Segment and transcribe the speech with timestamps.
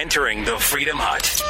[0.00, 1.42] entering the Freedom Hut.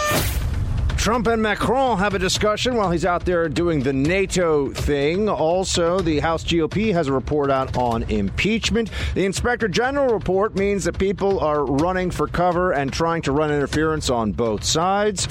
[0.98, 5.28] Trump and Macron have a discussion while he's out there doing the NATO thing.
[5.28, 8.90] Also, the House GOP has a report out on impeachment.
[9.14, 13.52] The Inspector General report means that people are running for cover and trying to run
[13.52, 15.28] interference on both sides.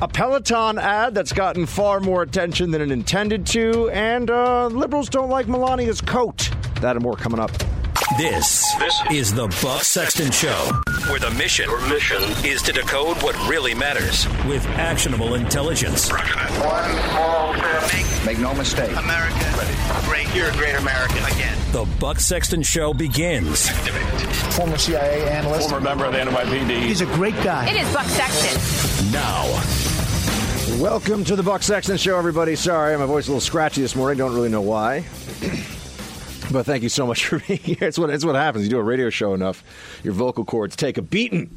[0.00, 5.08] A Peloton ad that's gotten far more attention than it intended to, and uh, liberals
[5.08, 6.48] don't like Melania's coat.
[6.80, 7.50] That and more coming up.
[8.16, 10.70] This, this is the Buck Sexton Show,
[11.10, 16.08] where the mission, Your mission is to decode what really matters with actionable intelligence.
[16.10, 16.20] One
[17.10, 17.92] small step.
[17.92, 18.96] Make, make no mistake.
[18.96, 19.50] America
[20.04, 20.34] great.
[20.34, 21.56] You're a great American again.
[21.72, 23.68] The Buck Sexton Show begins.
[24.56, 25.68] Former CIA analyst.
[25.68, 26.82] Former member of the NYPD.
[26.82, 27.68] He's a great guy.
[27.68, 29.12] It is Buck Sexton.
[29.12, 29.46] Now.
[30.80, 32.56] Welcome to the Buck Sexton Show, everybody.
[32.56, 34.18] Sorry, my voice is a little scratchy this morning.
[34.18, 35.04] Don't really know why.
[36.50, 37.78] But thank you so much for being here.
[37.82, 38.64] It's what it's what happens.
[38.64, 39.62] You do a radio show enough,
[40.02, 41.56] your vocal cords take a beating.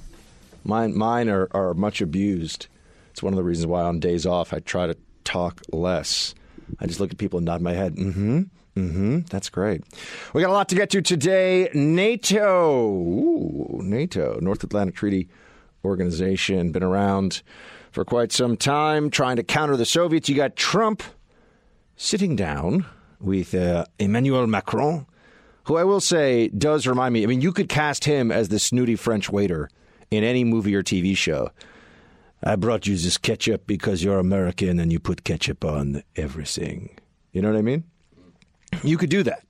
[0.64, 2.68] Mine mine are, are much abused.
[3.12, 6.34] It's one of the reasons why on days off I try to talk less.
[6.80, 7.96] I just look at people and nod my head.
[7.96, 8.42] Mm-hmm.
[8.76, 9.20] Mm-hmm.
[9.30, 9.84] That's great.
[10.34, 11.70] We got a lot to get to today.
[11.74, 12.88] NATO.
[12.90, 15.30] Ooh, NATO, North Atlantic Treaty
[15.86, 17.44] Organization, been around
[17.92, 20.28] for quite some time, trying to counter the Soviets.
[20.28, 21.04] You got Trump
[21.96, 22.88] sitting down
[23.24, 25.06] with uh, Emmanuel Macron,
[25.66, 27.24] who I will say does remind me.
[27.24, 29.70] I mean, you could cast him as the snooty French waiter
[30.12, 31.50] in any movie or TV show.
[32.44, 37.00] I brought you this ketchup because you're American and you put ketchup on everything.
[37.32, 37.86] You know what I mean?
[38.84, 39.44] You could do that.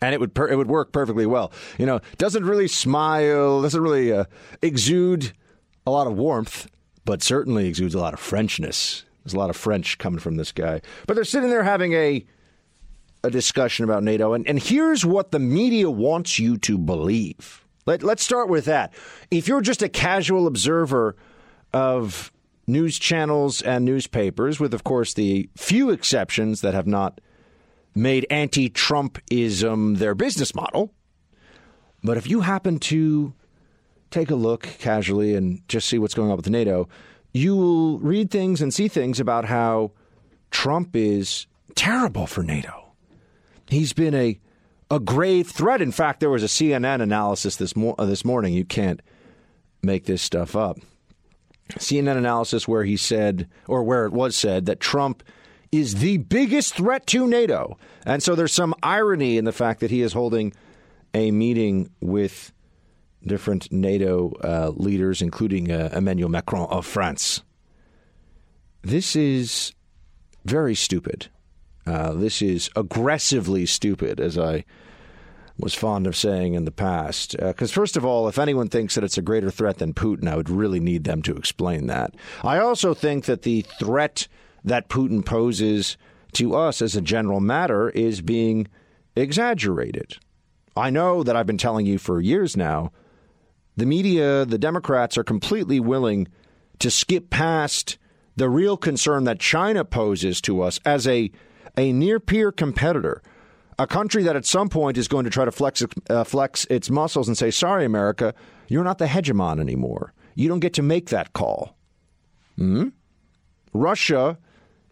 [0.00, 1.52] And it would per- it would work perfectly well.
[1.76, 4.24] You know, doesn't really smile, doesn't really uh,
[4.62, 5.32] exude
[5.86, 6.68] a lot of warmth,
[7.04, 9.02] but certainly exudes a lot of Frenchness.
[9.24, 10.80] There's a lot of French coming from this guy.
[11.06, 12.24] But they're sitting there having a
[13.24, 17.64] a discussion about NATO, and, and here's what the media wants you to believe.
[17.86, 18.92] Let, let's start with that.
[19.30, 21.16] If you're just a casual observer
[21.72, 22.32] of
[22.66, 27.20] news channels and newspapers, with, of course, the few exceptions that have not
[27.94, 30.92] made anti Trumpism their business model,
[32.04, 33.32] but if you happen to
[34.10, 36.88] take a look casually and just see what's going on with NATO,
[37.32, 39.92] you will read things and see things about how
[40.50, 42.87] Trump is terrible for NATO
[43.68, 44.40] he's been a
[44.90, 45.82] a grave threat.
[45.82, 48.54] In fact, there was a CNN analysis this mo- uh, this morning.
[48.54, 49.00] You can't
[49.82, 50.78] make this stuff up.
[51.74, 55.22] CNN analysis where he said, or where it was said, that Trump
[55.70, 57.76] is the biggest threat to NATO.
[58.06, 60.54] And so there's some irony in the fact that he is holding
[61.12, 62.52] a meeting with
[63.26, 67.42] different NATO uh, leaders, including uh, Emmanuel Macron of France.
[68.82, 69.72] This is
[70.46, 71.28] very stupid.
[71.88, 74.64] Uh, this is aggressively stupid, as I
[75.58, 77.36] was fond of saying in the past.
[77.38, 80.28] Because, uh, first of all, if anyone thinks that it's a greater threat than Putin,
[80.28, 82.14] I would really need them to explain that.
[82.44, 84.28] I also think that the threat
[84.64, 85.96] that Putin poses
[86.32, 88.68] to us as a general matter is being
[89.16, 90.18] exaggerated.
[90.76, 92.92] I know that I've been telling you for years now.
[93.76, 96.28] The media, the Democrats, are completely willing
[96.80, 97.98] to skip past
[98.36, 101.32] the real concern that China poses to us as a
[101.78, 103.22] a near peer competitor,
[103.78, 106.90] a country that at some point is going to try to flex, uh, flex its
[106.90, 108.34] muscles and say, sorry, America,
[108.66, 110.12] you're not the hegemon anymore.
[110.34, 111.76] You don't get to make that call.
[112.56, 112.88] Hmm?
[113.72, 114.38] Russia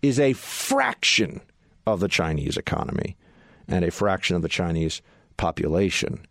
[0.00, 1.40] is a fraction
[1.86, 3.16] of the Chinese economy
[3.66, 5.02] and a fraction of the Chinese
[5.36, 6.24] population.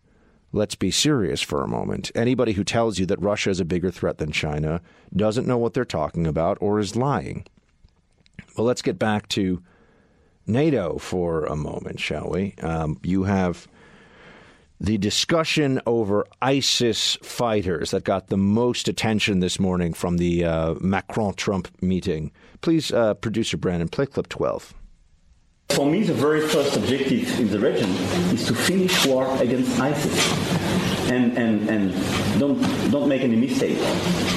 [0.52, 2.10] Let's be serious for a moment.
[2.14, 4.80] Anybody who tells you that Russia is a bigger threat than China
[5.14, 7.44] doesn't know what they're talking about or is lying.
[8.56, 9.62] Well, let's get back to
[10.46, 12.54] NATO for a moment, shall we?
[12.62, 13.66] Um, you have
[14.78, 20.74] the discussion over ISIS fighters that got the most attention this morning from the uh,
[20.80, 22.30] Macron Trump meeting.
[22.60, 24.74] Please, uh, producer Brandon, play clip 12.
[25.70, 27.90] For me, the very first objective in the region
[28.32, 30.32] is to finish war against ISIS.
[31.10, 32.60] And, and, and don't,
[32.90, 33.78] don't make any mistake.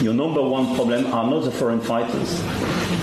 [0.01, 2.41] Your number one problem are not the foreign fighters.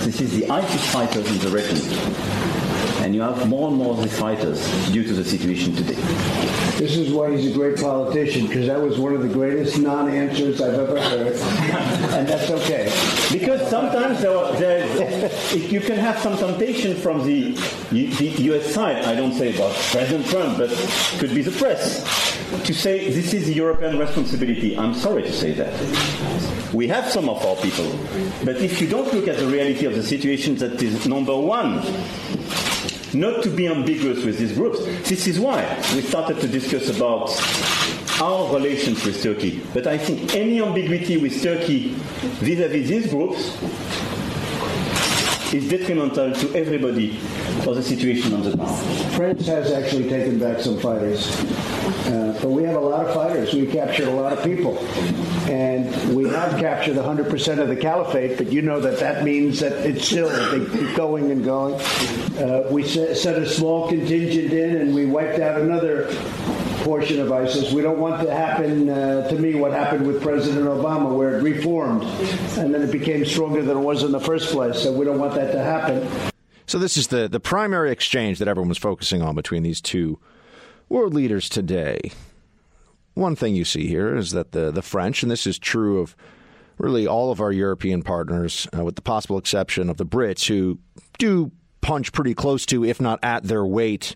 [0.05, 2.56] This is the ISIS fighters in the region
[3.07, 4.59] and you have more and more of the fighters
[4.91, 5.95] due to the situation today.
[6.77, 10.59] This is why he's a great politician, because that was one of the greatest non-answers
[10.59, 11.37] I've ever heard,
[12.17, 12.91] and that's okay.
[13.31, 17.51] Because sometimes there, there, you can have some temptation from the,
[17.91, 18.73] the U.S.
[18.73, 19.05] side.
[19.05, 20.69] I don't say about President Trump, but
[21.17, 22.03] could be the press
[22.65, 24.77] to say this is the European responsibility.
[24.77, 26.73] I'm sorry to say that.
[26.73, 27.89] We have some of our people,
[28.43, 31.81] but if you don't look at the reality of the situation, that is number one
[33.13, 34.83] not to be ambiguous with these groups.
[35.07, 35.63] This is why
[35.95, 37.29] we started to discuss about
[38.21, 39.61] our relations with Turkey.
[39.73, 41.89] But I think any ambiguity with Turkey
[42.39, 43.57] vis-à-vis these groups
[45.53, 47.17] is detrimental to everybody
[47.63, 48.77] for the situation on the ground.
[49.15, 51.29] France has actually taken back some fighters,
[52.07, 53.53] uh, but we have a lot of fighters.
[53.53, 54.77] We captured a lot of people,
[55.49, 58.37] and we have captured 100% of the caliphate.
[58.37, 61.75] But you know that that means that it's still they keep going and going.
[62.37, 66.07] Uh, we set, set a small contingent in, and we wiped out another
[66.83, 67.71] portion of ISIS.
[67.71, 71.43] We don't want to happen uh, to me what happened with President Obama, where it
[71.43, 72.03] reformed
[72.57, 74.81] and then it became stronger than it was in the first place.
[74.81, 76.31] So we don't want that to happen.
[76.65, 80.19] So this is the the primary exchange that everyone was focusing on between these two
[80.89, 82.11] world leaders today.
[83.13, 86.15] One thing you see here is that the the French, and this is true of
[86.77, 90.79] really all of our European partners, uh, with the possible exception of the Brits, who
[91.17, 91.51] do
[91.81, 94.15] punch pretty close to, if not at their weight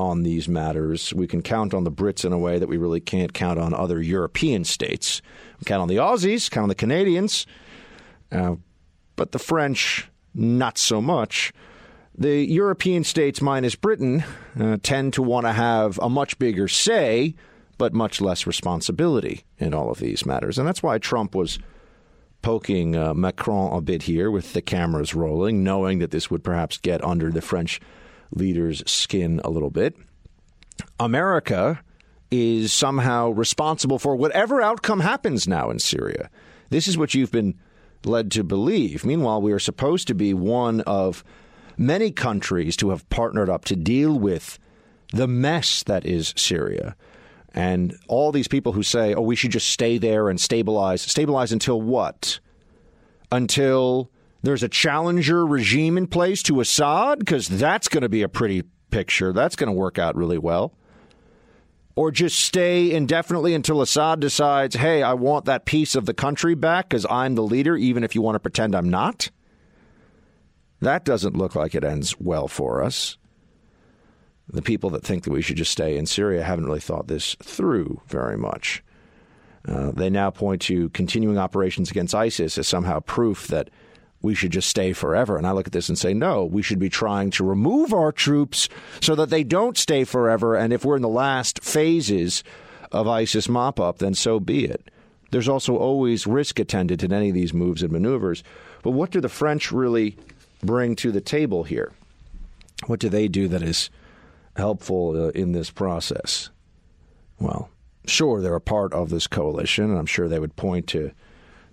[0.00, 1.14] on these matters.
[1.14, 3.74] We can count on the Brits in a way that we really can't count on
[3.74, 5.22] other European states.
[5.60, 7.46] We count on the Aussies, count on the Canadians,
[8.32, 8.56] uh,
[9.16, 11.52] but the French, not so much.
[12.16, 14.24] The European states, minus Britain,
[14.58, 17.34] uh, tend to want to have a much bigger say,
[17.78, 20.58] but much less responsibility in all of these matters.
[20.58, 21.58] And that's why Trump was
[22.42, 26.78] poking uh, Macron a bit here with the cameras rolling, knowing that this would perhaps
[26.78, 27.80] get under the French
[28.32, 29.96] leader's skin a little bit.
[30.98, 31.80] America
[32.30, 36.30] is somehow responsible for whatever outcome happens now in Syria.
[36.70, 37.58] This is what you've been
[38.04, 39.04] led to believe.
[39.04, 41.24] Meanwhile, we are supposed to be one of
[41.76, 44.58] many countries to have partnered up to deal with
[45.12, 46.94] the mess that is Syria.
[47.52, 51.02] And all these people who say, oh, we should just stay there and stabilize.
[51.02, 52.38] Stabilize until what?
[53.32, 54.08] Until
[54.42, 57.18] there's a challenger regime in place to Assad?
[57.18, 59.32] Because that's going to be a pretty picture.
[59.32, 60.74] That's going to work out really well.
[61.96, 66.54] Or just stay indefinitely until Assad decides, hey, I want that piece of the country
[66.54, 69.30] back because I'm the leader, even if you want to pretend I'm not?
[70.80, 73.18] That doesn't look like it ends well for us.
[74.48, 77.36] The people that think that we should just stay in Syria haven't really thought this
[77.42, 78.82] through very much.
[79.68, 83.68] Uh, they now point to continuing operations against ISIS as somehow proof that
[84.22, 85.36] we should just stay forever.
[85.36, 88.12] And I look at this and say, no, we should be trying to remove our
[88.12, 88.68] troops
[89.00, 90.56] so that they don't stay forever.
[90.56, 92.44] And if we're in the last phases
[92.92, 94.90] of ISIS mop up, then so be it.
[95.30, 98.42] There's also always risk attendant in any of these moves and maneuvers.
[98.82, 100.16] But what do the French really
[100.62, 101.92] bring to the table here?
[102.86, 103.90] What do they do that is
[104.56, 106.50] helpful uh, in this process?
[107.38, 107.70] Well,
[108.06, 111.12] sure, they're a part of this coalition, and I'm sure they would point to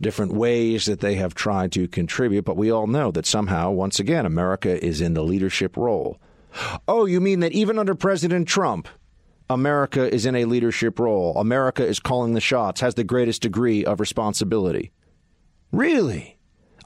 [0.02, 4.00] different ways that they have tried to contribute, but we all know that somehow, once
[4.00, 6.20] again, America is in the leadership role.
[6.88, 8.88] Oh, you mean that even under President Trump,
[9.50, 11.38] America is in a leadership role?
[11.38, 14.92] America is calling the shots, has the greatest degree of responsibility.
[15.72, 16.38] Really?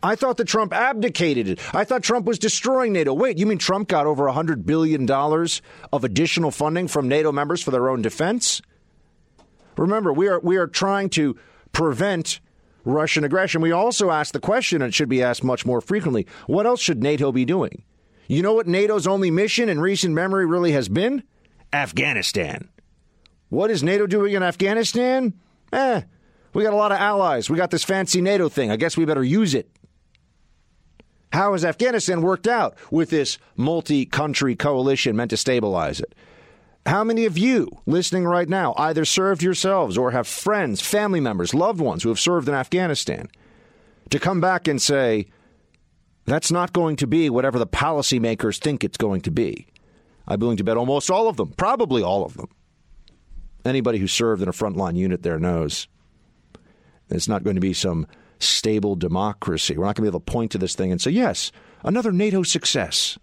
[0.04, 1.76] I thought that Trump abdicated it.
[1.76, 3.14] I thought Trump was destroying NATO.
[3.14, 7.72] Wait, you mean Trump got over $100 billion of additional funding from NATO members for
[7.72, 8.62] their own defense?
[9.78, 11.38] Remember, we are, we are trying to
[11.72, 12.40] prevent
[12.84, 13.62] Russian aggression.
[13.62, 16.82] We also ask the question, and it should be asked much more frequently what else
[16.82, 17.84] should NATO be doing?
[18.28, 21.24] You know what NATO's only mission in recent memory really has been?
[21.74, 22.70] Afghanistan.
[23.50, 25.34] What is NATO doing in Afghanistan?
[25.74, 26.02] Eh,
[26.54, 27.50] we got a lot of allies.
[27.50, 28.72] We got this fancy NATO thing.
[28.72, 29.70] I guess we better use it.
[31.34, 36.14] How has Afghanistan worked out with this multi country coalition meant to stabilize it?
[36.86, 41.54] How many of you listening right now either served yourselves or have friends, family members,
[41.54, 43.30] loved ones who have served in Afghanistan?
[44.10, 45.28] To come back and say,
[46.26, 49.68] that's not going to be whatever the policymakers think it's going to be.
[50.28, 52.50] I'm willing to bet almost all of them, probably all of them.
[53.64, 55.88] Anybody who served in a frontline unit there knows
[57.10, 58.08] it's not going to be some
[58.40, 59.78] stable democracy.
[59.78, 61.52] We're not going to be able to point to this thing and say, yes,
[61.84, 63.20] another NATO success.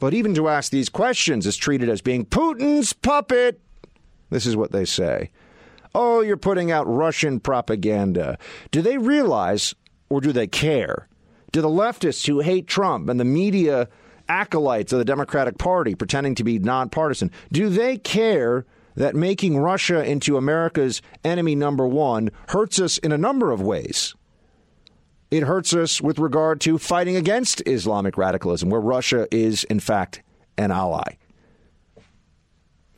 [0.00, 3.60] But even to ask these questions is treated as being Putin's puppet.
[4.30, 5.30] This is what they say.
[5.94, 8.38] Oh, you're putting out Russian propaganda.
[8.70, 9.74] Do they realize,
[10.08, 11.08] or do they care?
[11.50, 13.88] Do the leftists who hate Trump and the media
[14.28, 20.04] acolytes of the Democratic Party pretending to be nonpartisan, do they care that making Russia
[20.04, 24.14] into America's enemy number one hurts us in a number of ways?
[25.30, 30.22] It hurts us with regard to fighting against Islamic radicalism, where Russia is, in fact,
[30.56, 31.16] an ally.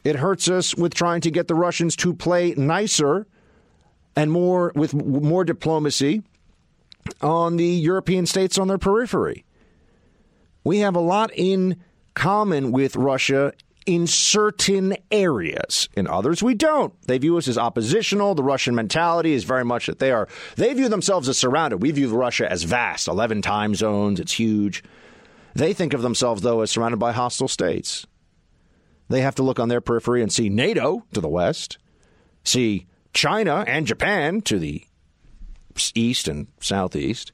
[0.04, 3.26] It hurts us with trying to get the Russians to play nicer
[4.16, 6.22] and more with more diplomacy
[7.20, 9.44] on the European states on their periphery.
[10.64, 11.82] We have a lot in
[12.14, 13.52] common with Russia
[13.86, 15.88] in certain areas.
[15.94, 16.92] In others, we don't.
[17.02, 18.34] They view us as oppositional.
[18.34, 21.82] The Russian mentality is very much that they are, they view themselves as surrounded.
[21.82, 24.82] We view Russia as vast 11 time zones, it's huge.
[25.54, 28.06] They think of themselves, though, as surrounded by hostile states.
[29.08, 31.78] They have to look on their periphery and see NATO to the west,
[32.44, 34.84] see China and Japan to the
[35.94, 37.32] east and southeast,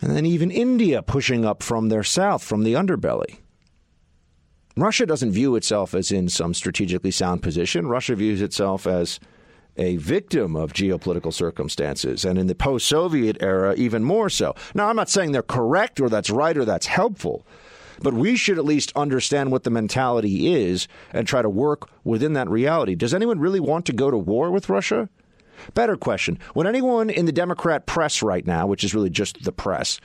[0.00, 3.38] and then even India pushing up from their south, from the underbelly.
[4.76, 7.86] Russia doesn't view itself as in some strategically sound position.
[7.86, 9.20] Russia views itself as
[9.76, 14.54] a victim of geopolitical circumstances, and in the post Soviet era, even more so.
[14.74, 17.46] Now, I'm not saying they're correct or that's right or that's helpful,
[18.00, 22.32] but we should at least understand what the mentality is and try to work within
[22.34, 22.94] that reality.
[22.94, 25.08] Does anyone really want to go to war with Russia?
[25.74, 26.38] Better question.
[26.54, 30.00] Would anyone in the Democrat press right now, which is really just the press,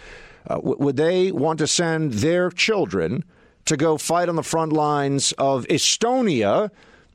[0.47, 3.23] uh, w- would they want to send their children
[3.65, 6.69] to go fight on the front lines of Estonia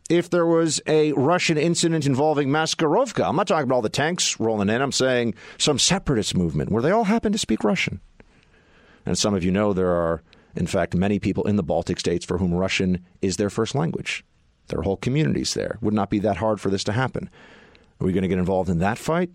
[0.08, 3.26] if there was a Russian incident involving Maskirovka.
[3.26, 4.82] I'm not talking about all the tanks rolling in.
[4.82, 8.00] I'm saying some separatist movement where they all happen to speak Russian.
[9.06, 10.22] And some of you know there are,
[10.56, 14.24] in fact, many people in the Baltic states for whom Russian is their first language.
[14.66, 15.78] There are whole communities there.
[15.80, 17.30] Would not be that hard for this to happen.
[18.00, 19.30] Are we going to get involved in that fight?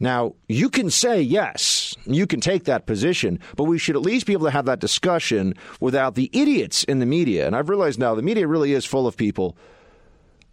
[0.00, 4.26] Now, you can say yes, you can take that position, but we should at least
[4.26, 7.46] be able to have that discussion without the idiots in the media.
[7.46, 9.56] And I've realized now the media really is full of people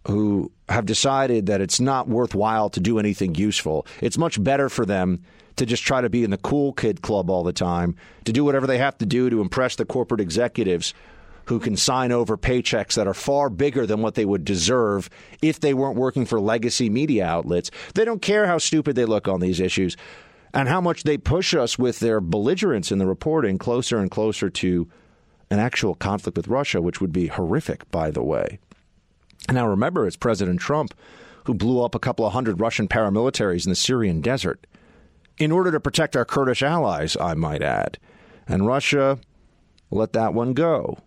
[0.06, 3.86] who have decided that it's not worthwhile to do anything useful.
[4.00, 5.22] It's much better for them
[5.56, 7.94] to just try to be in the cool kid club all the time,
[8.24, 10.94] to do whatever they have to do to impress the corporate executives
[11.46, 15.60] who can sign over paychecks that are far bigger than what they would deserve if
[15.60, 17.70] they weren't working for legacy media outlets.
[17.94, 19.96] They don't care how stupid they look on these issues
[20.54, 24.50] and how much they push us with their belligerence in the reporting closer and closer
[24.50, 24.88] to
[25.50, 28.58] an actual conflict with Russia, which would be horrific, by the way.
[29.50, 30.94] Now, remember, it's President Trump
[31.44, 34.66] who blew up a couple of hundred Russian paramilitaries in the Syrian desert
[35.38, 37.98] in order to protect our Kurdish allies, I might add.
[38.46, 39.18] And Russia
[39.90, 40.98] let that one go.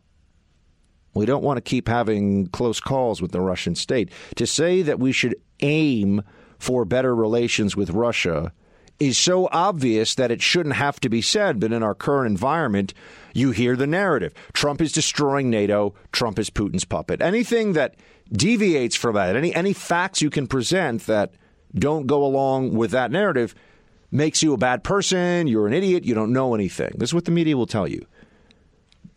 [1.15, 4.11] We don't want to keep having close calls with the Russian state.
[4.35, 6.21] To say that we should aim
[6.59, 8.51] for better relations with Russia
[8.99, 11.59] is so obvious that it shouldn't have to be said.
[11.59, 12.93] But in our current environment,
[13.33, 17.21] you hear the narrative Trump is destroying NATO, Trump is Putin's puppet.
[17.21, 17.95] Anything that
[18.31, 21.33] deviates from that, any, any facts you can present that
[21.73, 23.53] don't go along with that narrative,
[24.11, 26.91] makes you a bad person, you're an idiot, you don't know anything.
[26.97, 28.05] This is what the media will tell you.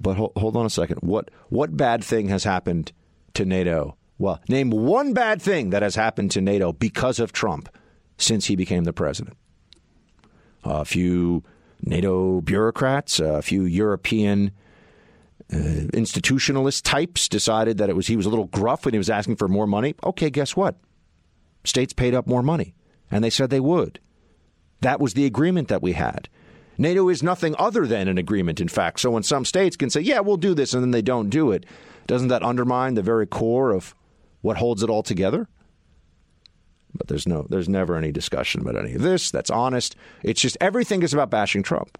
[0.00, 0.98] But hold, hold on a second.
[1.00, 2.92] What what bad thing has happened
[3.34, 3.96] to NATO?
[4.18, 7.68] Well, name one bad thing that has happened to NATO because of Trump
[8.16, 9.36] since he became the president.
[10.64, 11.44] A few
[11.82, 14.52] NATO bureaucrats, a few European
[15.52, 19.10] uh, institutionalist types decided that it was he was a little gruff when he was
[19.10, 19.94] asking for more money.
[20.04, 20.76] Okay, guess what?
[21.64, 22.74] States paid up more money,
[23.10, 24.00] and they said they would.
[24.80, 26.28] That was the agreement that we had.
[26.78, 29.00] NATO is nothing other than an agreement, in fact.
[29.00, 31.50] So when some states can say, yeah, we'll do this, and then they don't do
[31.50, 31.66] it,
[32.06, 33.94] doesn't that undermine the very core of
[34.40, 35.48] what holds it all together?
[36.94, 39.30] But there's no, there's never any discussion about any of this.
[39.30, 39.96] That's honest.
[40.22, 41.98] It's just everything is about bashing Trump.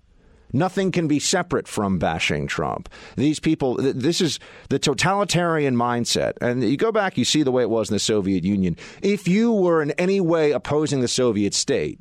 [0.53, 2.89] Nothing can be separate from bashing Trump.
[3.17, 6.35] These people, this is the totalitarian mindset.
[6.41, 8.77] And you go back, you see the way it was in the Soviet Union.
[9.03, 12.01] If you were in any way opposing the Soviet state,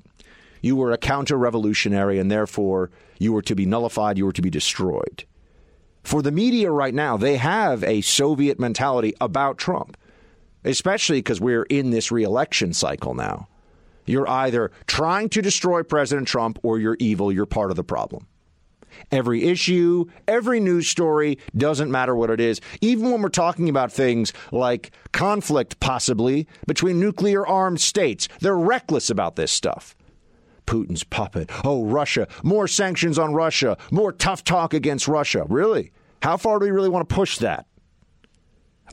[0.62, 4.42] you were a counter revolutionary and therefore you were to be nullified, you were to
[4.42, 5.26] be destroyed.
[6.04, 9.98] For the media right now, they have a Soviet mentality about Trump,
[10.64, 13.50] especially because we're in this reelection cycle now.
[14.06, 18.26] You're either trying to destroy President Trump or you're evil, you're part of the problem.
[19.12, 23.92] Every issue, every news story, doesn't matter what it is, even when we're talking about
[23.92, 28.30] things like conflict, possibly, between nuclear armed states.
[28.40, 29.94] They're reckless about this stuff.
[30.68, 31.50] Putin's puppet.
[31.64, 32.28] Oh, Russia.
[32.44, 33.78] More sanctions on Russia.
[33.92, 35.46] More tough talk against Russia.
[35.50, 35.92] Really?
[36.22, 37.66] How far do we really want to push that?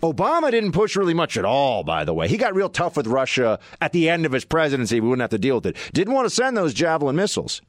[0.02, 2.28] Obama didn't push really much at all, by the way.
[2.28, 5.00] He got real tough with Russia at the end of his presidency.
[5.00, 5.76] We wouldn't have to deal with it.
[5.92, 7.62] Didn't want to send those Javelin missiles.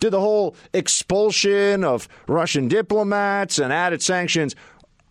[0.00, 4.56] Did the whole expulsion of Russian diplomats and added sanctions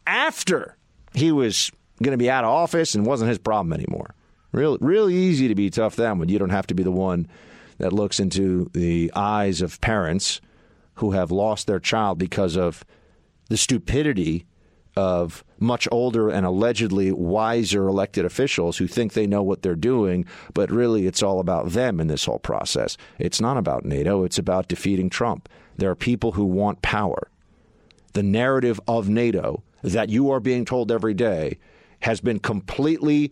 [0.06, 0.76] after
[1.14, 1.72] he was
[2.02, 4.14] going to be out of office and wasn't his problem anymore.
[4.52, 7.28] Real, real easy to be tough then when you don't have to be the one
[7.82, 10.40] that looks into the eyes of parents
[10.96, 12.86] who have lost their child because of
[13.50, 14.46] the stupidity
[14.96, 20.26] of much older and allegedly wiser elected officials who think they know what they're doing,
[20.54, 22.98] but really it's all about them in this whole process.
[23.18, 25.50] It's not about NATO, it's about defeating Trump.
[25.78, 27.32] There are people who want power.
[28.14, 31.58] The narrative of NATO that you are being told every day
[32.02, 33.32] has been completely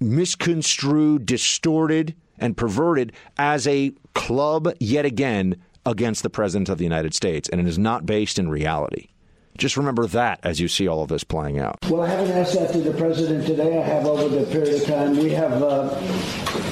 [0.00, 7.14] misconstrued, distorted, and perverted as a club yet again against the President of the United
[7.14, 9.08] States, and it is not based in reality.
[9.56, 11.78] Just remember that as you see all of this playing out.
[11.88, 13.78] Well, I haven't asked that to the president today.
[13.78, 15.16] I have over the period of time.
[15.16, 15.94] We have uh,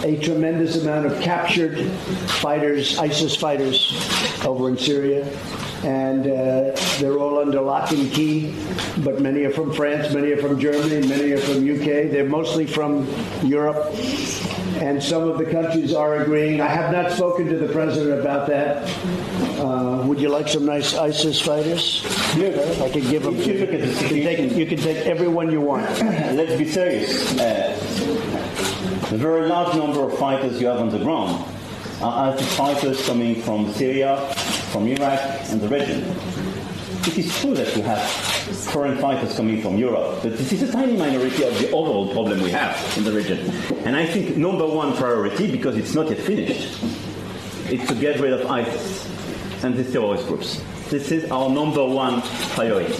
[0.02, 1.86] a tremendous amount of captured
[2.28, 3.92] fighters, ISIS fighters,
[4.44, 5.24] over in Syria.
[5.84, 8.54] And uh, they're all under lock and key,
[8.98, 12.10] but many are from France, many are from Germany, many are from UK.
[12.10, 13.08] They're mostly from
[13.42, 13.92] Europe
[14.82, 16.60] and some of the countries are agreeing.
[16.60, 18.82] I have not spoken to the president about that.
[19.60, 22.02] Uh, would you like some nice ISIS fighters?
[22.80, 23.36] I could give them.
[23.36, 25.84] You can take, you can take everyone you want.
[26.00, 27.38] Let's be serious.
[27.38, 27.76] Uh,
[29.10, 31.44] the very large number of fighters you have on the ground
[32.00, 34.16] are ISIS fighters coming from Syria,
[34.72, 36.02] from Iraq, and the region.
[37.04, 38.00] It is true that you have
[38.72, 42.40] foreign fighters coming from Europe, but this is a tiny minority of the overall problem
[42.42, 43.38] we have in the region.
[43.84, 46.82] And I think number one priority, because it's not yet finished,
[47.70, 50.62] is to get rid of ISIS and these terrorist groups.
[50.92, 52.20] This is our number one
[52.52, 52.94] priority.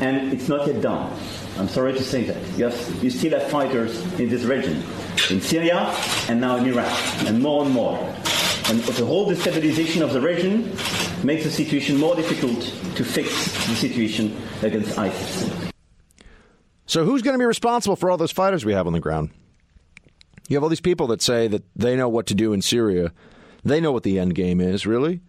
[0.00, 1.12] And it's not yet done.
[1.58, 2.36] I'm sorry to say that.
[2.56, 4.80] You, have, you still have fighters in this region,
[5.28, 5.92] in Syria
[6.28, 7.98] and now in Iraq, and more and more.
[8.68, 10.70] And the whole destabilization of the region
[11.24, 12.60] makes the situation more difficult
[12.94, 13.28] to fix
[13.66, 15.72] the situation against ISIS.
[16.86, 19.30] So, who's going to be responsible for all those fighters we have on the ground?
[20.48, 23.12] You have all these people that say that they know what to do in Syria.
[23.64, 25.22] They know what the end game is, really.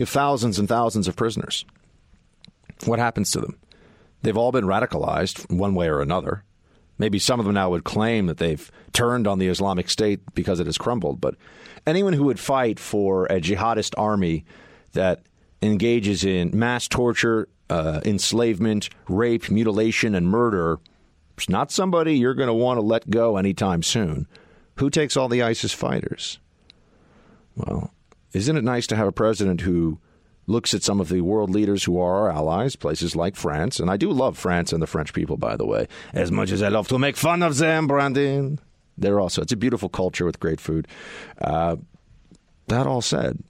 [0.00, 1.66] You have thousands and thousands of prisoners.
[2.86, 3.58] What happens to them?
[4.22, 6.42] They've all been radicalized one way or another.
[6.96, 10.58] Maybe some of them now would claim that they've turned on the Islamic State because
[10.58, 11.20] it has crumbled.
[11.20, 11.34] But
[11.86, 14.46] anyone who would fight for a jihadist army
[14.92, 15.20] that
[15.60, 20.78] engages in mass torture, uh, enslavement, rape, mutilation, and murder
[21.36, 24.26] is not somebody you're going to want to let go anytime soon.
[24.76, 26.38] Who takes all the ISIS fighters?
[27.54, 27.92] Well,
[28.32, 29.98] isn't it nice to have a president who
[30.46, 33.90] looks at some of the world leaders who are our allies, places like France, and
[33.90, 36.68] I do love France and the French people, by the way, as much as I
[36.68, 38.58] love to make fun of them, Brandon.
[38.98, 40.88] They're also, it's a beautiful culture with great food.
[41.40, 41.76] Uh,
[42.66, 43.42] that all said,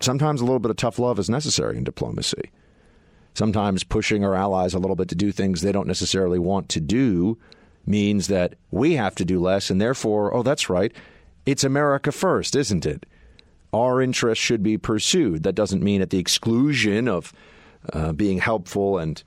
[0.00, 2.50] sometimes a little bit of tough love is necessary in diplomacy.
[3.34, 6.80] Sometimes pushing our allies a little bit to do things they don't necessarily want to
[6.80, 7.38] do
[7.86, 10.92] means that we have to do less, and therefore, oh, that's right,
[11.46, 13.06] it's America first, isn't it?
[13.72, 15.44] Our interests should be pursued.
[15.44, 17.32] That doesn't mean at the exclusion of
[17.92, 19.22] uh, being helpful and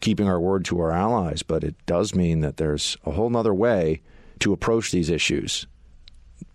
[0.00, 3.54] keeping our word to our allies, but it does mean that there's a whole other
[3.54, 4.02] way
[4.40, 5.66] to approach these issues.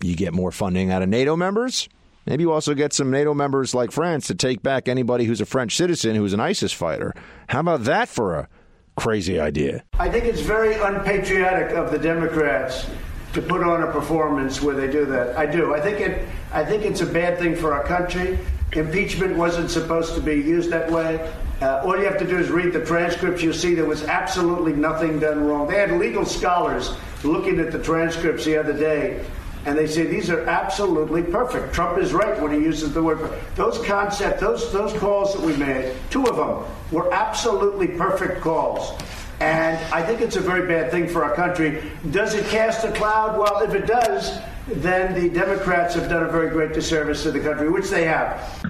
[0.02, 1.90] You get more funding out of NATO members.
[2.26, 5.46] Maybe you also get some NATO members like France to take back anybody who's a
[5.46, 7.16] French citizen who's an ISIS fighter.
[7.50, 8.48] How about that for a
[8.96, 9.84] crazy idea?
[9.98, 12.86] I think it's very unpatriotic of the Democrats
[13.34, 15.38] to put on a performance where they do that.
[15.38, 15.74] I do.
[15.74, 16.28] I think it.
[16.52, 18.38] I think it's a bad thing for our country.
[18.74, 21.32] Impeachment wasn't supposed to be used that way.
[21.62, 23.44] Uh, all you have to do is read the transcripts.
[23.44, 25.68] You'll see there was absolutely nothing done wrong.
[25.68, 29.24] They had legal scholars looking at the transcripts the other day,
[29.66, 31.74] and they say these are absolutely perfect.
[31.74, 33.32] Trump is right when he uses the word.
[33.56, 39.00] Those concepts, those those calls that we made, two of them were absolutely perfect calls.
[39.42, 41.82] And I think it's a very bad thing for our country.
[42.12, 43.40] Does it cast a cloud?
[43.40, 47.40] Well, if it does, then the Democrats have done a very great disservice to the
[47.40, 48.64] country, which they have.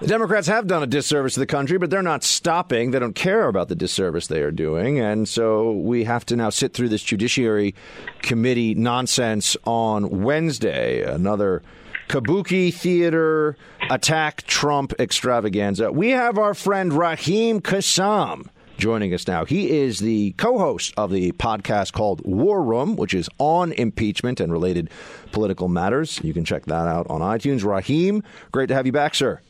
[0.00, 2.90] The Democrats have done a disservice to the country, but they're not stopping.
[2.90, 4.98] They don't care about the disservice they are doing.
[4.98, 7.76] And so we have to now sit through this Judiciary
[8.22, 11.02] Committee nonsense on Wednesday.
[11.02, 11.62] Another
[12.08, 13.56] kabuki theater
[13.88, 15.92] attack Trump extravaganza.
[15.92, 19.44] We have our friend Raheem Kassam joining us now.
[19.44, 24.40] He is the co host of the podcast called War Room, which is on impeachment
[24.40, 24.88] and related
[25.32, 26.20] political matters.
[26.22, 27.64] You can check that out on iTunes.
[27.64, 29.40] Raheem, great to have you back, sir.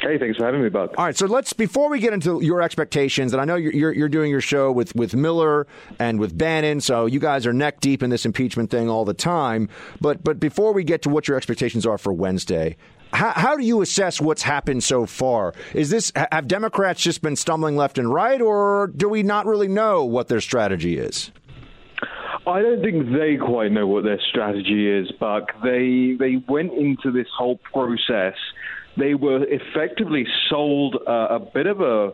[0.00, 0.90] Hey, thanks for having me, Buck.
[0.98, 3.92] All right, so let's before we get into your expectations, and I know you're, you're,
[3.92, 5.68] you're doing your show with, with Miller
[6.00, 9.14] and with Bannon, so you guys are neck deep in this impeachment thing all the
[9.14, 9.68] time.
[10.00, 12.76] But but before we get to what your expectations are for Wednesday,
[13.12, 15.54] how, how do you assess what's happened so far?
[15.74, 19.68] Is this have Democrats just been stumbling left and right, or do we not really
[19.68, 21.30] know what their strategy is?
[22.46, 25.50] I don't think they quite know what their strategy is, Buck.
[25.62, 28.34] They they went into this whole process.
[28.96, 32.12] They were effectively sold a bit of a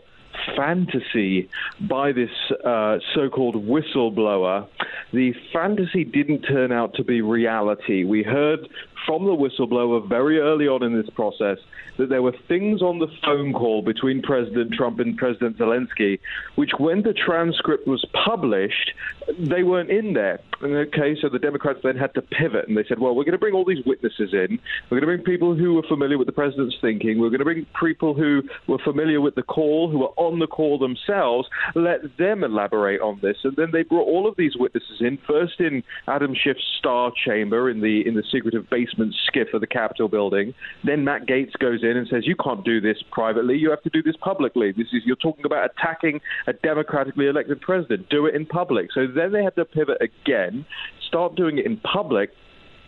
[0.56, 1.48] fantasy
[1.88, 2.30] by this
[2.64, 4.66] uh, so called whistleblower,
[5.12, 8.04] the fantasy didn't turn out to be reality.
[8.04, 8.60] We heard
[9.06, 11.58] from the whistleblower very early on in this process
[11.98, 16.18] that there were things on the phone call between President Trump and President Zelensky,
[16.54, 18.92] which, when the transcript was published,
[19.38, 20.40] they weren't in there.
[20.62, 23.38] Okay, so the Democrats then had to pivot and they said, well, we're going to
[23.38, 24.58] bring all these witnesses in.
[24.90, 27.20] We're going to bring people who were familiar with the president's thinking.
[27.20, 30.48] We're going to bring people who were familiar with the call, who were on the
[30.48, 31.48] call themselves.
[31.76, 33.36] Let them elaborate on this.
[33.44, 37.70] And then they brought all of these witnesses in, first in Adam Schiff's star chamber
[37.70, 40.54] in the in the secretive basement SCIF of the Capitol building.
[40.84, 43.56] Then Matt Gaetz goes in and says, you can't do this privately.
[43.56, 44.72] You have to do this publicly.
[44.72, 48.08] This is you're talking about attacking a democratically elected president.
[48.08, 48.88] Do it in public.
[48.92, 50.64] So then they had to pivot again,
[51.06, 52.30] start doing it in public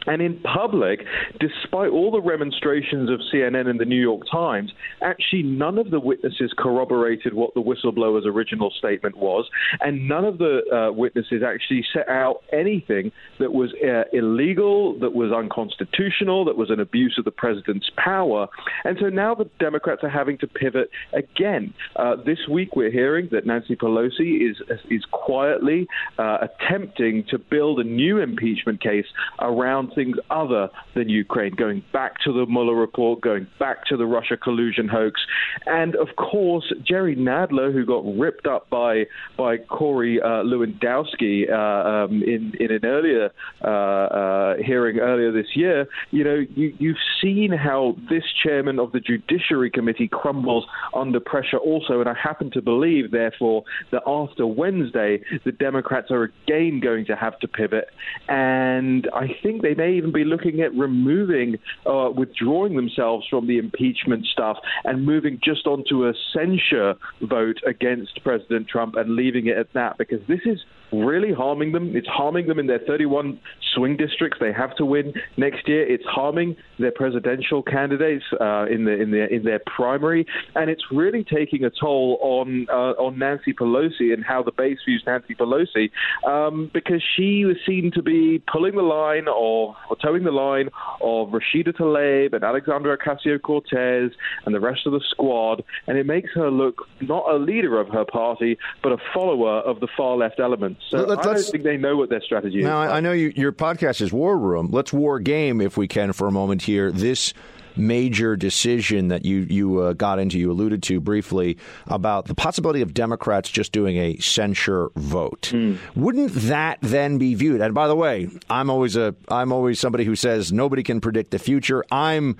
[0.06, 1.00] and in public,
[1.38, 6.00] despite all the remonstrations of CNN and the New York Times, actually none of the
[6.00, 9.48] witnesses corroborated what the whistleblower's original statement was,
[9.80, 15.12] and none of the uh, witnesses actually set out anything that was uh, illegal, that
[15.12, 18.46] was unconstitutional, that was an abuse of the president's power.
[18.84, 21.74] And so now the Democrats are having to pivot again.
[21.96, 24.56] Uh, this week we're hearing that Nancy Pelosi is
[24.90, 25.86] is quietly
[26.18, 29.06] uh, attempting to build a new impeachment case
[29.40, 34.06] around things other than Ukraine, going back to the Mueller report, going back to the
[34.06, 35.20] Russia collusion hoax,
[35.66, 39.04] and of course Jerry Nadler, who got ripped up by
[39.36, 43.30] by Corey uh, Lewandowski uh, um, in in an earlier
[43.62, 45.86] uh, uh, hearing earlier this year.
[46.10, 51.58] You know, you, you've seen how this chairman of the Judiciary Committee crumbles under pressure,
[51.58, 57.06] also, and I happen to believe, therefore, that after Wednesday, the Democrats are again going
[57.06, 57.86] to have to pivot,
[58.28, 63.56] and I think they may even be looking at removing, uh, withdrawing themselves from the
[63.56, 69.56] impeachment stuff and moving just onto a censure vote against President Trump and leaving it
[69.56, 70.58] at that because this is
[70.92, 71.94] really harming them.
[71.96, 73.40] It's harming them in their 31
[73.74, 75.86] swing districts they have to win next year.
[75.86, 80.82] It's harming their presidential candidates uh, in the in their in their primary, and it's
[80.90, 85.34] really taking a toll on uh, on Nancy Pelosi and how the base views Nancy
[85.34, 85.90] Pelosi
[86.26, 90.68] um, because she was seen to be pulling the line of or toeing the line
[91.00, 94.12] of Rashida Tlaib and Alexandra Ocasio Cortez
[94.44, 97.88] and the rest of the squad, and it makes her look not a leader of
[97.88, 100.76] her party but a follower of the far left element.
[100.88, 102.88] So Let, I don't think they know what their strategy now, is.
[102.88, 104.68] Now, I know you, your podcast is War Room.
[104.70, 106.90] Let's war game, if we can, for a moment here.
[106.90, 107.32] This
[107.76, 112.82] major decision that you you uh, got into, you alluded to briefly about the possibility
[112.82, 115.50] of Democrats just doing a censure vote.
[115.52, 115.78] Mm.
[115.94, 117.60] Wouldn't that then be viewed?
[117.60, 121.30] And by the way, I'm always a I'm always somebody who says nobody can predict
[121.30, 121.84] the future.
[121.90, 122.36] I'm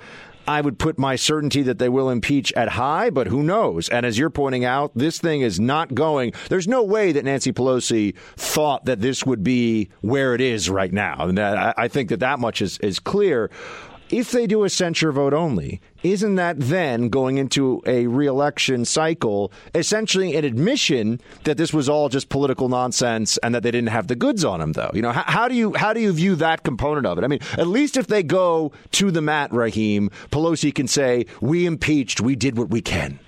[0.51, 3.89] I would put my certainty that they will impeach at high, but who knows?
[3.89, 6.33] And as you're pointing out, this thing is not going.
[6.49, 10.93] There's no way that Nancy Pelosi thought that this would be where it is right
[10.93, 11.29] now.
[11.29, 13.49] And I think that that much is, is clear
[14.11, 19.53] if they do a censure vote only, isn't that then going into a reelection cycle
[19.75, 24.09] essentially an admission that this was all just political nonsense and that they didn't have
[24.09, 24.91] the goods on them though?
[24.95, 27.25] You know, how, how do you how do you view that component of it?
[27.25, 31.67] I mean, at least if they go to the mat, Raheem, Pelosi can say, "We
[31.67, 33.19] impeached, we did what we can."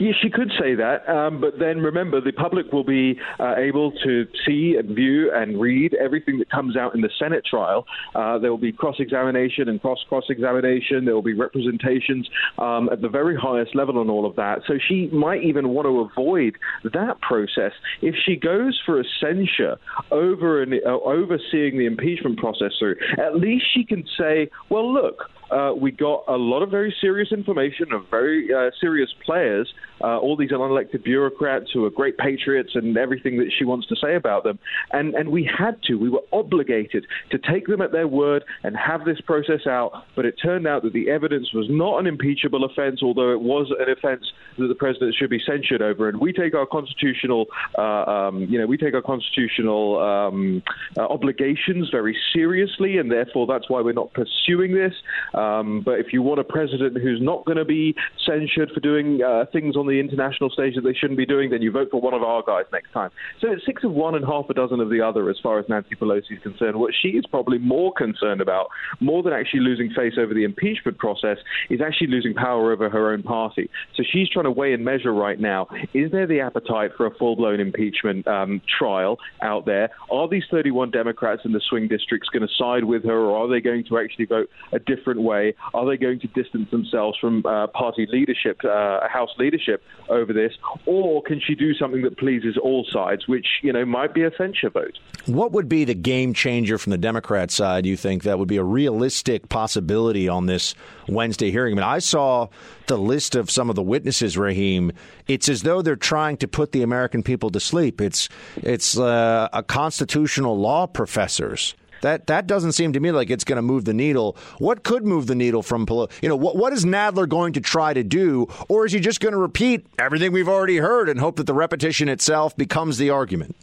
[0.00, 3.92] Yes, she could say that, um, but then remember, the public will be uh, able
[4.04, 7.86] to see and view and read everything that comes out in the Senate trial.
[8.14, 11.04] Uh, there will be cross examination and cross cross examination.
[11.04, 12.28] There will be representations
[12.58, 14.60] um, at the very highest level on all of that.
[14.66, 16.56] So she might even want to avoid
[16.92, 17.72] that process.
[18.02, 19.76] If she goes for a censure
[20.10, 25.30] over an, uh, overseeing the impeachment process through, at least she can say, well, look,
[25.50, 29.72] uh, we got a lot of very serious information of very uh, serious players,
[30.04, 33.96] uh, all these unelected bureaucrats who are great patriots and everything that she wants to
[33.96, 34.58] say about them.
[34.92, 38.76] And, and we had to, we were obligated to take them at their word and
[38.76, 40.04] have this process out.
[40.14, 43.72] But it turned out that the evidence was not an impeachable offense, although it was
[43.78, 46.10] an offense that the president should be censured over.
[46.10, 47.46] And we take our constitutional,
[47.78, 50.62] uh, um, you know, we take our constitutional um,
[50.98, 54.92] uh, obligations very seriously, and therefore that's why we're not pursuing this.
[55.32, 57.94] Um, but if you want a president who's not going to be
[58.26, 61.62] censured for doing uh, things on the international stage that they shouldn't be doing, then
[61.62, 63.10] you vote for one of our guys next time.
[63.40, 65.66] So it's six of one and half a dozen of the other as far as
[65.68, 66.76] Nancy Pelosi is concerned.
[66.76, 68.68] What she is probably more concerned about,
[69.00, 71.38] more than actually losing face over the impeachment process,
[71.70, 73.70] is actually losing power over her own party.
[73.96, 77.14] So she's trying to weigh and measure right now is there the appetite for a
[77.14, 79.90] full blown impeachment um, trial out there?
[80.10, 83.48] Are these 31 Democrats in the swing districts going to side with her, or are
[83.48, 87.44] they going to actually vote a different way, are they going to distance themselves from
[87.46, 89.73] uh, party leadership, uh, House leadership
[90.08, 90.52] over this,
[90.86, 94.30] or can she do something that pleases all sides, which you know might be a
[94.36, 94.98] censure vote?
[95.26, 97.86] What would be the game changer from the Democrat side?
[97.86, 100.74] You think that would be a realistic possibility on this
[101.08, 101.74] Wednesday hearing?
[101.74, 102.48] I mean, I saw
[102.86, 104.92] the list of some of the witnesses, Raheem.
[105.26, 108.00] It's as though they're trying to put the American people to sleep.
[108.00, 111.74] It's it's uh, a constitutional law professors.
[112.04, 114.36] That that doesn't seem to me like it's going to move the needle.
[114.58, 115.86] What could move the needle from
[116.20, 119.20] you know what what is Nadler going to try to do, or is he just
[119.20, 123.08] going to repeat everything we've already heard and hope that the repetition itself becomes the
[123.08, 123.56] argument?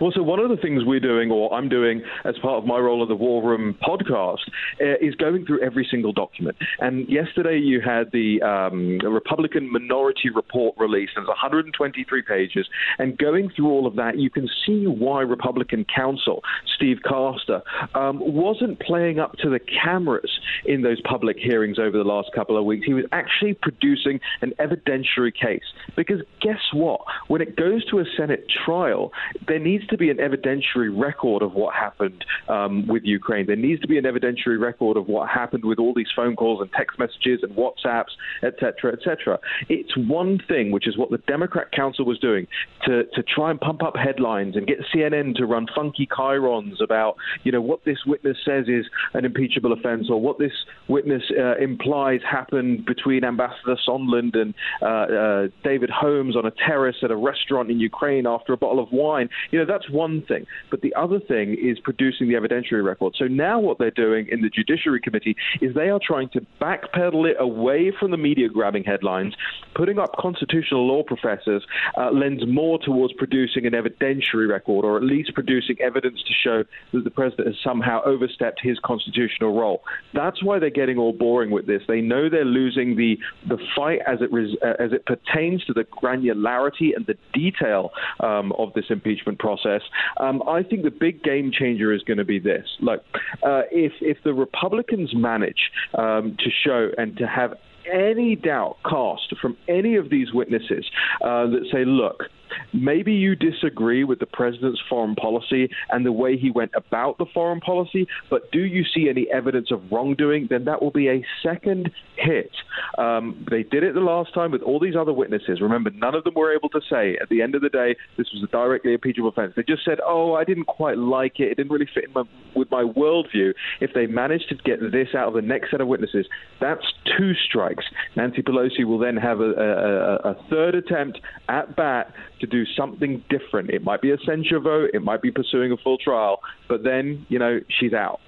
[0.00, 2.78] Well, so one of the things we're doing, or I'm doing as part of my
[2.78, 4.48] role of the War Room podcast,
[4.80, 6.56] uh, is going through every single document.
[6.78, 12.66] And yesterday you had the um, Republican Minority Report released, and it's 123 pages.
[12.98, 16.42] And going through all of that, you can see why Republican counsel
[16.74, 17.62] Steve Castor
[17.94, 20.30] um, wasn't playing up to the cameras
[20.64, 22.86] in those public hearings over the last couple of weeks.
[22.86, 25.62] He was actually producing an evidentiary case.
[25.96, 27.00] Because guess what?
[27.28, 29.12] When it goes to a Senate trial,
[29.46, 33.46] there needs to be an evidentiary record of what happened um, with Ukraine.
[33.46, 36.60] There needs to be an evidentiary record of what happened with all these phone calls
[36.60, 38.12] and text messages and WhatsApps,
[38.42, 39.38] etc., etc.
[39.68, 42.46] It's one thing, which is what the Democrat Counsel was doing,
[42.84, 47.16] to, to try and pump up headlines and get CNN to run funky chyrons about,
[47.44, 50.52] you know, what this witness says is an impeachable offense or what this
[50.88, 56.96] witness uh, implies happened between Ambassador Sondland and uh, uh, David Holmes on a terrace
[57.02, 59.28] at a restaurant in Ukraine after a bottle of wine.
[59.50, 60.46] You know, that's one thing.
[60.70, 63.14] But the other thing is producing the evidentiary record.
[63.16, 67.30] So now what they're doing in the Judiciary Committee is they are trying to backpedal
[67.30, 69.34] it away from the media grabbing headlines.
[69.74, 71.64] Putting up constitutional law professors
[71.98, 76.64] uh, lends more towards producing an evidentiary record, or at least producing evidence to show
[76.92, 79.82] that the president has somehow overstepped his constitutional role.
[80.14, 81.82] That's why they're getting all boring with this.
[81.86, 85.74] They know they're losing the the fight as it res, uh, as it pertains to
[85.74, 89.82] the granularity and the detail um, of this impeachment process process.
[90.18, 92.66] Um, I think the big game changer is going to be this.
[92.80, 93.02] Look,
[93.42, 97.54] uh, if if the Republicans manage um, to show and to have
[97.90, 100.84] any doubt cast from any of these witnesses
[101.22, 102.24] uh, that say, look,
[102.72, 107.26] Maybe you disagree with the president's foreign policy and the way he went about the
[107.32, 110.46] foreign policy, but do you see any evidence of wrongdoing?
[110.50, 112.50] Then that will be a second hit.
[112.96, 115.60] Um, they did it the last time with all these other witnesses.
[115.60, 118.28] Remember, none of them were able to say at the end of the day this
[118.32, 119.52] was a directly impeachable offense.
[119.56, 121.50] They just said, "Oh, I didn't quite like it.
[121.50, 125.28] It didn't really fit my, with my worldview." If they manage to get this out
[125.28, 126.26] of the next set of witnesses,
[126.60, 126.84] that's
[127.16, 127.84] two strikes.
[128.16, 133.22] Nancy Pelosi will then have a, a, a third attempt at bat to do something
[133.28, 133.70] different.
[133.70, 137.26] It might be a censure vote, it might be pursuing a full trial, but then,
[137.28, 138.20] you know, she's out.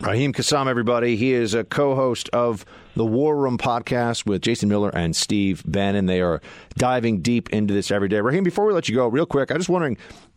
[0.00, 1.14] Raheem Kassam, everybody.
[1.14, 2.64] He is a co host of
[2.96, 6.06] the War Room podcast with Jason Miller and Steve Bannon.
[6.06, 6.40] They are
[6.76, 8.20] diving deep into this every day.
[8.20, 9.96] Raheem, before we let you go, real quick, I'm just wondering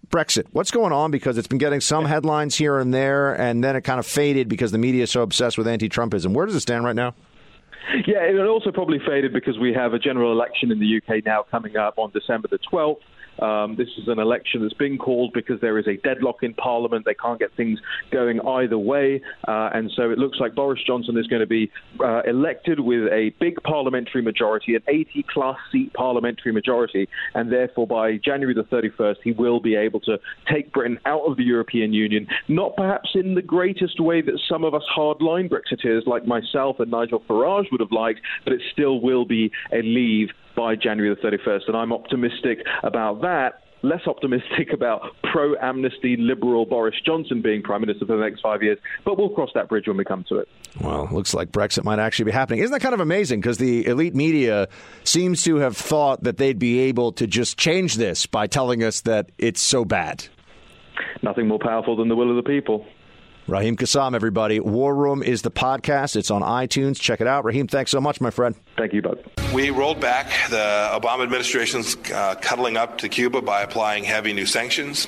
[0.09, 1.09] Brexit, what's going on?
[1.09, 4.47] Because it's been getting some headlines here and there, and then it kind of faded
[4.47, 6.33] because the media is so obsessed with anti Trumpism.
[6.33, 7.15] Where does it stand right now?
[8.07, 11.45] Yeah, it also probably faded because we have a general election in the UK now
[11.49, 12.97] coming up on December the 12th.
[13.39, 17.05] Um, this is an election that's been called because there is a deadlock in Parliament.
[17.05, 17.79] They can't get things
[18.11, 19.21] going either way.
[19.47, 23.11] Uh, and so it looks like Boris Johnson is going to be uh, elected with
[23.11, 27.07] a big parliamentary majority, an 80 plus seat parliamentary majority.
[27.33, 30.17] And therefore, by January the 31st, he will be able to
[30.51, 34.63] take Britain out of the European Union, not perhaps in the greatest way that some
[34.63, 39.01] of us hardline Brexiteers like myself and Nigel Farage would have liked, but it still
[39.01, 41.67] will be a leave by January the 31st.
[41.67, 47.81] And I'm optimistic about that less optimistic about pro amnesty liberal Boris Johnson being prime
[47.81, 50.39] minister for the next five years, but we'll cross that bridge when we come to
[50.39, 50.49] it.
[50.81, 52.59] Well, looks like Brexit might actually be happening.
[52.59, 53.39] Isn't that kind of amazing?
[53.39, 54.67] Because the elite media
[55.03, 59.01] seems to have thought that they'd be able to just change this by telling us
[59.01, 60.27] that it's so bad.
[61.21, 62.85] Nothing more powerful than the will of the people.
[63.47, 64.59] Raheem Kassam, everybody.
[64.59, 66.15] War Room is the podcast.
[66.15, 66.99] It's on iTunes.
[66.99, 67.45] Check it out.
[67.45, 68.55] Raheem, thanks so much, my friend.
[68.75, 69.23] Thank you, bud.
[69.53, 74.47] We rolled back the Obama administration's uh, cuddling up to Cuba by applying heavy new
[74.47, 75.07] sanctions.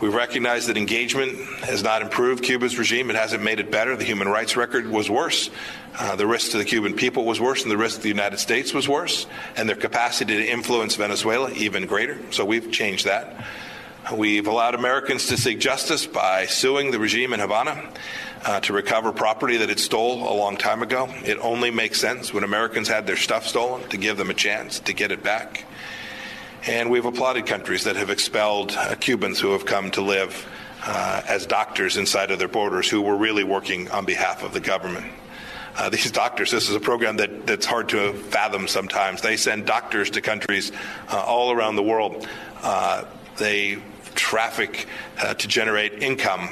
[0.00, 3.10] We recognize that engagement has not improved Cuba's regime.
[3.10, 3.96] It hasn't made it better.
[3.96, 5.50] The human rights record was worse.
[5.98, 8.38] Uh, the risk to the Cuban people was worse, and the risk to the United
[8.38, 9.26] States was worse.
[9.56, 12.18] And their capacity to influence Venezuela even greater.
[12.30, 13.44] So we've changed that.
[14.12, 17.92] We've allowed Americans to seek justice by suing the regime in Havana
[18.42, 21.12] uh, to recover property that it stole a long time ago.
[21.26, 24.80] It only makes sense when Americans had their stuff stolen to give them a chance
[24.80, 25.66] to get it back.
[26.66, 30.48] And we've applauded countries that have expelled uh, Cubans who have come to live
[30.84, 34.60] uh, as doctors inside of their borders who were really working on behalf of the
[34.60, 35.12] government.
[35.76, 39.20] Uh, these doctors, this is a program that, that's hard to fathom sometimes.
[39.20, 40.72] They send doctors to countries
[41.08, 42.26] uh, all around the world.
[42.62, 43.04] Uh,
[43.36, 43.78] they
[44.18, 44.86] traffic
[45.18, 46.48] uh, to generate income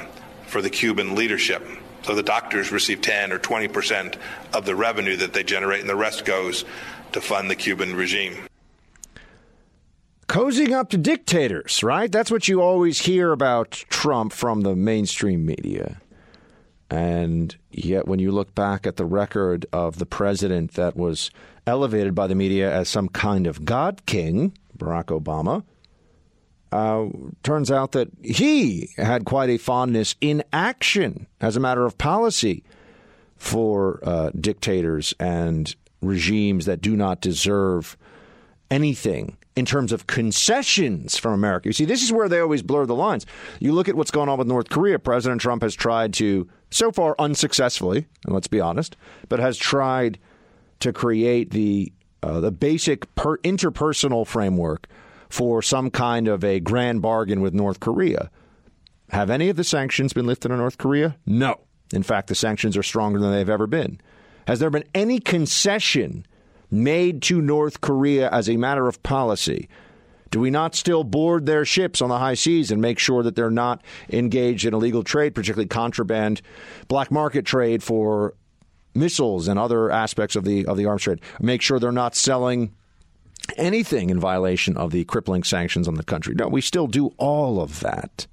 [0.46, 1.66] for the Cuban leadership.
[2.02, 4.16] So the doctors receive 10 or 20 percent
[4.54, 6.64] of the revenue that they generate, and the rest goes
[7.12, 8.36] to fund the Cuban regime.
[10.28, 12.10] Cozying up to dictators, right?
[12.10, 16.00] That's what you always hear about Trump from the mainstream media.
[16.90, 21.30] And yet, when you look back at the record of the president that was
[21.66, 25.64] elevated by the media as some kind of God king, Barack Obama,
[26.76, 27.08] uh,
[27.42, 32.62] turns out that he had quite a fondness in action as a matter of policy
[33.34, 37.96] for uh, dictators and regimes that do not deserve
[38.70, 41.66] anything in terms of concessions from America.
[41.66, 43.24] You see, this is where they always blur the lines.
[43.58, 44.98] You look at what's going on with North Korea.
[44.98, 48.96] President Trump has tried to so far unsuccessfully, and let's be honest,
[49.30, 50.18] but has tried
[50.80, 51.90] to create the
[52.22, 54.88] uh, the basic per- interpersonal framework
[55.28, 58.30] for some kind of a grand bargain with North Korea.
[59.10, 61.16] Have any of the sanctions been lifted on North Korea?
[61.26, 61.60] No.
[61.92, 64.00] In fact, the sanctions are stronger than they've ever been.
[64.46, 66.26] Has there been any concession
[66.70, 69.68] made to North Korea as a matter of policy
[70.30, 73.36] do we not still board their ships on the high seas and make sure that
[73.36, 76.42] they're not engaged in illegal trade, particularly contraband,
[76.88, 78.34] black market trade for
[78.94, 81.20] missiles and other aspects of the of the arms trade?
[81.40, 82.74] Make sure they're not selling
[83.56, 86.34] anything in violation of the crippling sanctions on the country.
[86.34, 88.26] No, we still do all of that.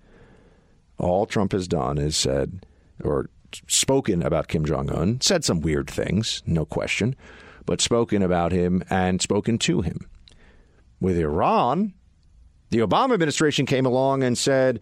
[0.97, 2.65] All Trump has done is said
[3.03, 3.29] or
[3.67, 7.15] spoken about Kim Jong Un, said some weird things, no question,
[7.65, 10.07] but spoken about him and spoken to him
[10.99, 11.93] with Iran,
[12.69, 14.79] the Obama administration came along and said,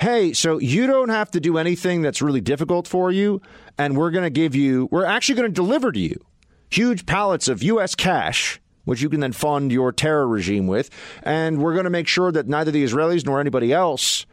[0.00, 3.42] hey, so you don't have to do anything that's really difficult for you,
[3.76, 6.24] and we're going to give you, we're actually going to deliver to you
[6.70, 7.94] huge pallets of U.S.
[7.94, 8.60] cash.
[8.84, 10.90] Which you can then fund your terror regime with.
[11.22, 14.26] And we're going to make sure that neither the Israelis nor anybody else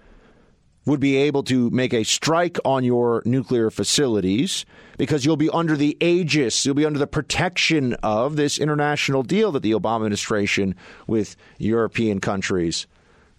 [0.85, 4.65] would be able to make a strike on your nuclear facilities
[4.97, 9.51] because you'll be under the aegis, you'll be under the protection of this international deal
[9.51, 10.75] that the Obama administration
[11.07, 12.87] with European countries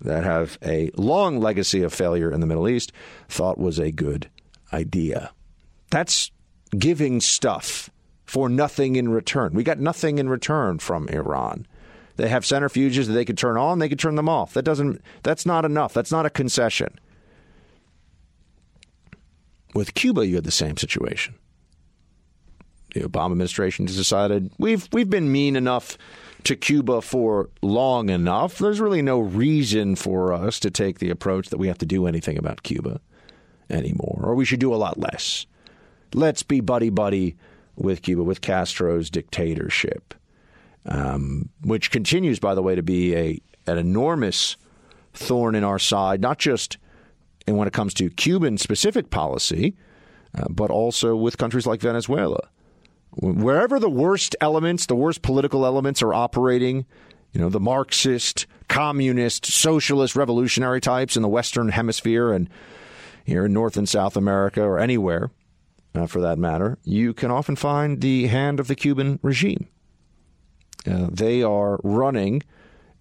[0.01, 2.93] that have a long legacy of failure in the Middle East
[3.29, 4.29] thought was a good
[4.73, 5.33] idea.
[5.91, 6.31] That's
[6.77, 7.91] giving stuff
[8.33, 9.53] for nothing in return.
[9.53, 11.67] We got nothing in return from Iran.
[12.17, 14.55] They have centrifuges that they could turn on, they could turn them off.
[14.55, 15.93] That doesn't that's not enough.
[15.93, 16.99] That's not a concession.
[19.75, 21.35] With Cuba, you had the same situation.
[22.95, 25.99] The Obama administration has decided we've we've been mean enough
[26.45, 28.57] to Cuba for long enough.
[28.57, 32.07] There's really no reason for us to take the approach that we have to do
[32.07, 32.99] anything about Cuba
[33.69, 35.45] anymore, or we should do a lot less.
[36.15, 37.37] Let's be buddy buddy
[37.83, 40.15] with Cuba, with Castro's dictatorship,
[40.87, 44.57] um, which continues, by the way, to be a an enormous
[45.13, 46.79] thorn in our side, not just
[47.47, 49.77] and when it comes to Cuban specific policy,
[50.37, 52.49] uh, but also with countries like Venezuela.
[53.21, 56.87] Wherever the worst elements, the worst political elements are operating,
[57.33, 62.49] you know, the Marxist, communist, socialist, revolutionary types in the Western Hemisphere and
[63.25, 65.31] here in North and South America or anywhere
[65.95, 69.69] uh, for that matter, you can often find the hand of the Cuban regime.
[70.91, 72.43] Uh, they are running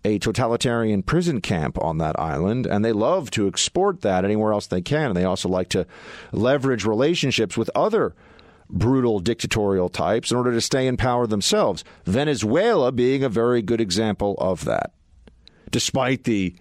[0.04, 4.68] a totalitarian prison camp on that island, and they love to export that anywhere else
[4.68, 5.08] they can.
[5.08, 5.86] And they also like to
[6.32, 8.16] leverage relationships with other
[8.70, 11.84] brutal dictatorial types in order to stay in power themselves.
[12.06, 14.94] Venezuela being a very good example of that.
[15.70, 16.56] Despite the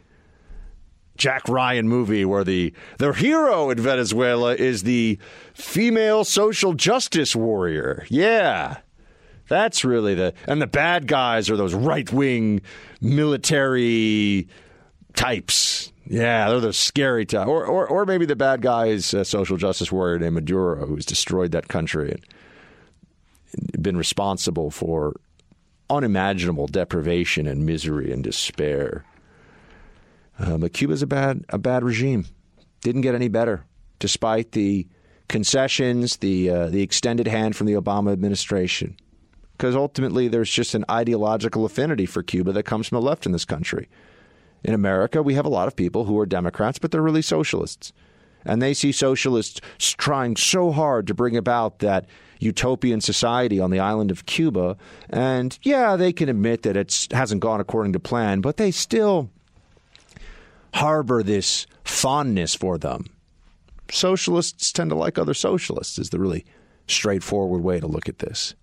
[1.20, 5.18] Jack Ryan movie where the the hero in Venezuela is the
[5.52, 8.06] female social justice warrior.
[8.08, 8.78] Yeah.
[9.46, 12.62] That's really the and the bad guys are those right wing
[13.02, 14.48] military
[15.14, 15.92] types.
[16.06, 17.46] Yeah, they're the scary type.
[17.46, 21.04] Or, or, or maybe the bad guy is a social justice warrior named Maduro who's
[21.04, 25.20] destroyed that country and been responsible for
[25.90, 29.04] unimaginable deprivation and misery and despair.
[30.40, 32.26] Uh, but Cuba's a bad a bad regime.
[32.80, 33.64] Didn't get any better,
[33.98, 34.88] despite the
[35.28, 38.96] concessions, the uh, the extended hand from the Obama administration
[39.60, 43.32] because ultimately there's just an ideological affinity for Cuba that comes from the left in
[43.32, 43.90] this country.
[44.64, 47.92] In America, we have a lot of people who are Democrats, but they're really socialists.
[48.42, 52.06] And they see socialists trying so hard to bring about that
[52.38, 54.78] utopian society on the island of Cuba.
[55.10, 59.28] And yeah, they can admit that it hasn't gone according to plan, but they still
[60.74, 63.06] harbor this fondness for them.
[63.90, 66.44] Socialists tend to like other socialists, is the really
[66.86, 68.54] straightforward way to look at this.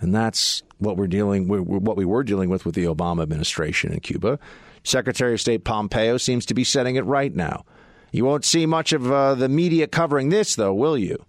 [0.00, 3.92] And that's what we're dealing with, what we were dealing with with the Obama administration
[3.92, 4.38] in Cuba.
[4.82, 7.64] Secretary of State Pompeo seems to be setting it right now.
[8.12, 11.24] You won't see much of uh, the media covering this, though, will you?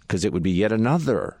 [0.00, 1.38] Because it would be yet another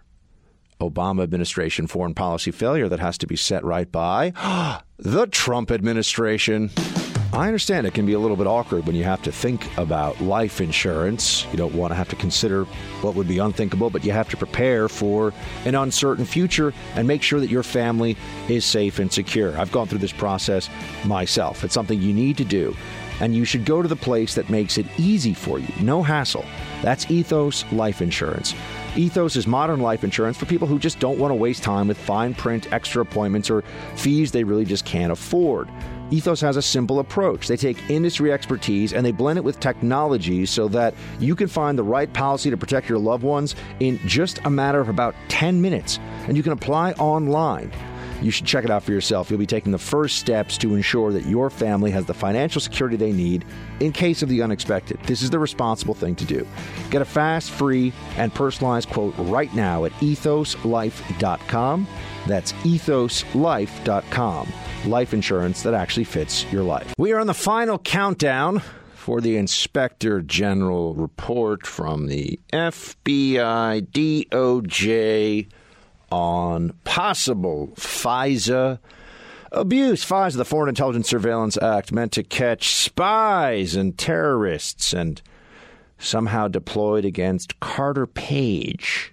[0.80, 4.32] Obama administration foreign policy failure that has to be set right by
[4.98, 6.70] the Trump administration.
[7.34, 10.20] I understand it can be a little bit awkward when you have to think about
[10.20, 11.46] life insurance.
[11.50, 12.64] You don't want to have to consider
[13.00, 15.32] what would be unthinkable, but you have to prepare for
[15.64, 18.18] an uncertain future and make sure that your family
[18.50, 19.56] is safe and secure.
[19.58, 20.68] I've gone through this process
[21.06, 21.64] myself.
[21.64, 22.76] It's something you need to do,
[23.18, 25.68] and you should go to the place that makes it easy for you.
[25.80, 26.44] No hassle.
[26.82, 28.54] That's Ethos Life Insurance.
[28.94, 31.96] Ethos is modern life insurance for people who just don't want to waste time with
[31.96, 33.64] fine print, extra appointments, or
[33.96, 35.70] fees they really just can't afford.
[36.12, 37.48] Ethos has a simple approach.
[37.48, 41.78] They take industry expertise and they blend it with technology so that you can find
[41.78, 45.62] the right policy to protect your loved ones in just a matter of about 10
[45.62, 45.98] minutes.
[46.28, 47.72] And you can apply online.
[48.20, 49.30] You should check it out for yourself.
[49.30, 52.96] You'll be taking the first steps to ensure that your family has the financial security
[52.96, 53.44] they need
[53.80, 55.00] in case of the unexpected.
[55.04, 56.46] This is the responsible thing to do.
[56.90, 61.88] Get a fast, free, and personalized quote right now at ethoslife.com.
[62.26, 64.52] That's ethoslife.com.
[64.86, 66.92] Life insurance that actually fits your life.
[66.98, 68.62] We are on the final countdown
[68.94, 75.48] for the Inspector General report from the FBI, DOJ
[76.10, 78.78] on possible FISA
[79.52, 80.04] abuse.
[80.04, 85.22] FISA, the Foreign Intelligence Surveillance Act, meant to catch spies and terrorists and
[85.98, 89.11] somehow deployed against Carter Page,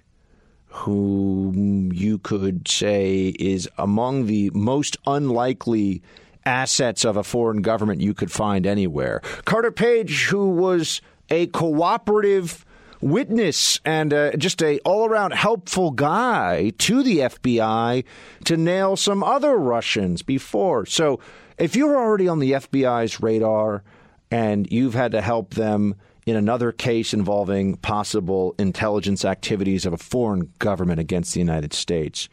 [0.70, 6.02] whom you could say is among the most unlikely
[6.46, 9.20] assets of a foreign government you could find anywhere.
[9.44, 12.64] Carter Page, who was a cooperative
[13.00, 18.04] witness and uh, just a all around helpful guy to the FBI
[18.44, 20.86] to nail some other Russians before.
[20.86, 21.18] So
[21.58, 23.82] if you're already on the FBI's radar
[24.30, 25.94] and you've had to help them
[26.26, 32.28] in another case involving possible intelligence activities of a foreign government against the United States,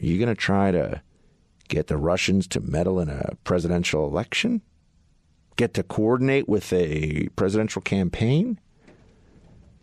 [0.00, 1.02] are you going to try to
[1.68, 4.62] get the Russians to meddle in a presidential election?
[5.56, 8.58] Get to coordinate with a presidential campaign?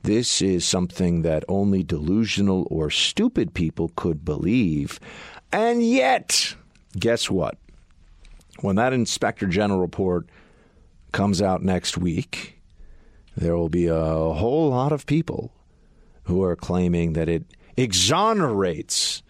[0.04, 5.00] This is something that only delusional or stupid people could believe.
[5.52, 6.56] And yet,
[6.98, 7.58] guess what?
[8.62, 10.30] When that Inspector General report
[11.12, 12.59] comes out next week,
[13.40, 15.54] there will be a whole lot of people
[16.24, 17.46] who are claiming that it
[17.78, 19.24] exonerates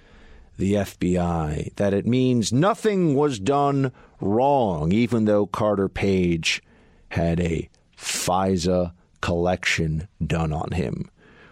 [0.57, 6.61] the FBI, that it means nothing was done wrong, even though Carter Page
[7.09, 11.09] had a FISA collection done on him,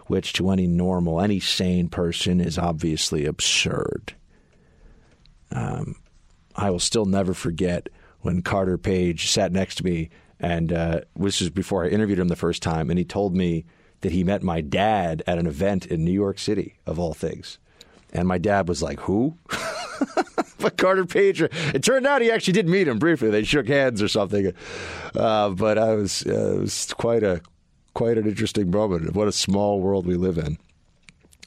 [0.08, 4.14] which to any normal, any sane person is obviously absurd.
[5.52, 5.94] Um,
[6.56, 7.88] I will still never forget
[8.20, 10.10] when Carter Page sat next to me,
[10.40, 13.64] and uh, this was before I interviewed him the first time, and he told me
[14.00, 17.58] that he met my dad at an event in New York City, of all things.
[18.12, 19.36] And my dad was like, Who?
[20.58, 23.30] but Carter Page, it turned out he actually did meet him briefly.
[23.30, 24.52] They shook hands or something.
[25.14, 27.42] Uh, but I was, uh, it was quite a
[27.94, 29.14] quite an interesting moment.
[29.14, 30.56] What a small world we live in.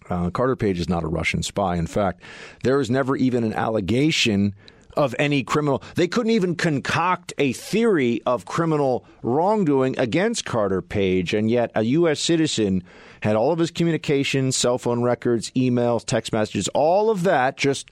[0.10, 1.78] Uh, Carter Page is not a Russian spy.
[1.78, 2.22] In fact,
[2.64, 4.54] there was never even an allegation
[4.96, 5.84] of any criminal.
[5.96, 11.84] They couldn't even concoct a theory of criminal wrongdoing against Carter Page, and yet a
[11.84, 12.20] U.S.
[12.20, 12.84] citizen
[13.22, 17.92] had all of his communications, cell phone records, emails, text messages, all of that just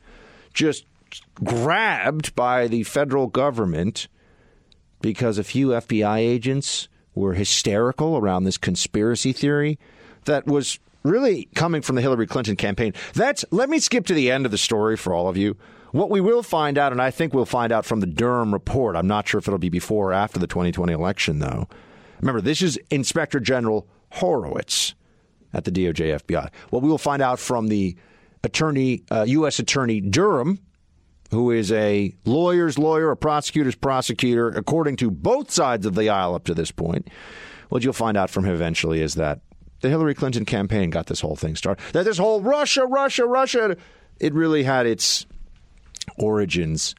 [0.53, 0.85] just
[1.43, 4.07] grabbed by the federal government
[5.01, 9.79] because a few FBI agents were hysterical around this conspiracy theory
[10.25, 12.93] that was really coming from the Hillary Clinton campaign.
[13.13, 15.57] That's let me skip to the end of the story for all of you.
[15.91, 18.95] What we will find out, and I think we'll find out from the Durham report.
[18.95, 21.67] I'm not sure if it'll be before or after the 2020 election, though.
[22.21, 24.93] Remember, this is Inspector General Horowitz
[25.53, 26.49] at the DOJ FBI.
[26.69, 27.95] What we will find out from the
[28.43, 29.59] attorney, uh, U.S.
[29.59, 30.59] Attorney Durham,
[31.31, 36.35] who is a lawyer's lawyer, a prosecutor's prosecutor, according to both sides of the aisle
[36.35, 37.07] up to this point.
[37.69, 39.41] What you'll find out from him eventually is that
[39.81, 41.83] the Hillary Clinton campaign got this whole thing started.
[41.93, 43.77] That this whole Russia, Russia, Russia,
[44.19, 45.25] it really had its
[46.17, 46.95] origins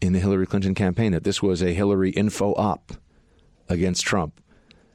[0.00, 1.12] in the Hillary Clinton campaign.
[1.12, 2.92] That this was a Hillary info op
[3.68, 4.40] against Trump.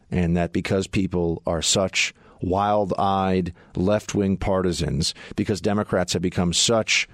[0.09, 6.53] And that because people are such wild eyed left wing partisans, because Democrats have become
[6.53, 7.07] such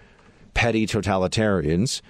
[0.53, 2.01] petty totalitarians.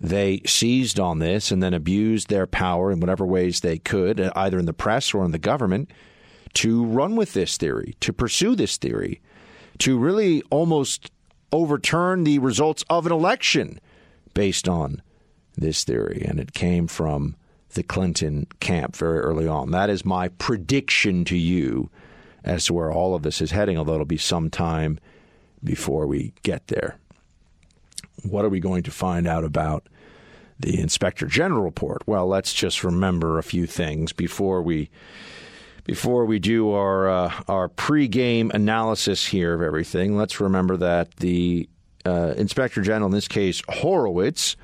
[0.00, 4.58] They seized on this and then abused their power in whatever ways they could, either
[4.58, 5.90] in the press or in the government,
[6.54, 9.20] to run with this theory, to pursue this theory,
[9.78, 11.10] to really almost
[11.52, 13.80] overturn the results of an election
[14.34, 15.02] based on
[15.56, 16.24] this theory.
[16.26, 17.36] And it came from
[17.74, 19.70] the Clinton camp very early on.
[19.70, 21.90] That is my prediction to you
[22.44, 24.98] as to where all of this is heading, although it'll be some time
[25.62, 26.96] before we get there.
[28.22, 29.86] What are we going to find out about
[30.58, 32.02] the Inspector General report?
[32.06, 34.90] Well, let's just remember a few things before we
[35.90, 40.16] before we do our uh, our pregame analysis here of everything.
[40.16, 41.68] Let's remember that the
[42.06, 44.54] uh, Inspector General, in this case Horowitz,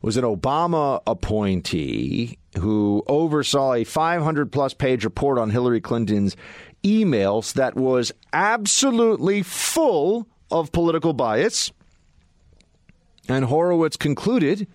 [0.00, 6.34] was an Obama appointee who oversaw a 500 plus page report on Hillary Clinton's
[6.82, 11.72] emails that was absolutely full of political bias.
[13.28, 14.66] And Horowitz concluded,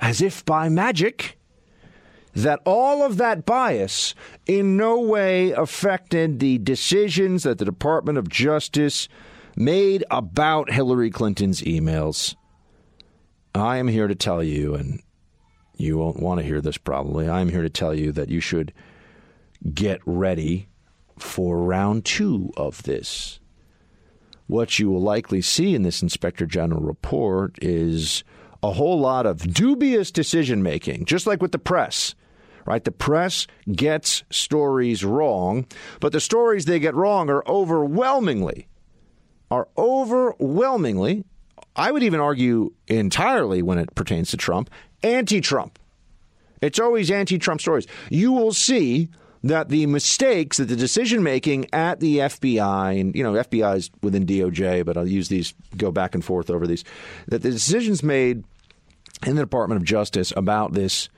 [0.00, 1.36] as if by magic,
[2.36, 4.14] that all of that bias
[4.44, 9.08] in no way affected the decisions that the Department of Justice
[9.56, 12.36] made about Hillary Clinton's emails.
[13.54, 15.00] I am here to tell you, and
[15.78, 18.74] you won't want to hear this probably, I'm here to tell you that you should
[19.72, 20.68] get ready
[21.18, 23.40] for round two of this.
[24.46, 28.24] What you will likely see in this Inspector General report is
[28.62, 32.14] a whole lot of dubious decision making, just like with the press.
[32.66, 32.82] Right?
[32.82, 35.66] The press gets stories wrong,
[36.00, 38.66] but the stories they get wrong are overwhelmingly,
[39.50, 41.24] are overwhelmingly,
[41.76, 44.70] I would even argue entirely when it pertains to Trump,
[45.02, 45.78] anti Trump.
[46.60, 47.86] It's always anti Trump stories.
[48.10, 49.10] You will see
[49.44, 53.90] that the mistakes that the decision making at the FBI and you know FBI is
[54.02, 56.84] within DOJ, but I'll use these go back and forth over these
[57.28, 58.44] that the decisions made
[59.26, 61.08] in the Department of Justice about this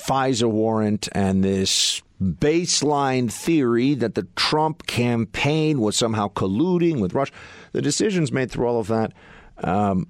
[0.00, 7.32] FISA warrant and this baseline theory that the Trump campaign was somehow colluding with Russia.
[7.72, 9.12] The decisions made through all of that.
[9.58, 10.08] Um,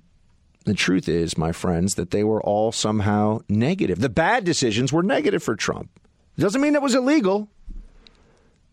[0.64, 4.00] the truth is, my friends, that they were all somehow negative.
[4.00, 5.90] The bad decisions were negative for Trump.
[6.38, 7.48] Doesn't mean it was illegal.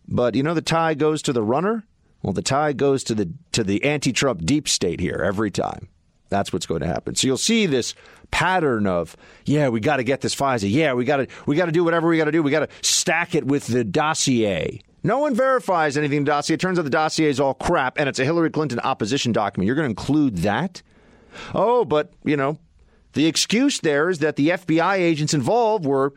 [0.08, 1.86] But you know the tie goes to the runner?
[2.22, 5.90] Well, the tie goes to the to the anti-Trump deep state here every time.
[6.30, 7.16] That's what's going to happen.
[7.16, 7.96] So you'll see this
[8.32, 9.16] pattern of,
[9.46, 10.70] yeah, we got to get this FISA.
[10.70, 12.44] Yeah, we got to we got to do whatever we got to do.
[12.44, 14.82] We got to stack it with the dossier.
[15.04, 16.56] No one verifies anything in the dossier.
[16.56, 19.68] It turns out the dossier is all crap and it's a Hillary Clinton opposition document.
[19.68, 20.82] You're going to include that?
[21.54, 22.58] Oh, but, you know,
[23.14, 26.14] the excuse there is that the FBI agents involved were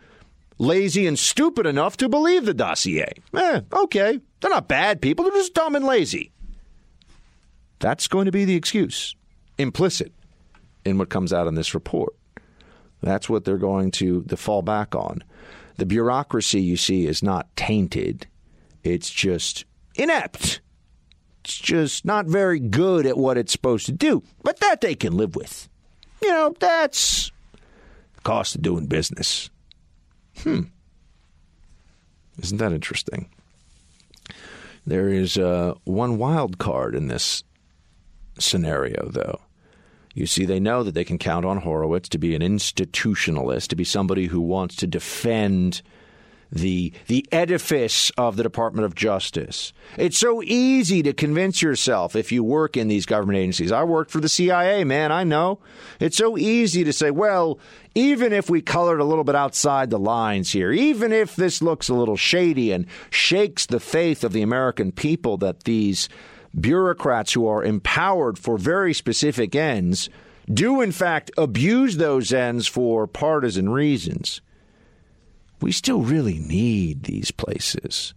[0.58, 3.12] lazy and stupid enough to believe the dossier.
[3.34, 4.20] Eh, okay.
[4.40, 6.32] They're not bad people, they're just dumb and lazy.
[7.78, 9.14] That's going to be the excuse,
[9.60, 10.12] implicit
[10.84, 12.14] in what comes out in this report.
[13.02, 15.22] That's what they're going to, to fall back on.
[15.76, 18.26] The bureaucracy, you see, is not tainted,
[18.82, 20.60] it's just inept.
[21.44, 24.22] It's just not very good at what it's supposed to do.
[24.42, 25.68] But that they can live with.
[26.22, 27.32] You know, that's
[28.14, 29.48] the cost of doing business.
[30.38, 30.64] Hmm.
[32.42, 33.30] Isn't that interesting?
[34.86, 37.42] There is uh, one wild card in this
[38.38, 39.40] scenario, though.
[40.14, 43.76] You see, they know that they can count on Horowitz to be an institutionalist, to
[43.76, 45.82] be somebody who wants to defend
[46.52, 49.72] the the edifice of the Department of Justice.
[49.96, 53.72] It's so easy to convince yourself if you work in these government agencies.
[53.72, 55.60] I worked for the CIA, man, I know.
[56.00, 57.58] It's so easy to say, well,
[57.94, 61.88] even if we colored a little bit outside the lines here, even if this looks
[61.88, 66.08] a little shady and shakes the faith of the American people that these
[66.58, 70.08] bureaucrats who are empowered for very specific ends
[70.52, 74.40] do in fact abuse those ends for partisan reasons
[75.60, 78.14] we still really need these places.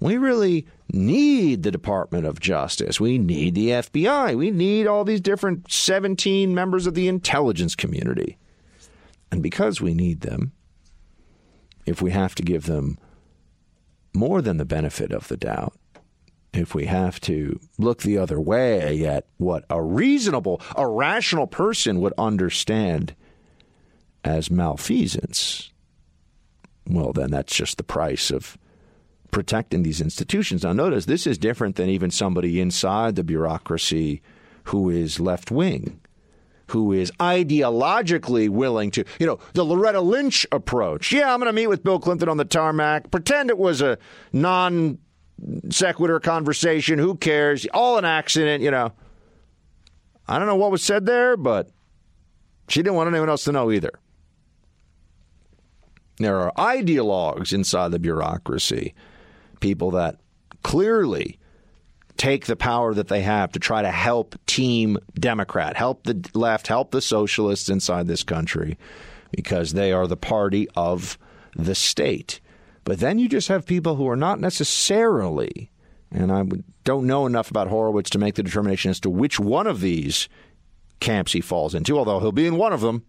[0.00, 3.00] We really need the Department of Justice.
[3.00, 4.36] We need the FBI.
[4.36, 8.38] We need all these different 17 members of the intelligence community.
[9.32, 10.52] And because we need them,
[11.84, 12.98] if we have to give them
[14.14, 15.74] more than the benefit of the doubt,
[16.58, 22.00] if we have to look the other way at what a reasonable, a rational person
[22.00, 23.14] would understand
[24.24, 25.72] as malfeasance,
[26.86, 28.58] well, then that's just the price of
[29.30, 30.64] protecting these institutions.
[30.64, 34.22] Now, notice this is different than even somebody inside the bureaucracy
[34.64, 36.00] who is left wing,
[36.68, 41.12] who is ideologically willing to, you know, the Loretta Lynch approach.
[41.12, 43.98] Yeah, I'm going to meet with Bill Clinton on the tarmac, pretend it was a
[44.32, 44.98] non
[45.70, 46.98] sequitur conversation.
[46.98, 47.66] Who cares?
[47.72, 48.92] All an accident, you know.
[50.26, 51.70] I don't know what was said there, but
[52.68, 53.92] she didn't want anyone else to know either.
[56.18, 58.94] There are ideologues inside the bureaucracy,
[59.60, 60.16] people that
[60.62, 61.38] clearly
[62.16, 66.66] take the power that they have to try to help Team Democrat, help the left,
[66.66, 68.76] help the socialists inside this country
[69.30, 71.16] because they are the party of
[71.54, 72.40] the state.
[72.88, 75.70] But then you just have people who are not necessarily,
[76.10, 76.42] and I
[76.84, 80.26] don't know enough about Horowitz to make the determination as to which one of these
[80.98, 83.04] camps he falls into, although he'll be in one of them.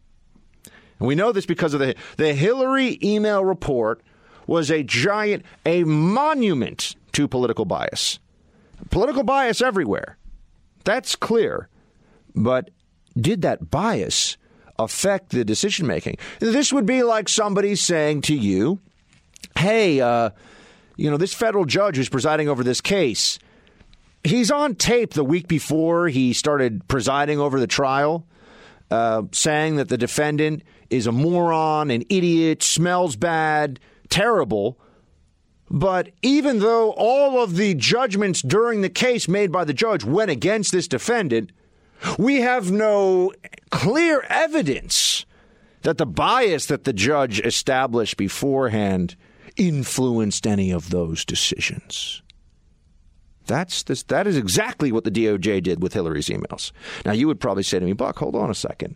[0.65, 4.03] And we know this because of the the Hillary email report
[4.47, 8.19] was a giant, a monument to political bias.
[8.89, 10.17] Political bias everywhere.
[10.83, 11.69] That's clear.
[12.35, 12.69] But
[13.15, 14.35] did that bias
[14.77, 16.17] affect the decision making?
[16.39, 18.81] This would be like somebody saying to you,
[19.57, 20.31] hey, uh,
[20.95, 23.39] you know, this federal judge who's presiding over this case,
[24.23, 28.25] he's on tape the week before he started presiding over the trial,
[28.91, 33.79] uh, saying that the defendant is a moron, an idiot, smells bad,
[34.09, 34.79] terrible.
[35.69, 40.31] But even though all of the judgments during the case made by the judge went
[40.31, 41.51] against this defendant,
[42.17, 43.31] we have no
[43.69, 45.25] clear evidence
[45.83, 49.15] that the bias that the judge established beforehand
[49.59, 52.23] influenced any of those decisions.
[53.45, 56.71] That's this, that is exactly what the DOJ did with Hillary's emails.
[57.05, 58.95] Now, you would probably say to me, Buck, hold on a second.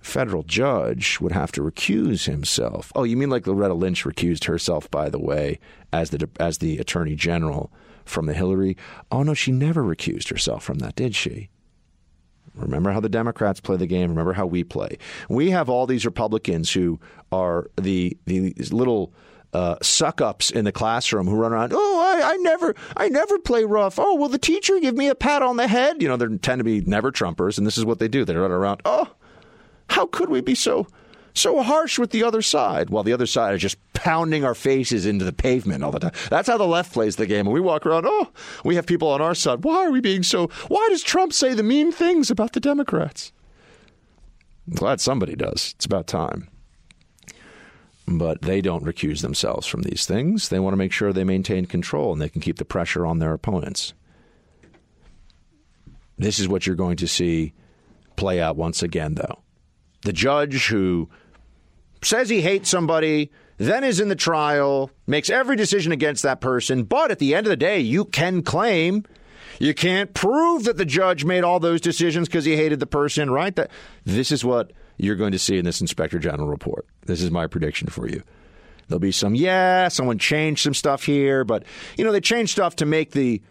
[0.00, 2.92] Federal judge would have to recuse himself.
[2.94, 5.58] Oh, you mean like Loretta Lynch recused herself, by the way,
[5.92, 7.72] as the as the attorney general
[8.04, 8.76] from the Hillary?
[9.10, 11.48] Oh no, she never recused herself from that, did she?
[12.54, 14.10] Remember how the Democrats play the game.
[14.10, 14.98] Remember how we play.
[15.28, 17.00] We have all these Republicans who
[17.32, 19.12] are the the little
[19.52, 21.72] uh, suck ups in the classroom who run around.
[21.74, 23.98] Oh, I, I, never, I never play rough.
[23.98, 26.02] Oh, will the teacher give me a pat on the head?
[26.02, 28.24] You know, they tend to be never Trumpers, and this is what they do.
[28.24, 28.82] They run around.
[28.84, 29.12] Oh,
[29.90, 30.86] how could we be so
[31.34, 35.06] so harsh with the other side while the other side is just pounding our faces
[35.06, 36.12] into the pavement all the time.
[36.30, 37.46] That's how the left plays the game.
[37.46, 38.30] And we walk around, oh,
[38.64, 39.64] we have people on our side.
[39.64, 43.32] Why are we being so why does Trump say the mean things about the Democrats?
[44.66, 45.74] I'm glad somebody does.
[45.76, 46.48] It's about time.
[48.10, 50.48] But they don't recuse themselves from these things.
[50.48, 53.18] They want to make sure they maintain control and they can keep the pressure on
[53.18, 53.92] their opponents.
[56.16, 57.52] This is what you're going to see
[58.16, 59.40] play out once again, though.
[60.02, 61.08] The judge who
[62.02, 66.84] says he hates somebody, then is in the trial, makes every decision against that person,
[66.84, 69.04] but at the end of the day, you can claim
[69.58, 73.30] you can't prove that the judge made all those decisions because he hated the person,
[73.30, 73.54] right?
[73.56, 73.70] That
[74.04, 76.86] this is what you're going to see in this inspector general report.
[77.06, 78.22] This is my prediction for you.
[78.88, 81.64] There'll be some, yeah, someone changed some stuff here, but
[81.96, 83.42] you know they changed stuff to make the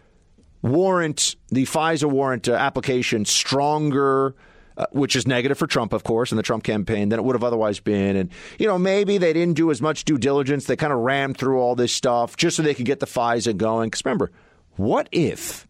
[0.62, 4.34] warrant, the FISA warrant uh, application stronger
[4.78, 7.34] uh, which is negative for Trump, of course, and the Trump campaign than it would
[7.34, 8.14] have otherwise been.
[8.14, 8.30] And,
[8.60, 10.66] you know, maybe they didn't do as much due diligence.
[10.66, 13.56] They kind of rammed through all this stuff just so they could get the FISA
[13.56, 13.88] going.
[13.88, 14.30] Because remember,
[14.76, 15.66] what if,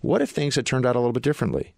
[0.00, 1.74] what if things had turned out a little bit differently?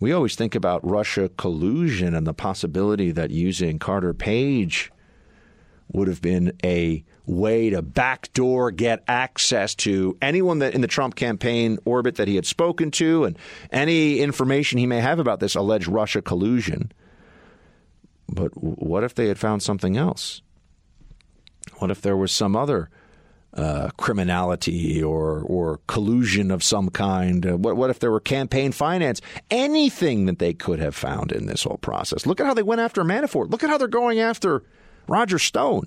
[0.00, 4.90] We always think about Russia collusion and the possibility that using Carter Page
[5.92, 11.16] would have been a way to backdoor get access to anyone that in the Trump
[11.16, 13.38] campaign orbit that he had spoken to and
[13.70, 16.90] any information he may have about this alleged Russia collusion.
[18.26, 20.40] But what if they had found something else?
[21.78, 22.88] What if there was some other
[23.54, 27.46] uh, criminality or or collusion of some kind?
[27.46, 29.20] Uh, what what if there were campaign finance?
[29.50, 32.26] Anything that they could have found in this whole process.
[32.26, 33.50] Look at how they went after Manafort.
[33.50, 34.62] Look at how they're going after
[35.08, 35.86] Roger Stone.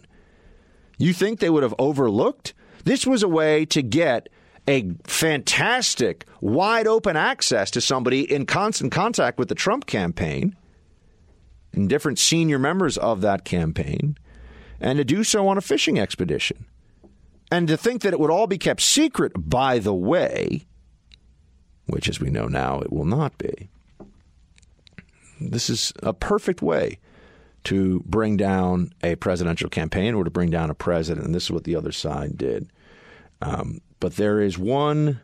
[0.97, 2.53] You think they would have overlooked?
[2.83, 4.29] This was a way to get
[4.67, 10.55] a fantastic, wide open access to somebody in constant contact with the Trump campaign
[11.73, 14.17] and different senior members of that campaign,
[14.79, 16.65] and to do so on a fishing expedition.
[17.53, 20.65] And to think that it would all be kept secret, by the way,
[21.85, 23.69] which, as we know now, it will not be.
[25.39, 26.97] This is a perfect way
[27.65, 31.27] to bring down a presidential campaign or to bring down a president.
[31.27, 32.71] And this is what the other side did.
[33.39, 35.21] Um, but there is one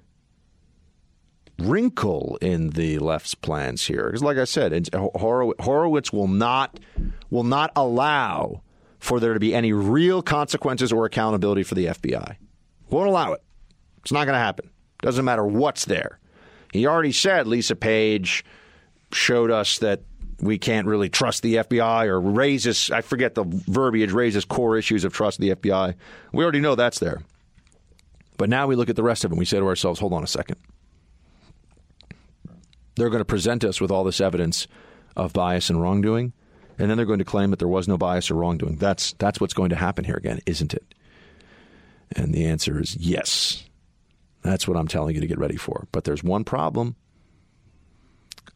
[1.58, 6.80] wrinkle in the left's plans here, because, like I said, Horowitz will not
[7.32, 8.62] will not allow
[9.00, 12.36] for there to be any real consequences or accountability for the FBI.
[12.90, 13.42] Won't allow it.
[14.00, 14.70] It's not going to happen.
[15.02, 16.20] Doesn't matter what's there.
[16.74, 18.46] He already said Lisa Page
[19.12, 20.02] showed us that
[20.42, 25.04] we can't really trust the FBI or raises, I forget the verbiage, raises core issues
[25.04, 25.96] of trust the FBI.
[26.32, 27.22] We already know that's there.
[28.38, 29.40] But now we look at the rest of them.
[29.40, 30.58] We say to ourselves, hold on a second.
[32.96, 34.68] They're going to present us with all this evidence
[35.16, 36.34] of bias and wrongdoing,
[36.80, 38.78] and then they're going to claim that there was no bias or wrongdoing.
[38.78, 40.96] That's, that's what's going to happen here again, isn't it?
[42.16, 43.66] And the answer is yes.
[44.42, 45.88] That's what I'm telling you to get ready for.
[45.92, 46.96] But there's one problem.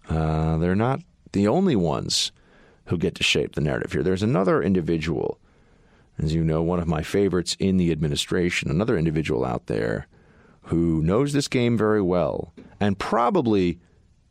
[0.09, 1.01] Uh, they're not
[1.33, 2.31] the only ones
[2.85, 4.03] who get to shape the narrative here.
[4.03, 5.39] There's another individual,
[6.17, 10.07] as you know, one of my favorites in the administration, another individual out there
[10.63, 13.79] who knows this game very well and probably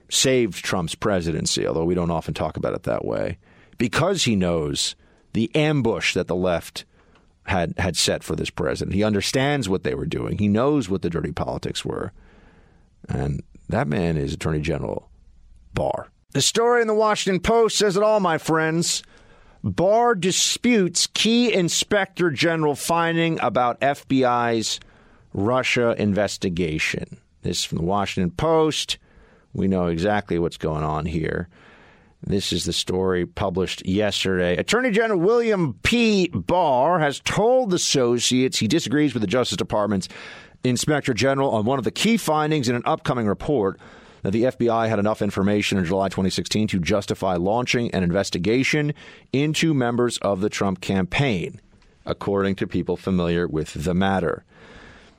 [0.09, 3.38] saved Trump's presidency, although we don't often talk about it that way,
[3.78, 4.94] because he knows
[5.32, 6.84] the ambush that the left
[7.44, 8.94] had had set for this president.
[8.94, 10.38] He understands what they were doing.
[10.38, 12.12] He knows what the dirty politics were.
[13.08, 15.08] And that man is Attorney General
[15.74, 16.08] Barr.
[16.32, 19.02] The story in the Washington Post says it all, my friends.
[19.64, 24.80] Barr disputes key inspector general finding about FBI's
[25.34, 27.18] Russia investigation.
[27.42, 28.98] This is from the Washington Post.
[29.52, 31.48] We know exactly what's going on here.
[32.24, 34.56] This is the story published yesterday.
[34.56, 36.28] Attorney General William P.
[36.28, 40.08] Barr has told the associates he disagrees with the Justice Department's
[40.62, 43.80] Inspector General on one of the key findings in an upcoming report
[44.22, 48.94] that the FBI had enough information in July 2016 to justify launching an investigation
[49.32, 51.60] into members of the Trump campaign,
[52.06, 54.44] according to people familiar with the matter.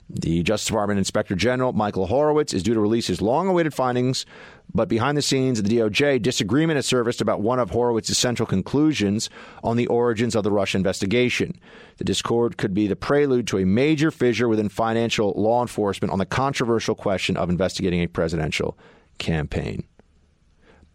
[0.10, 4.26] The Justice Department Inspector General, Michael Horowitz, is due to release his long awaited findings,
[4.74, 8.48] but behind the scenes at the DOJ, disagreement has surfaced about one of Horowitz's central
[8.48, 9.30] conclusions
[9.64, 11.60] on the origins of the Russia investigation.
[11.98, 16.20] The discord could be the prelude to a major fissure within financial law enforcement on
[16.20, 18.78] the controversial question of investigating a presidential
[19.20, 19.84] campaign.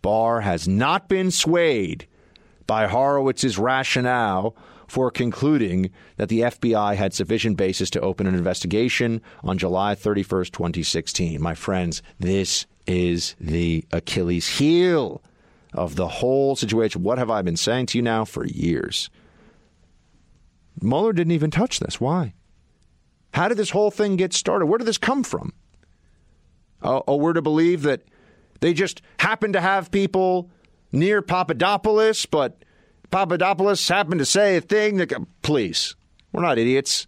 [0.03, 2.07] Barr has not been swayed
[2.67, 4.57] by Horowitz's rationale
[4.89, 10.51] for concluding that the FBI had sufficient basis to open an investigation on July 31st,
[10.51, 11.41] 2016.
[11.41, 15.23] My friends, this is the Achilles heel
[15.75, 17.03] of the whole situation.
[17.03, 19.11] What have I been saying to you now for years?
[20.81, 22.01] Mueller didn't even touch this.
[22.01, 22.33] Why?
[23.35, 24.67] How did this whole thing get started?
[24.67, 25.53] Where did this come from?
[26.83, 28.03] Oh, oh we're to believe that
[28.61, 30.51] they just happened to have people
[30.91, 32.65] near Papadopoulos, but
[33.11, 35.13] Papadopoulos happened to say a thing that,
[35.43, 35.95] please,
[36.33, 37.07] we're not idiots.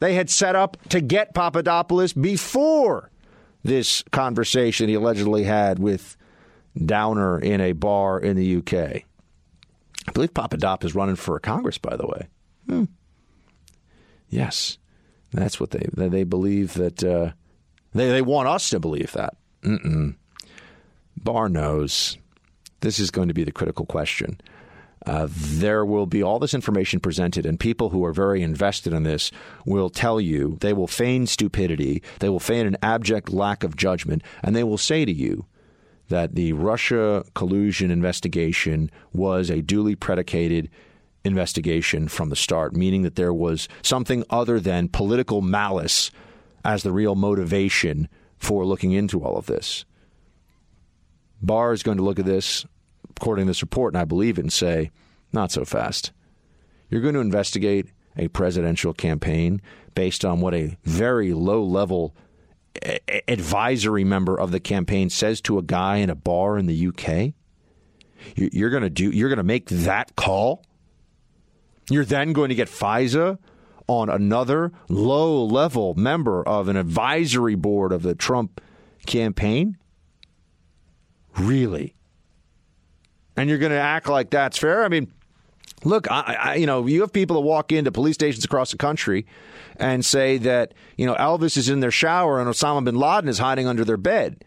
[0.00, 3.10] They had set up to get Papadopoulos before
[3.62, 6.16] this conversation he allegedly had with
[6.76, 9.02] Downer in a bar in the UK.
[10.06, 12.28] I believe Papadopoulos is running for Congress, by the way.
[12.66, 12.84] Hmm.
[14.28, 14.78] Yes,
[15.32, 17.32] that's what they they believe that uh,
[17.94, 19.36] they they want us to believe that.
[19.62, 20.16] Mm-mm.
[21.16, 22.16] Barr knows
[22.80, 24.40] this is going to be the critical question.
[25.06, 29.04] Uh, there will be all this information presented, and people who are very invested in
[29.04, 29.30] this
[29.64, 34.22] will tell you they will feign stupidity, they will feign an abject lack of judgment,
[34.42, 35.46] and they will say to you
[36.08, 40.70] that the Russia collusion investigation was a duly predicated
[41.24, 46.10] investigation from the start, meaning that there was something other than political malice
[46.64, 49.84] as the real motivation for looking into all of this.
[51.40, 52.66] Barr is going to look at this,
[53.20, 54.90] according to this report, and I believe it, and say,
[55.32, 56.12] not so fast.
[56.88, 59.60] You're going to investigate a presidential campaign
[59.94, 62.14] based on what a very low level
[63.26, 67.34] advisory member of the campaign says to a guy in a bar in the UK.
[68.36, 69.10] You're going to do.
[69.10, 70.64] You're going to make that call.
[71.90, 73.38] You're then going to get FISA
[73.88, 78.60] on another low level member of an advisory board of the Trump
[79.06, 79.76] campaign.
[81.36, 81.94] Really?
[83.38, 84.82] And you're going to act like that's fair?
[84.82, 85.12] I mean,
[85.84, 88.76] look, I, I, you know, you have people that walk into police stations across the
[88.76, 89.26] country
[89.76, 93.38] and say that, you know, Elvis is in their shower and Osama bin Laden is
[93.38, 94.44] hiding under their bed.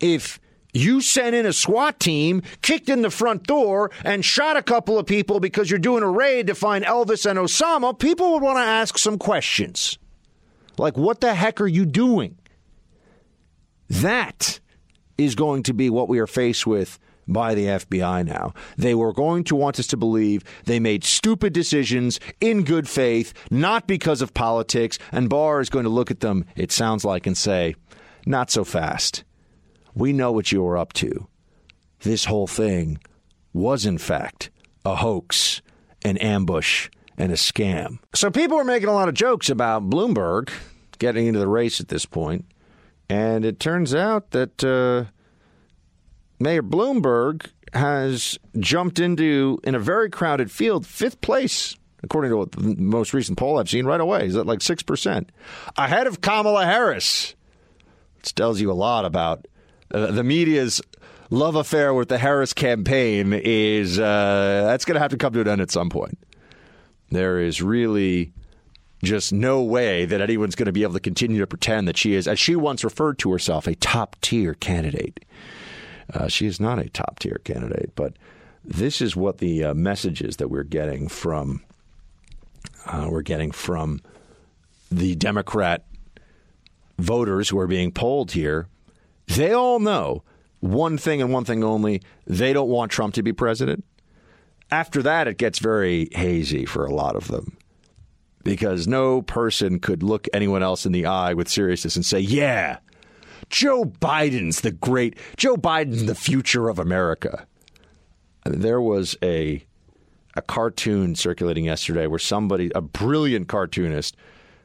[0.00, 0.40] If
[0.72, 4.98] you sent in a SWAT team, kicked in the front door, and shot a couple
[4.98, 8.56] of people because you're doing a raid to find Elvis and Osama, people would want
[8.56, 9.98] to ask some questions.
[10.78, 12.38] Like, what the heck are you doing?
[13.88, 14.58] That
[15.16, 16.98] is going to be what we are faced with
[17.32, 18.52] by the FBI now.
[18.76, 23.32] They were going to want us to believe they made stupid decisions in good faith,
[23.50, 27.26] not because of politics, and Barr is going to look at them, it sounds like,
[27.26, 27.74] and say,
[28.26, 29.24] not so fast.
[29.94, 31.28] We know what you were up to.
[32.00, 32.98] This whole thing
[33.52, 34.50] was, in fact,
[34.84, 35.60] a hoax,
[36.02, 37.98] an ambush, and a scam.
[38.14, 40.50] So people were making a lot of jokes about Bloomberg
[40.98, 42.06] getting into the race at this.
[43.08, 45.10] And it turns out that uh,
[46.40, 52.82] Mayor Bloomberg has jumped into, in a very crowded field, fifth place, according to the
[52.82, 54.26] most recent poll I've seen right away.
[54.26, 55.28] Is at like 6%.
[55.76, 57.34] Ahead of Kamala Harris,
[58.16, 59.46] which tells you a lot about
[59.92, 60.80] uh, the media's
[61.28, 65.42] love affair with the Harris campaign is uh, that's going to have to come to
[65.42, 66.18] an end at some point.
[67.10, 68.32] There is really
[69.02, 72.14] just no way that anyone's going to be able to continue to pretend that she
[72.14, 75.24] is, as she once referred to herself, a top tier candidate.
[76.12, 78.14] Uh, she is not a top tier candidate, but
[78.64, 81.62] this is what the uh, messages that we're getting from
[82.86, 84.00] uh, we're getting from
[84.90, 85.84] the Democrat
[86.98, 88.68] voters who are being polled here.
[89.28, 90.24] They all know
[90.60, 93.84] one thing and one thing only: they don't want Trump to be president.
[94.70, 97.56] After that, it gets very hazy for a lot of them
[98.44, 102.78] because no person could look anyone else in the eye with seriousness and say, "Yeah,
[103.50, 107.46] Joe Biden's the great Joe Biden's the future of America."
[108.44, 109.64] There was a
[110.36, 114.16] a cartoon circulating yesterday where somebody, a brilliant cartoonist,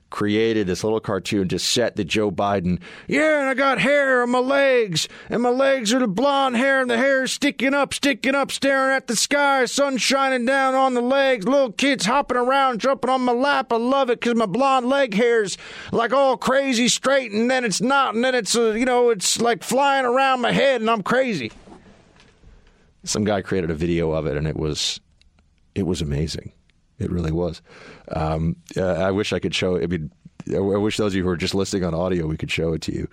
[0.09, 2.79] created this little cartoon to set the Joe Biden.
[3.07, 6.79] Yeah, and I got hair on my legs, and my legs are the blonde hair,
[6.79, 10.73] and the hair is sticking up, sticking up, staring at the sky, sun shining down
[10.73, 13.73] on the legs, little kids hopping around, jumping on my lap.
[13.73, 15.57] I love it because my blonde leg hair's
[15.91, 19.41] like all crazy straight, and then it's not, and then it's, uh, you know, it's
[19.41, 21.51] like flying around my head, and I'm crazy.
[23.03, 24.99] Some guy created a video of it, and it was,
[25.75, 26.51] it was amazing.
[26.99, 27.61] It really was.
[28.09, 29.81] Um, uh, I wish I could show.
[29.81, 30.11] I mean,
[30.53, 32.81] I wish those of you who are just listening on audio, we could show it
[32.83, 33.07] to you.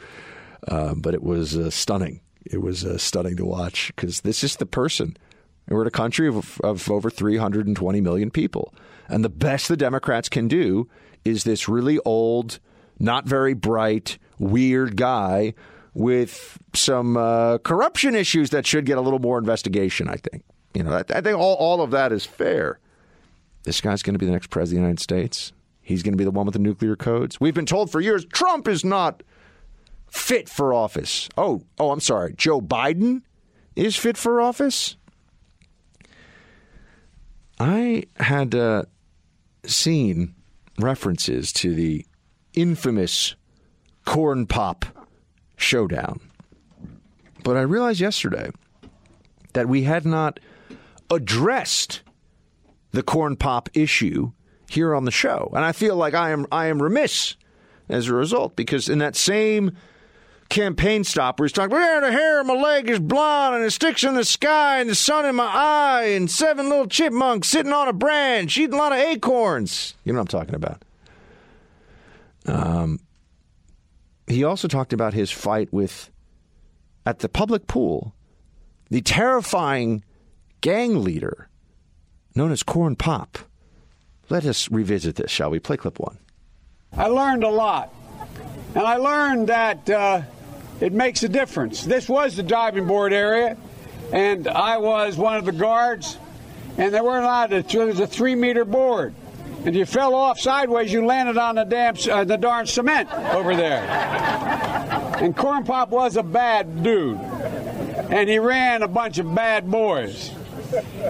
[0.69, 2.21] Um, but it was uh, stunning.
[2.45, 5.17] It was uh, stunning to watch because this is the person.
[5.67, 8.75] And we're in a country of, of over 320 million people.
[9.09, 10.89] And the best the Democrats can do
[11.25, 12.59] is this really old,
[12.99, 15.55] not very bright, weird guy
[15.95, 20.45] with some uh, corruption issues that should get a little more investigation, I think.
[20.75, 22.79] You know, I, I think all, all of that is fair
[23.65, 25.53] this guy's going to be the next president of the United States.
[25.81, 27.41] He's going to be the one with the nuclear codes.
[27.41, 29.23] We've been told for years Trump is not
[30.09, 31.29] fit for office.
[31.37, 32.35] Oh, oh, I'm sorry.
[32.37, 33.23] Joe Biden
[33.75, 34.97] is fit for office.
[37.59, 38.85] I had uh,
[39.65, 40.35] seen
[40.79, 42.05] references to the
[42.55, 43.35] infamous
[44.05, 44.85] corn pop
[45.57, 46.21] showdown,
[47.45, 48.51] but I realized yesterday
[49.53, 50.41] that we had not
[51.11, 52.03] addressed
[52.93, 54.33] the corn pop issue
[54.69, 55.51] here on the show.
[55.55, 57.37] And I feel like I am I am remiss
[57.89, 59.77] as a result because in that same
[60.49, 63.71] campaign stop where he's talking, yeah, the hair on my leg is blonde and it
[63.71, 67.73] sticks in the sky and the sun in my eye and seven little chipmunks sitting
[67.73, 69.95] on a branch eating a lot of acorns.
[70.05, 70.85] You know what I'm talking about.
[72.45, 73.01] Um,
[74.27, 76.11] he also talked about his fight with,
[77.07, 78.15] at the public pool,
[78.91, 80.05] the terrifying
[80.61, 81.49] gang leader
[82.35, 83.39] known as Corn Pop.
[84.29, 85.59] Let us revisit this, shall we?
[85.59, 86.19] Play clip one.
[86.97, 87.93] I learned a lot.
[88.75, 90.23] And I learned that uh,
[90.81, 91.85] it makes a difference.
[91.85, 93.57] This was the diving board area,
[94.13, 96.17] and I was one of the guards,
[96.79, 99.15] and there weren't allowed to, there was a three meter board.
[99.59, 103.13] And if you fell off sideways, you landed on the damn, uh, the darn cement
[103.13, 103.83] over there.
[105.21, 110.33] And Corn Pop was a bad dude, and he ran a bunch of bad boys.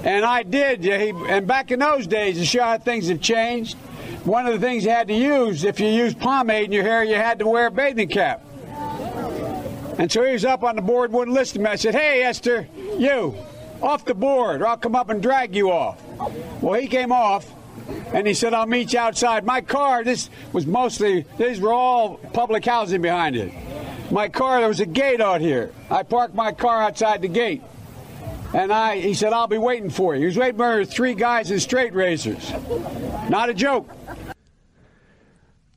[0.04, 0.84] And I did.
[0.86, 3.76] And back in those days, to show how things have changed,
[4.24, 7.02] one of the things you had to use, if you used pomade in your hair,
[7.02, 8.44] you had to wear a bathing cap.
[9.98, 11.70] And so he was up on the board, wouldn't listen to me.
[11.70, 13.36] I said, Hey, Esther, you,
[13.82, 16.00] off the board, or I'll come up and drag you off.
[16.60, 17.52] Well, he came off.
[18.14, 19.44] And he said, I'll meet you outside.
[19.44, 23.52] My car, this was mostly, these were all public housing behind it.
[24.10, 25.72] My car, there was a gate out here.
[25.90, 27.62] I parked my car outside the gate.
[28.54, 30.20] And I, he said, I'll be waiting for you.
[30.20, 32.52] He was waiting for three guys in straight razors.
[33.28, 33.90] Not a joke.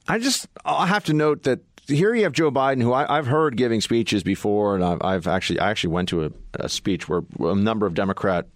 [0.08, 3.28] I just, I have to note that here you have Joe Biden, who I, have
[3.28, 7.08] heard giving speeches before, and I've, I've, actually, I actually went to a, a speech
[7.08, 8.48] where a number of Democrat,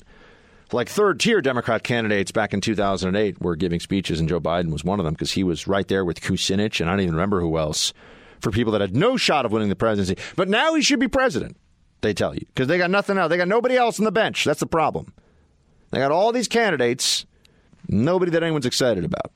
[0.72, 4.84] like third tier Democrat candidates back in 2008 were giving speeches, and Joe Biden was
[4.84, 7.40] one of them because he was right there with Kucinich, and I don't even remember
[7.40, 7.94] who else,
[8.42, 10.22] for people that had no shot of winning the presidency.
[10.36, 11.56] But now he should be president
[12.02, 13.30] they tell you, because they got nothing else.
[13.30, 14.46] They got nobody else on the bench.
[14.46, 15.14] That's the problem.
[15.92, 17.26] They got all these candidates,
[17.88, 19.32] nobody that anyone's excited about.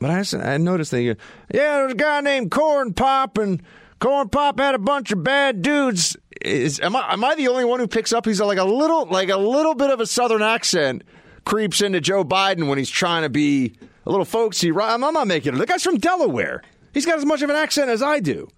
[0.00, 1.14] But I, I noticed they, yeah,
[1.50, 3.62] there's a guy named Corn Pop, and
[4.00, 6.16] Corn Pop had a bunch of bad dudes.
[6.40, 8.26] Is am I am I the only one who picks up?
[8.26, 11.04] He's like a little like a little bit of a southern accent
[11.44, 14.70] creeps into Joe Biden when he's trying to be a little folksy.
[14.70, 15.58] I'm, I'm not making it.
[15.58, 16.62] The guy's from Delaware.
[16.92, 18.48] He's got as much of an accent as I do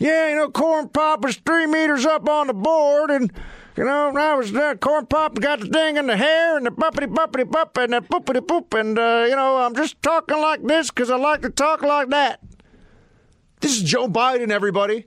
[0.00, 3.30] yeah, you know, corn pop was three meters up on the board, and
[3.76, 7.06] you know, I was corn pop got the thing in the hair and the buppity
[7.06, 10.90] buppity bupp and the poopity poop, and uh, you know, I'm just talking like this
[10.90, 12.40] because I like to talk like that.
[13.60, 15.04] This is Joe Biden, everybody.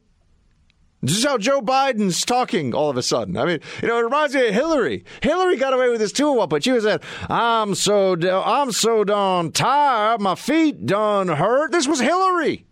[1.02, 3.36] This is how Joe Biden's talking all of a sudden.
[3.36, 5.04] I mean, you know, it reminds me of Hillary.
[5.24, 9.04] Hillary got away with this too, what but she was at, I'm so, I'm so
[9.04, 11.72] done tired, my feet done hurt.
[11.72, 12.68] This was Hillary.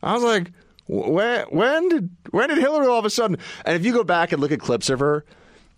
[0.00, 0.52] I was like,
[0.88, 3.38] when, when did, when did Hillary all of a sudden?
[3.64, 5.24] And if you go back and look at clips of her,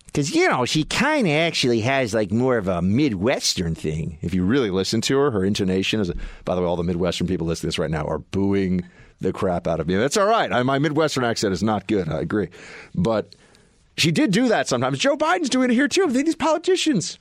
[0.05, 4.17] because, you know, she kind of actually has like more of a Midwestern thing.
[4.21, 6.11] If you really listen to her, her intonation is,
[6.45, 8.85] by the way, all the Midwestern people listening to this right now are booing
[9.21, 9.95] the crap out of me.
[9.95, 10.51] That's all right.
[10.51, 12.09] I, my Midwestern accent is not good.
[12.09, 12.49] I agree.
[12.95, 13.35] But
[13.97, 14.97] she did do that sometimes.
[14.97, 16.07] Joe Biden's doing it here too.
[16.07, 17.19] These politicians.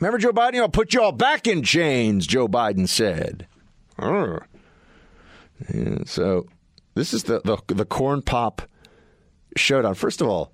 [0.00, 0.60] Remember Joe Biden?
[0.60, 3.46] I'll put you all back in chains, Joe Biden said.
[5.74, 6.46] Yeah, so
[6.94, 8.62] this is the, the, the corn pop
[9.56, 9.94] showdown.
[9.94, 10.52] First of all,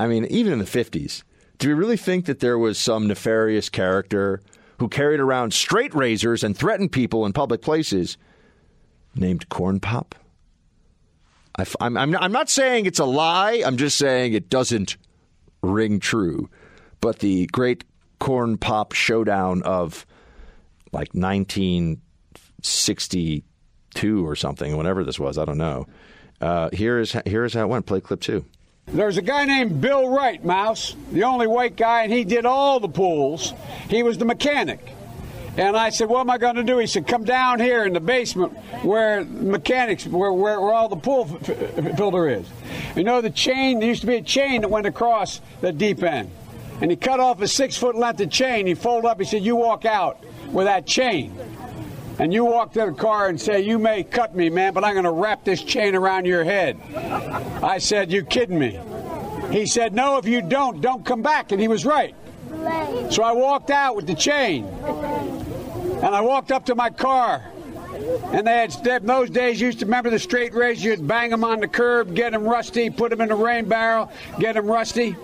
[0.00, 1.22] I mean, even in the 50s,
[1.58, 4.40] do we really think that there was some nefarious character
[4.78, 8.16] who carried around straight razors and threatened people in public places
[9.14, 10.14] named Corn Pop?
[11.56, 13.62] I, am I'm, I'm not saying it's a lie.
[13.66, 14.96] I'm just saying it doesn't
[15.62, 16.48] ring true.
[17.00, 17.84] But the great
[18.20, 20.06] Corn Pop showdown of
[20.92, 21.12] like
[23.94, 25.86] 1962 or something, whenever this was, I don't know.
[26.40, 27.86] Uh, here is here is how it went.
[27.86, 28.44] Play clip two.
[28.86, 32.80] There's a guy named Bill Wright, Mouse, the only white guy, and he did all
[32.80, 33.52] the pools.
[33.90, 34.80] He was the mechanic.
[35.58, 36.78] And I said, What am I going to do?
[36.78, 40.96] He said, Come down here in the basement where mechanics, where, where, where all the
[40.96, 42.48] pool f- filter is.
[42.94, 46.02] You know, the chain, there used to be a chain that went across the deep
[46.04, 46.30] end.
[46.80, 48.68] And he cut off a six foot length of chain.
[48.68, 51.36] He folded up, he said, You walk out with that chain.
[52.18, 54.94] And you walk to the car and say, You may cut me, man, but I'm
[54.94, 56.80] going to wrap this chain around your head.
[57.62, 58.78] I said, You kidding me?
[59.52, 61.52] He said, No, if you don't, don't come back.
[61.52, 62.14] And he was right.
[63.10, 64.64] So I walked out with the chain.
[64.64, 67.44] And I walked up to my car.
[68.32, 70.90] And they had, in those days, used to remember the straight razor.
[70.90, 74.10] You'd bang them on the curb, get them rusty, put them in a rain barrel,
[74.38, 75.16] get them rusty.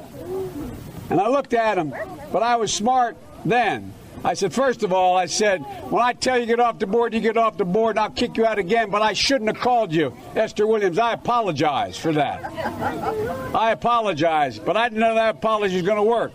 [1.11, 1.95] And I looked at him,
[2.33, 3.93] but I was smart then.
[4.25, 5.59] I said, first of all, I said,
[5.91, 8.11] when I tell you get off the board, you get off the board, and I'll
[8.11, 10.99] kick you out again, but I shouldn't have called you, Esther Williams.
[10.99, 12.43] I apologize for that.
[13.55, 16.33] I apologize, but I didn't know that apology was going to work.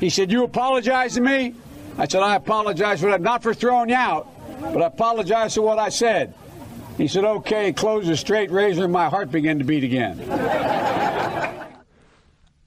[0.00, 1.54] He said, You apologize to me?
[1.96, 4.28] I said, I apologize for that, not for throwing you out,
[4.60, 6.34] but I apologize for what I said.
[6.96, 10.20] He said, Okay, close the straight razor, and my heart began to beat again.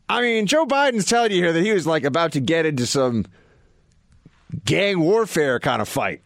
[0.08, 2.86] I mean, Joe Biden's telling you here that he was like about to get into
[2.86, 3.26] some
[4.66, 6.22] gang warfare kind of fight.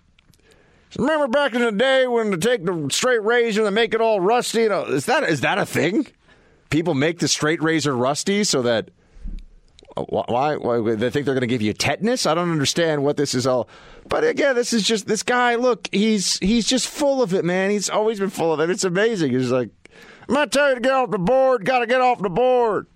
[0.98, 4.20] Remember back in the day when to take the straight razor and make it all
[4.20, 4.62] rusty?
[4.62, 6.08] You know, is that is that a thing?
[6.70, 8.92] People make the straight razor rusty so that
[9.98, 12.26] uh, why, why they think they're going to give you tetanus?
[12.26, 13.68] I don't understand what this is all.
[14.08, 15.56] But again, this is just this guy.
[15.56, 17.72] Look, he's he's just full of it, man.
[17.72, 18.70] He's always been full of it.
[18.70, 19.32] It's amazing.
[19.32, 19.70] He's like,
[20.28, 21.66] I'm gonna tell you to get off the board.
[21.66, 22.88] Got to get off the board.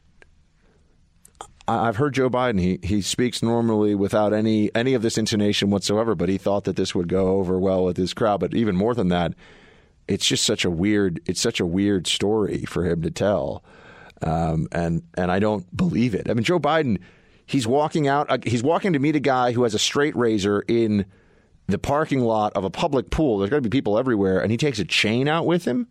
[1.70, 2.60] I've heard Joe Biden.
[2.60, 6.16] He he speaks normally without any any of this intonation whatsoever.
[6.16, 8.40] But he thought that this would go over well with his crowd.
[8.40, 9.34] But even more than that,
[10.08, 11.22] it's just such a weird.
[11.26, 13.64] It's such a weird story for him to tell,
[14.22, 16.30] um, and and I don't believe it.
[16.30, 17.00] I mean, Joe Biden.
[17.46, 18.30] He's walking out.
[18.30, 21.08] Uh, he's walking to meet a guy who has a straight razor in
[21.66, 23.40] the parking lot of a public pool.
[23.40, 25.88] There's going to be people everywhere, and he takes a chain out with him.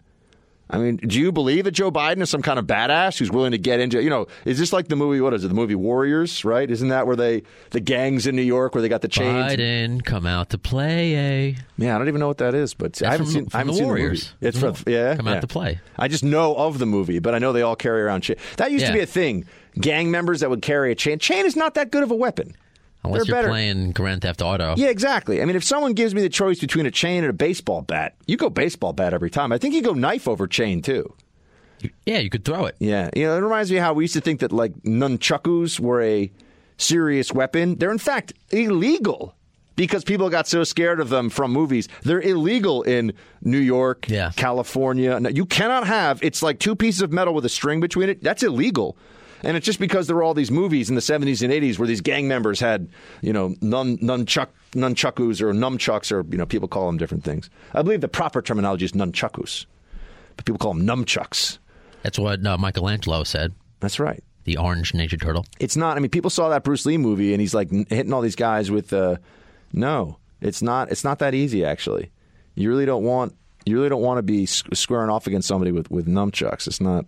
[0.70, 3.52] I mean, do you believe that Joe Biden is some kind of badass who's willing
[3.52, 5.74] to get into, you know, is this like the movie, what is it, the movie
[5.74, 6.70] Warriors, right?
[6.70, 9.54] Isn't that where they, the gangs in New York where they got the chains?
[9.54, 11.54] Biden, come out to play, eh?
[11.78, 13.56] Yeah, I don't even know what that is, but That's I haven't from- seen, from
[13.56, 14.20] I haven't the seen Warriors.
[14.24, 14.48] the movie.
[14.48, 15.16] It's From from, yeah.
[15.16, 15.40] Come Out yeah.
[15.40, 15.80] to Play.
[15.96, 18.36] I just know of the movie, but I know they all carry around chain.
[18.58, 19.46] That used to be a thing.
[19.80, 21.18] Gang members that would carry a chain.
[21.18, 22.54] Chain is not that good of a weapon.
[23.04, 23.48] Unless They're you're better.
[23.48, 24.74] playing Grand Theft Auto.
[24.76, 25.40] Yeah, exactly.
[25.40, 28.16] I mean, if someone gives me the choice between a chain and a baseball bat,
[28.26, 29.52] you go baseball bat every time.
[29.52, 31.14] I think you go knife over chain too.
[32.06, 32.74] Yeah, you could throw it.
[32.80, 36.02] Yeah, you know, it reminds me how we used to think that like nunchakus were
[36.02, 36.30] a
[36.76, 37.76] serious weapon.
[37.76, 39.34] They're in fact illegal
[39.76, 41.88] because people got so scared of them from movies.
[42.02, 44.32] They're illegal in New York, yeah.
[44.34, 45.20] California.
[45.20, 46.20] No, You cannot have.
[46.20, 48.24] It's like two pieces of metal with a string between it.
[48.24, 48.96] That's illegal.
[49.42, 51.86] And it's just because there were all these movies in the 70s and 80s where
[51.86, 52.88] these gang members had,
[53.22, 57.48] you know, nun, nunchuck, nunchuckus or numchucks or, you know, people call them different things.
[57.72, 59.66] I believe the proper terminology is nunchuckus,
[60.36, 61.58] but people call them numchucks.
[62.02, 63.54] That's what uh, Michelangelo said.
[63.80, 64.22] That's right.
[64.44, 65.44] The orange Ninja Turtle.
[65.60, 65.96] It's not.
[65.96, 68.36] I mean, people saw that Bruce Lee movie, and he's like n- hitting all these
[68.36, 68.92] guys with.
[68.92, 69.16] Uh,
[69.74, 70.90] no, it's not.
[70.90, 71.66] It's not that easy.
[71.66, 72.10] Actually,
[72.54, 73.34] you really don't want.
[73.66, 76.66] You really don't want to be squaring off against somebody with with nunchucks.
[76.66, 77.04] It's not.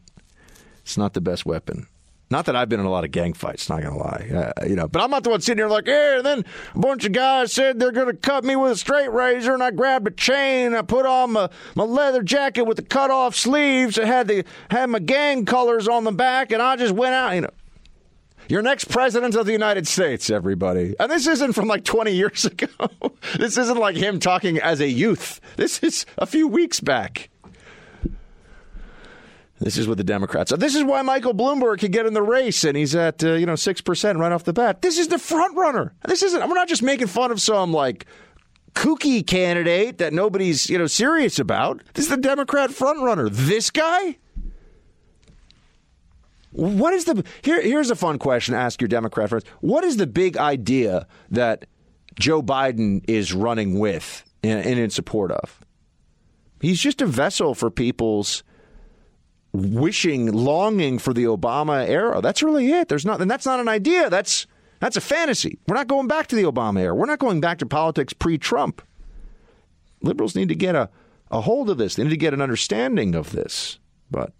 [0.82, 1.86] It's not the best weapon.
[2.30, 4.76] Not that I've been in a lot of gang fights, not gonna lie, uh, you
[4.76, 4.86] know.
[4.86, 6.18] But I'm not the one sitting here like, yeah.
[6.18, 9.52] And then a bunch of guys said they're gonna cut me with a straight razor,
[9.52, 13.10] and I grabbed a chain, I put on my, my leather jacket with the cut
[13.10, 16.94] off sleeves, it had the had my gang colors on the back, and I just
[16.94, 17.50] went out, you know.
[18.48, 20.96] Your next president of the United States, everybody.
[20.98, 22.68] And this isn't from like 20 years ago.
[23.36, 25.40] this isn't like him talking as a youth.
[25.56, 27.29] This is a few weeks back.
[29.60, 30.56] This is what the Democrats are.
[30.56, 33.44] This is why Michael Bloomberg could get in the race, and he's at uh, you
[33.44, 34.80] know six percent right off the bat.
[34.80, 35.94] This is the front runner.
[36.06, 36.48] This isn't.
[36.48, 38.06] We're not just making fun of some like
[38.72, 41.82] kooky candidate that nobody's you know serious about.
[41.92, 43.28] This is the Democrat front runner.
[43.28, 44.16] This guy.
[46.52, 47.60] What is the here?
[47.60, 48.54] Here's a fun question.
[48.54, 49.44] to Ask your Democrat friends.
[49.60, 51.66] What is the big idea that
[52.18, 55.60] Joe Biden is running with and in support of?
[56.62, 58.42] He's just a vessel for people's
[59.52, 62.20] wishing, longing for the Obama era.
[62.20, 62.88] That's really it.
[62.88, 64.10] There's not, and that's not an idea.
[64.10, 64.46] That's
[64.80, 65.58] that's a fantasy.
[65.68, 66.94] We're not going back to the Obama era.
[66.94, 68.82] We're not going back to politics pre-Trump.
[70.02, 70.88] Liberals need to get a,
[71.30, 71.94] a hold of this.
[71.94, 73.78] They need to get an understanding of this.
[74.10, 74.32] But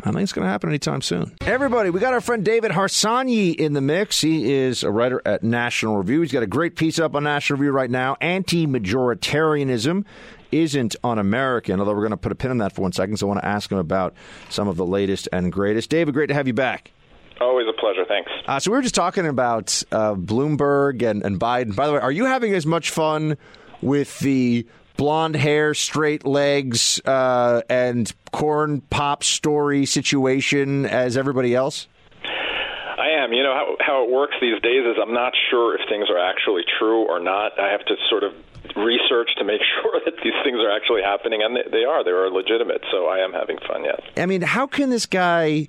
[0.00, 1.36] I don't think it's going to happen anytime soon.
[1.42, 4.22] Everybody, we got our friend David Harsanyi in the mix.
[4.22, 6.22] He is a writer at National Review.
[6.22, 10.06] He's got a great piece up on National Review right now Anti Majoritarianism
[10.52, 13.16] isn't un American, although we're going to put a pin in that for one second.
[13.16, 14.14] So I want to ask him about
[14.50, 15.90] some of the latest and greatest.
[15.90, 16.92] David, great to have you back.
[17.40, 18.04] Always a pleasure.
[18.06, 18.30] Thanks.
[18.46, 21.74] Uh, so we were just talking about uh, Bloomberg and, and Biden.
[21.74, 23.36] By the way, are you having as much fun
[23.80, 31.88] with the blonde hair, straight legs, uh, and corn pop story situation as everybody else?
[32.22, 33.32] I am.
[33.32, 36.18] You know how how it works these days is I'm not sure if things are
[36.18, 37.58] actually true or not.
[37.58, 38.32] I have to sort of
[38.76, 42.04] research to make sure that these things are actually happening, and they, they are.
[42.04, 42.82] They are legitimate.
[42.90, 43.84] So I am having fun.
[43.84, 44.00] Yes.
[44.16, 45.68] I mean, how can this guy?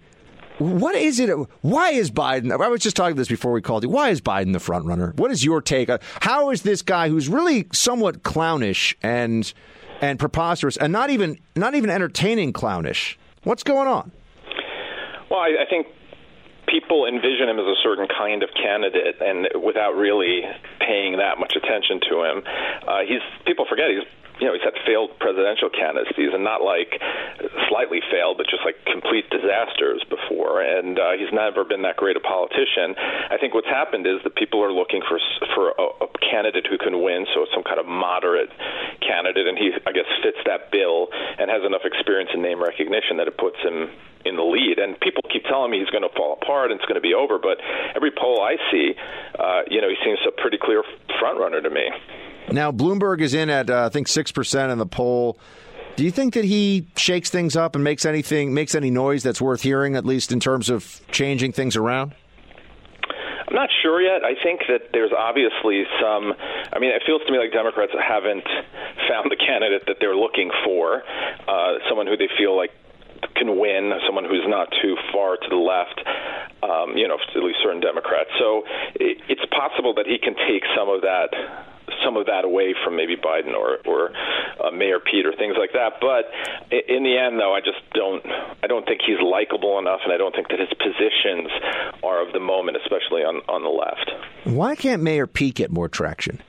[0.59, 1.31] What is it?
[1.61, 2.51] Why is Biden?
[2.51, 3.89] I was just talking this before we called you.
[3.89, 5.13] Why is Biden the front runner?
[5.15, 5.89] What is your take?
[6.21, 9.51] How is this guy who's really somewhat clownish and
[9.99, 13.17] and preposterous, and not even not even entertaining clownish?
[13.43, 14.11] What's going on?
[15.29, 15.87] Well, I, I think
[16.67, 20.41] people envision him as a certain kind of candidate, and without really
[20.85, 22.37] paying that much attention to him,
[22.87, 24.05] uh, he's people forget he's
[24.39, 26.97] you know, he's had failed presidential candidacies, and not like
[27.69, 30.61] slightly failed, but just like complete disasters before.
[30.61, 32.97] And uh, he's never been that great a politician.
[32.97, 35.19] I think what's happened is that people are looking for
[35.53, 38.49] for a, a candidate who can win, so some kind of moderate
[39.05, 43.17] candidate, and he, I guess, fits that bill and has enough experience and name recognition
[43.17, 43.91] that it puts him
[44.25, 44.79] in the lead.
[44.79, 47.13] And people keep telling me he's going to fall apart and it's going to be
[47.13, 47.57] over, but
[47.95, 48.93] every poll I see,
[49.39, 50.83] uh, you know, he seems a pretty clear
[51.19, 51.89] front runner to me.
[52.51, 55.37] Now, Bloomberg is in at, uh, I think, 6% in the poll.
[55.95, 59.39] Do you think that he shakes things up and makes anything makes any noise that's
[59.39, 62.15] worth hearing, at least in terms of changing things around?
[63.47, 64.23] I'm not sure yet.
[64.25, 66.33] I think that there's obviously some.
[66.73, 68.43] I mean, it feels to me like Democrats haven't
[69.07, 71.03] found the candidate that they're looking for,
[71.47, 72.71] uh, someone who they feel like
[73.35, 75.99] can win, someone who's not too far to the left,
[76.63, 78.29] um, you know, at least certain Democrats.
[78.39, 78.63] So
[78.95, 81.31] it, it's possible that he can take some of that
[82.03, 84.11] some of that away from maybe Biden or or
[84.63, 85.99] uh, Mayor Pete or things like that.
[85.99, 86.31] But
[86.71, 88.23] in the end, though, I just don't
[88.63, 91.51] I don't think he's likable enough, and I don't think that his positions
[92.03, 94.11] are of the moment, especially on on the left.
[94.45, 96.41] Why can't Mayor Pete get more traction?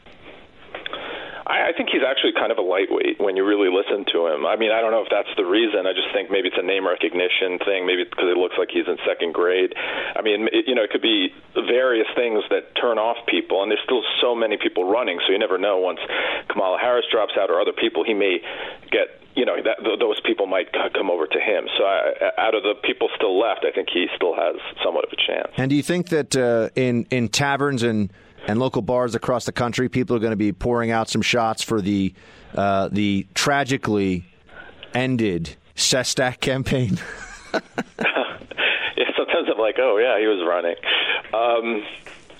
[1.47, 4.47] I, I think he's actually kind of a lightweight when you really listen to him.
[4.47, 5.87] I mean, I don't know if that's the reason.
[5.87, 7.87] I just think maybe it's a name recognition thing.
[7.87, 9.75] Maybe because it looks like he's in second grade.
[9.77, 13.71] I mean, it, you know, it could be various things that turn off people, and
[13.71, 15.79] there's still so many people running, so you never know.
[15.79, 16.01] Once
[16.49, 18.41] Kamala Harris drops out or other people, he may
[18.91, 21.67] get you know that those people might come over to him.
[21.77, 25.11] So I, out of the people still left, I think he still has somewhat of
[25.13, 25.53] a chance.
[25.57, 28.13] And do you think that uh, in in taverns and
[28.47, 31.63] and local bars across the country, people are going to be pouring out some shots
[31.63, 32.15] for the
[32.55, 34.25] uh, the tragically
[34.95, 36.99] ended Sestak campaign.
[37.53, 40.77] yeah, sometimes I'm like, oh yeah, he was running.
[41.33, 41.83] Um,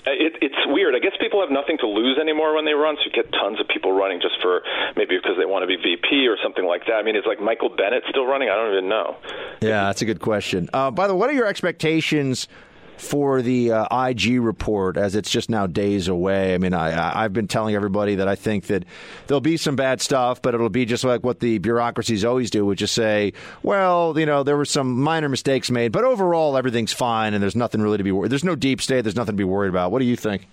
[0.07, 0.95] it, it's weird.
[0.95, 3.59] I guess people have nothing to lose anymore when they run, so you get tons
[3.59, 4.61] of people running just for
[4.95, 6.93] maybe because they want to be VP or something like that.
[6.93, 8.49] I mean, is like Michael Bennet still running?
[8.49, 9.17] I don't even know.
[9.61, 10.69] Yeah, that's a good question.
[10.73, 12.47] Uh, by the way, what are your expectations
[12.97, 16.53] for the uh, IG report as it's just now days away.
[16.53, 18.85] I mean, I, I've been telling everybody that I think that
[19.27, 22.65] there'll be some bad stuff, but it'll be just like what the bureaucracies always do,
[22.65, 26.93] which is say, well, you know, there were some minor mistakes made, but overall everything's
[26.93, 28.31] fine and there's nothing really to be worried.
[28.31, 29.01] There's no deep state.
[29.01, 29.91] There's nothing to be worried about.
[29.91, 30.47] What do you think?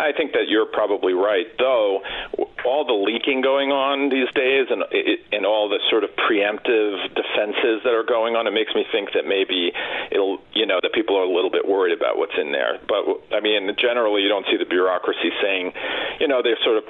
[0.00, 1.46] I think that you're probably right.
[1.58, 2.00] Though
[2.64, 4.84] all the leaking going on these days, and
[5.32, 9.12] and all the sort of preemptive defenses that are going on, it makes me think
[9.12, 9.72] that maybe
[10.10, 12.80] it'll, you know, that people are a little bit worried about what's in there.
[12.88, 13.04] But
[13.36, 15.72] I mean, generally, you don't see the bureaucracy saying,
[16.20, 16.84] you know, they're sort of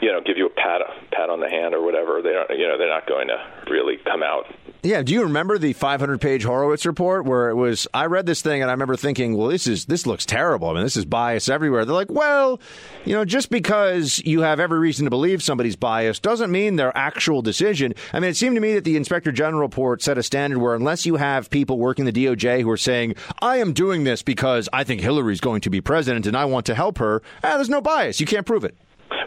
[0.00, 2.22] you know, give you a pat pat on the hand or whatever.
[2.22, 4.46] They don't, you know, they're not going to really come out
[4.82, 7.88] yeah, do you remember the 500-page Horowitz report where it was?
[7.92, 10.68] I read this thing and I remember thinking, well, this is this looks terrible.
[10.68, 11.84] I mean, this is bias everywhere.
[11.84, 12.60] They're like, well,
[13.04, 16.96] you know, just because you have every reason to believe somebody's biased doesn't mean their
[16.96, 17.92] actual decision.
[18.12, 20.76] I mean, it seemed to me that the Inspector General report set a standard where
[20.76, 24.68] unless you have people working the DOJ who are saying, I am doing this because
[24.72, 27.68] I think Hillary's going to be president and I want to help her, ah, there's
[27.68, 28.20] no bias.
[28.20, 28.76] You can't prove it.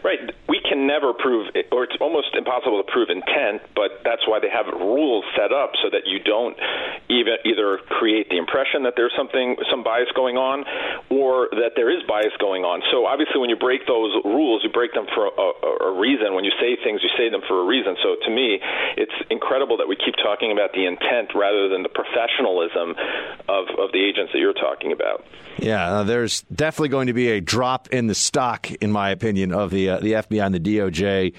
[0.02, 0.18] Right.
[0.48, 4.48] We can never prove, or it's almost impossible to prove intent, but that's why they
[4.48, 6.56] have rules set up so that you don't
[7.12, 10.64] even either create the impression that there's something, some bias going on,
[11.12, 12.80] or that there is bias going on.
[12.88, 16.32] So obviously, when you break those rules, you break them for a, a reason.
[16.32, 17.92] When you say things, you say them for a reason.
[18.00, 18.56] So to me,
[18.96, 22.96] it's incredible that we keep talking about the intent rather than the professionalism
[23.44, 25.20] of, of the agents that you're talking about.
[25.58, 29.52] Yeah, uh, there's definitely going to be a drop in the stock, in my opinion,
[29.52, 31.32] of the uh, the FBI and the DOJ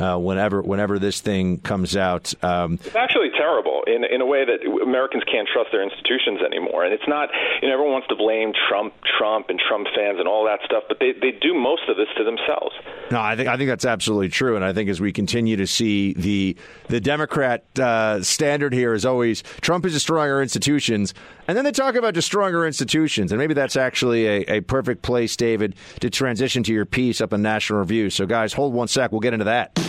[0.00, 2.32] uh, whenever whenever this thing comes out.
[2.42, 6.84] Um, it's actually terrible in in a way that Americans can't trust their institutions anymore.
[6.84, 7.30] And it's not
[7.62, 10.84] you know everyone wants to blame Trump, Trump, and Trump fans and all that stuff,
[10.88, 12.74] but they they do most of this to themselves.
[13.10, 14.56] No, I think I think that's absolutely true.
[14.56, 16.56] And I think as we continue to see the
[16.88, 21.14] the Democrat uh, standard here is always Trump is destroying our institutions,
[21.48, 25.02] and then they talk about destroying our institutions, and maybe that's actually a, a perfect
[25.02, 28.10] place, David, to transition to your piece up in National Review.
[28.10, 29.12] So guys, hold one sec.
[29.12, 29.85] We'll get into that.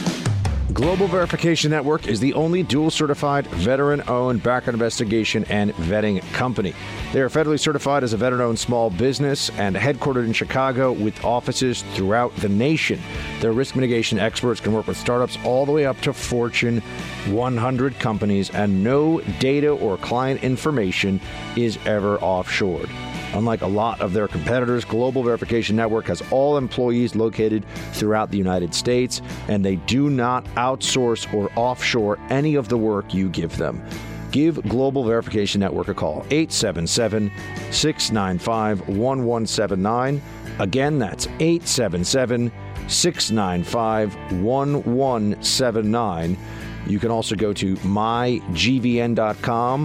[0.73, 6.73] Global Verification Network is the only dual certified veteran owned background investigation and vetting company.
[7.14, 11.23] They are federally certified as a veteran owned small business and headquartered in Chicago with
[11.23, 13.02] offices throughout the nation.
[13.39, 16.81] Their risk mitigation experts can work with startups all the way up to Fortune
[17.27, 21.22] 100 companies, and no data or client information
[21.56, 22.89] is ever offshored.
[23.34, 28.38] Unlike a lot of their competitors, Global Verification Network has all employees located throughout the
[28.38, 33.58] United States, and they do not outsource or offshore any of the work you give
[33.58, 33.84] them.
[34.32, 37.32] Give Global Verification Network a call, 877
[37.72, 40.22] 695 1179.
[40.60, 42.52] Again, that's 877
[42.88, 46.38] 695 1179.
[46.86, 48.49] You can also go to mygvn.com.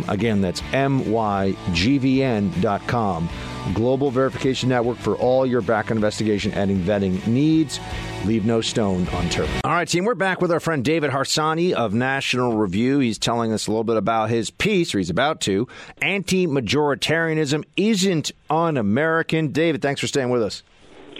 [0.09, 1.73] Again, that's mygvn.com.
[3.75, 7.79] Global Verification Network for all your background investigation and vetting needs.
[8.25, 9.51] Leave no stone unturned.
[9.65, 12.99] All right, team, we're back with our friend David Harsanyi of National Review.
[12.99, 15.69] He's telling us a little bit about his piece, or he's about to.
[16.01, 19.49] Anti majoritarianism isn't un American.
[19.49, 20.63] David, thanks for staying with us.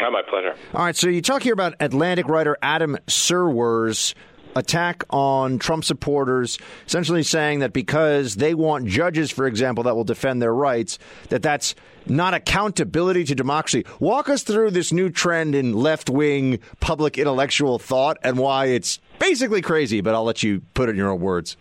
[0.01, 0.55] Oh, my pleasure.
[0.75, 4.15] All right, so you talk here about Atlantic writer Adam Serwer's
[4.55, 10.05] attack on Trump supporters, essentially saying that because they want judges, for example, that will
[10.05, 10.99] defend their rights,
[11.29, 11.75] that that's
[12.07, 13.85] not accountability to democracy.
[14.01, 18.99] Walk us through this new trend in left wing public intellectual thought and why it's
[19.19, 21.57] basically crazy, but I'll let you put it in your own words.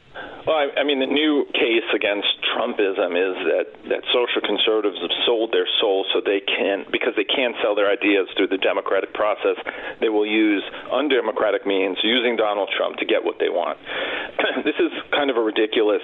[0.47, 5.13] Well, I, I mean, the new case against Trumpism is that that social conservatives have
[5.25, 9.13] sold their soul so they can because they can't sell their ideas through the democratic
[9.13, 9.57] process.
[10.01, 13.77] They will use undemocratic means, using Donald Trump to get what they want.
[14.65, 16.01] this is kind of a ridiculous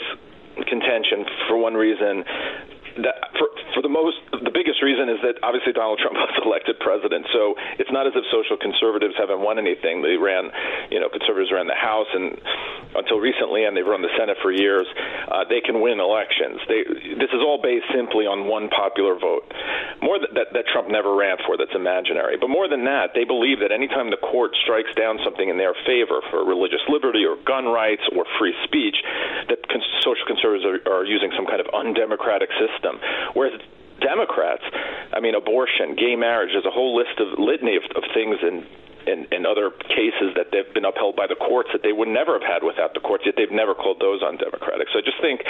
[0.69, 2.23] contention for one reason
[3.03, 3.47] that for
[3.77, 7.29] for the most the biggest reason is that obviously Donald Trump was elected president.
[7.33, 10.01] So it's not as if social conservatives haven't won anything.
[10.01, 10.49] They ran,
[10.89, 12.37] you know, conservatives ran the House and
[12.95, 14.87] until recently, and they've run the Senate for years.
[15.29, 16.57] Uh, they can win elections.
[16.65, 16.81] They
[17.21, 19.45] this is all based simply on one popular vote.
[20.01, 21.57] More that, that Trump never ran for.
[21.57, 22.37] That's imaginary.
[22.37, 25.73] But more than that, they believe that anytime the court strikes down something in their
[25.85, 28.97] favor for religious liberty or gun rights or free speech,
[29.49, 29.59] that
[30.01, 32.86] social conservatives are, are using some kind of undemocratic system
[33.33, 33.59] Whereas
[33.99, 34.63] Democrats,
[35.11, 38.65] I mean, abortion, gay marriage, there's a whole list of litany of, of things in
[39.07, 42.33] in, in other cases that they've been upheld by the courts that they would never
[42.33, 44.87] have had without the courts, yet they've never called those undemocratic.
[44.91, 45.41] So I just think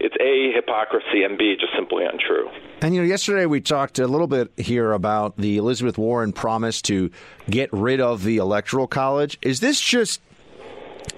[0.00, 2.48] it's A, hypocrisy, and B, just simply untrue.
[2.80, 6.80] And, you know, yesterday we talked a little bit here about the Elizabeth Warren promise
[6.82, 7.10] to
[7.48, 9.38] get rid of the Electoral College.
[9.42, 10.20] Is this just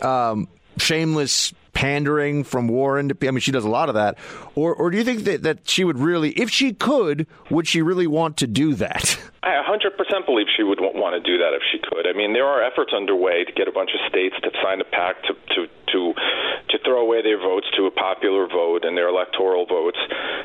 [0.02, 0.48] um,
[0.78, 3.08] shameless pandering from Warren?
[3.08, 4.16] To, I mean, she does a lot of that.
[4.54, 7.82] Or, or do you think that, that she would really, if she could, would she
[7.82, 9.18] really want to do that?
[9.42, 12.06] I 100% believe she would want to do that if she could.
[12.06, 14.84] I mean, there are efforts underway to get a bunch of states to sign a
[14.84, 16.12] pact to, to, to to
[16.68, 19.98] to throw away their votes to a popular vote and their electoral votes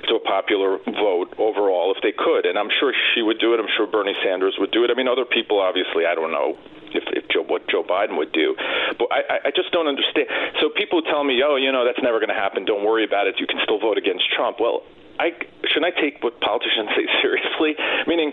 [0.08, 2.46] to a popular vote overall if they could.
[2.46, 3.60] And I'm sure she would do it.
[3.60, 4.92] I'm sure Bernie Sanders would do it.
[4.92, 6.58] I mean, other people obviously I don't know
[6.94, 8.56] if, if Joe, what Joe Biden would do.
[8.98, 10.28] But I, I just don't understand.
[10.62, 12.66] So people tell me, oh, you know, that's never going to happen.
[12.66, 13.40] Don't worry about it.
[13.40, 14.58] You can still vote against Trump.
[14.60, 14.84] Well,
[15.20, 15.36] I
[15.68, 17.76] shouldn't I take what politicians say seriously?
[18.08, 18.32] Meaning,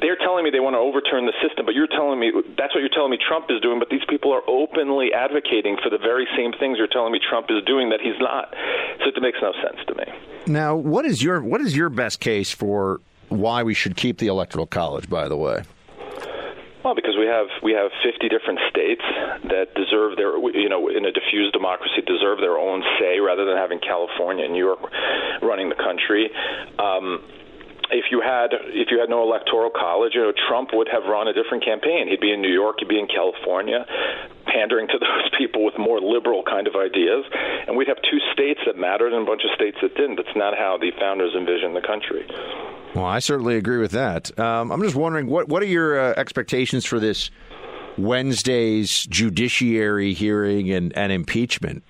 [0.00, 2.80] they're telling me they want to overturn the system, but you're telling me that's what
[2.80, 3.78] you're telling me Trump is doing.
[3.78, 7.48] But these people are openly advocating for the very same things you're telling me Trump
[7.50, 8.54] is doing that he's not.
[9.00, 10.04] So it makes no sense to me.
[10.46, 13.00] Now, what is your what is your best case for
[13.30, 15.08] why we should keep the electoral college?
[15.08, 15.62] By the way.
[16.88, 19.04] Well, because we have we have 50 different states
[19.52, 23.58] that deserve their you know in a diffused democracy deserve their own say rather than
[23.58, 24.80] having California and New York
[25.42, 26.30] running the country.
[26.78, 27.20] Um,
[27.90, 31.28] if you had if you had no electoral college, you know Trump would have run
[31.28, 32.08] a different campaign.
[32.08, 33.86] He'd be in New York, he'd be in California,
[34.46, 37.24] pandering to those people with more liberal kind of ideas,
[37.66, 40.16] and we'd have two states that mattered and a bunch of states that didn't.
[40.16, 42.26] That's not how the founders envisioned the country.
[42.94, 44.36] Well, I certainly agree with that.
[44.38, 47.30] Um, I'm just wondering what what are your uh, expectations for this
[47.98, 51.82] Wednesday's judiciary hearing and, and impeachment?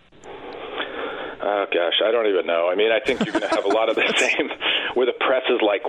[1.49, 2.69] Oh gosh, I don't even know.
[2.69, 4.53] I mean, I think you're going to have a lot of the same,
[4.93, 5.81] where the press is like,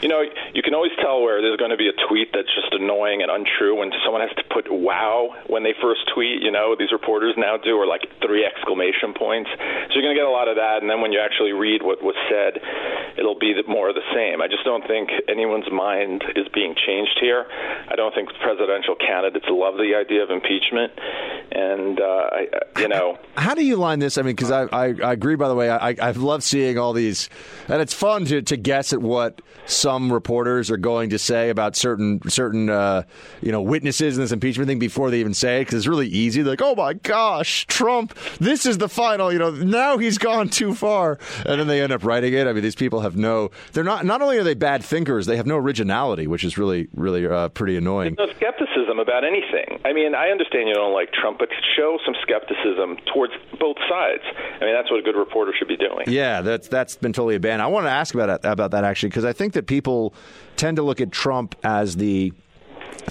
[0.00, 0.24] you know,
[0.54, 3.28] you can always tell where there's going to be a tweet that's just annoying and
[3.28, 6.40] untrue when someone has to put "wow" when they first tweet.
[6.40, 9.50] You know, these reporters now do, or like three exclamation points.
[9.52, 11.84] So you're going to get a lot of that, and then when you actually read
[11.84, 12.56] what was said,
[13.20, 14.40] it'll be more of the same.
[14.40, 17.44] I just don't think anyone's mind is being changed here.
[17.84, 20.96] I don't think presidential candidates love the idea of impeachment,
[21.52, 22.48] and uh, I,
[22.80, 24.16] you know, how do you line this?
[24.16, 25.36] I mean, because I, I, I agree.
[25.36, 27.28] By the way, I I love seeing all these,
[27.68, 31.76] and it's fun to to guess at what some reporters are going to say about
[31.76, 33.02] certain certain uh,
[33.42, 36.08] you know witnesses in this impeachment thing before they even say it because it's really
[36.08, 36.42] easy.
[36.42, 39.32] They're like, oh my gosh, Trump, this is the final.
[39.32, 42.46] You know, now he's gone too far, and then they end up writing it.
[42.46, 43.50] I mean, these people have no.
[43.72, 44.04] They're not.
[44.04, 47.48] Not only are they bad thinkers, they have no originality, which is really really uh,
[47.50, 48.16] pretty annoying.
[48.18, 48.69] No skepticism
[49.10, 49.80] about anything.
[49.84, 54.22] I mean, I understand you don't like Trump, but show some skepticism towards both sides.
[54.60, 56.04] I mean, that's what a good reporter should be doing.
[56.06, 57.60] Yeah, that's that's been totally a ban.
[57.60, 60.14] I want to ask about about that actually because I think that people
[60.56, 62.32] tend to look at Trump as the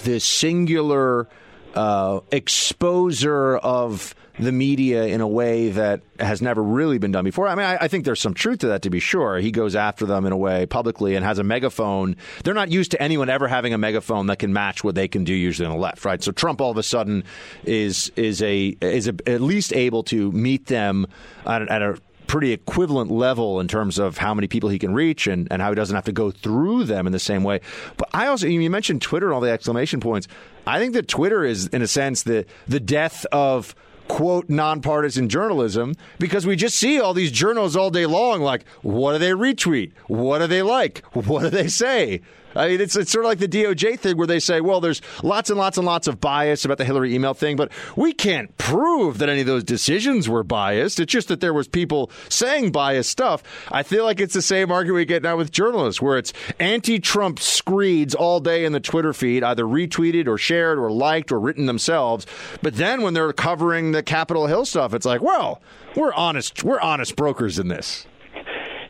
[0.04, 1.28] the singular
[1.74, 7.48] uh, exposer of the media in a way that has never really been done before.
[7.48, 9.38] I mean, I, I, think there's some truth to that, to be sure.
[9.38, 12.16] He goes after them in a way publicly and has a megaphone.
[12.44, 15.24] They're not used to anyone ever having a megaphone that can match what they can
[15.24, 16.22] do usually on the left, right?
[16.22, 17.24] So Trump all of a sudden
[17.64, 21.06] is is a is a, at least able to meet them
[21.46, 22.00] at, at a
[22.30, 25.68] pretty equivalent level in terms of how many people he can reach and, and how
[25.68, 27.60] he doesn't have to go through them in the same way.
[27.96, 30.28] But I also, you mentioned Twitter and all the exclamation points.
[30.64, 33.74] I think that Twitter is, in a sense, the the death of
[34.10, 39.12] quote nonpartisan journalism because we just see all these journals all day long like what
[39.12, 39.92] do they retweet?
[40.08, 41.04] What do they like?
[41.12, 42.20] What do they say
[42.54, 45.00] I mean, it's, it's sort of like the DOJ thing where they say, well, there's
[45.22, 48.56] lots and lots and lots of bias about the Hillary email thing, but we can't
[48.58, 51.00] prove that any of those decisions were biased.
[51.00, 53.42] It's just that there was people saying biased stuff.
[53.70, 57.38] I feel like it's the same argument we get now with journalists, where it's anti-Trump
[57.38, 61.66] screeds all day in the Twitter feed, either retweeted or shared or liked or written
[61.66, 62.26] themselves.
[62.62, 65.62] But then when they're covering the Capitol Hill stuff, it's like, well,
[65.96, 66.64] we're honest.
[66.64, 68.06] We're honest brokers in this.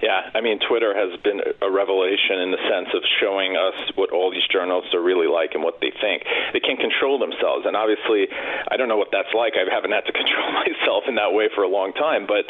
[0.00, 4.10] Yeah, I mean, Twitter has been a revelation in the sense of showing us what
[4.10, 6.24] all these journalists are really like and what they think.
[6.56, 9.60] They can't control themselves, and obviously, I don't know what that's like.
[9.60, 12.48] I haven't had to control myself in that way for a long time, but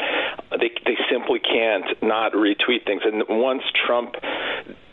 [0.59, 3.03] they they simply can't not retweet things.
[3.03, 4.15] And once Trump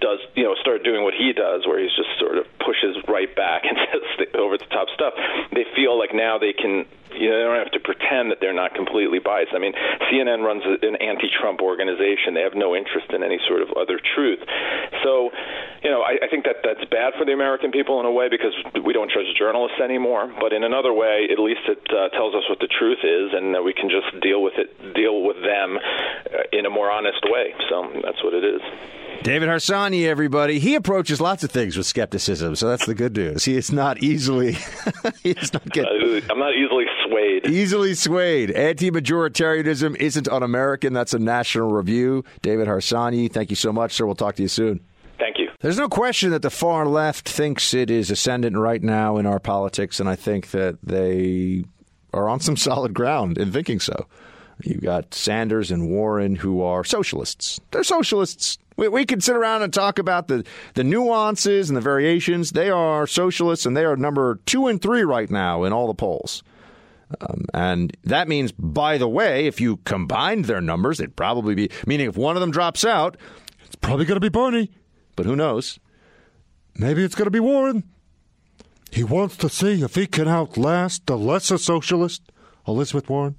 [0.00, 3.34] does, you know, start doing what he does, where he's just sort of pushes right
[3.34, 5.14] back and says over the top stuff,
[5.52, 6.86] they feel like now they can
[7.18, 9.52] you know, they don't have to pretend that they're not completely biased.
[9.54, 9.72] I mean,
[10.12, 12.34] CNN runs an anti-Trump organization.
[12.34, 14.38] They have no interest in any sort of other truth.
[15.02, 15.30] So,
[15.82, 18.28] you know, I, I think that that's bad for the American people in a way
[18.28, 20.32] because we don't trust journalists anymore.
[20.40, 23.54] But in another way, at least it uh, tells us what the truth is, and
[23.54, 27.22] that we can just deal with it, deal with them uh, in a more honest
[27.24, 27.54] way.
[27.68, 28.60] So that's what it is.
[29.22, 30.58] David Harsanyi, everybody.
[30.58, 33.44] He approaches lots of things with skepticism, so that's the good news.
[33.44, 34.52] He is not easily.
[35.22, 37.46] he's not getting, I'm not easily swayed.
[37.46, 38.52] Easily swayed.
[38.52, 40.92] Anti-majoritarianism isn't un-American.
[40.92, 42.24] That's a national review.
[42.42, 44.06] David Harsanyi, thank you so much, sir.
[44.06, 44.80] We'll talk to you soon.
[45.60, 49.40] There's no question that the far left thinks it is ascendant right now in our
[49.40, 51.64] politics, and I think that they
[52.14, 54.06] are on some solid ground in thinking so.
[54.62, 57.60] You've got Sanders and Warren who are socialists.
[57.72, 58.58] They're socialists.
[58.76, 60.44] We, we can sit around and talk about the,
[60.74, 62.52] the nuances and the variations.
[62.52, 65.94] They are socialists and they are number two and three right now in all the
[65.94, 66.44] polls.
[67.20, 71.70] Um, and that means, by the way, if you combined their numbers, it'd probably be,
[71.86, 73.16] meaning if one of them drops out,
[73.64, 74.70] it's probably going to be Bernie.
[75.18, 75.80] But who knows?
[76.76, 77.82] Maybe it's going to be Warren.
[78.92, 82.22] He wants to see if he can outlast the lesser socialist,
[82.68, 83.34] Elizabeth Warren.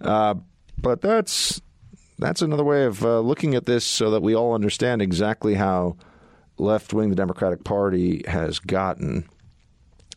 [0.00, 0.36] Uh,
[0.78, 1.60] but that's
[2.18, 5.98] that's another way of uh, looking at this so that we all understand exactly how
[6.56, 9.28] left wing the Democratic Party has gotten.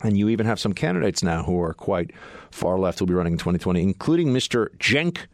[0.02, 2.12] And you even have some candidates now who are quite
[2.52, 4.70] far left who'll be running in 2020, including Mr.
[4.78, 5.26] Cenk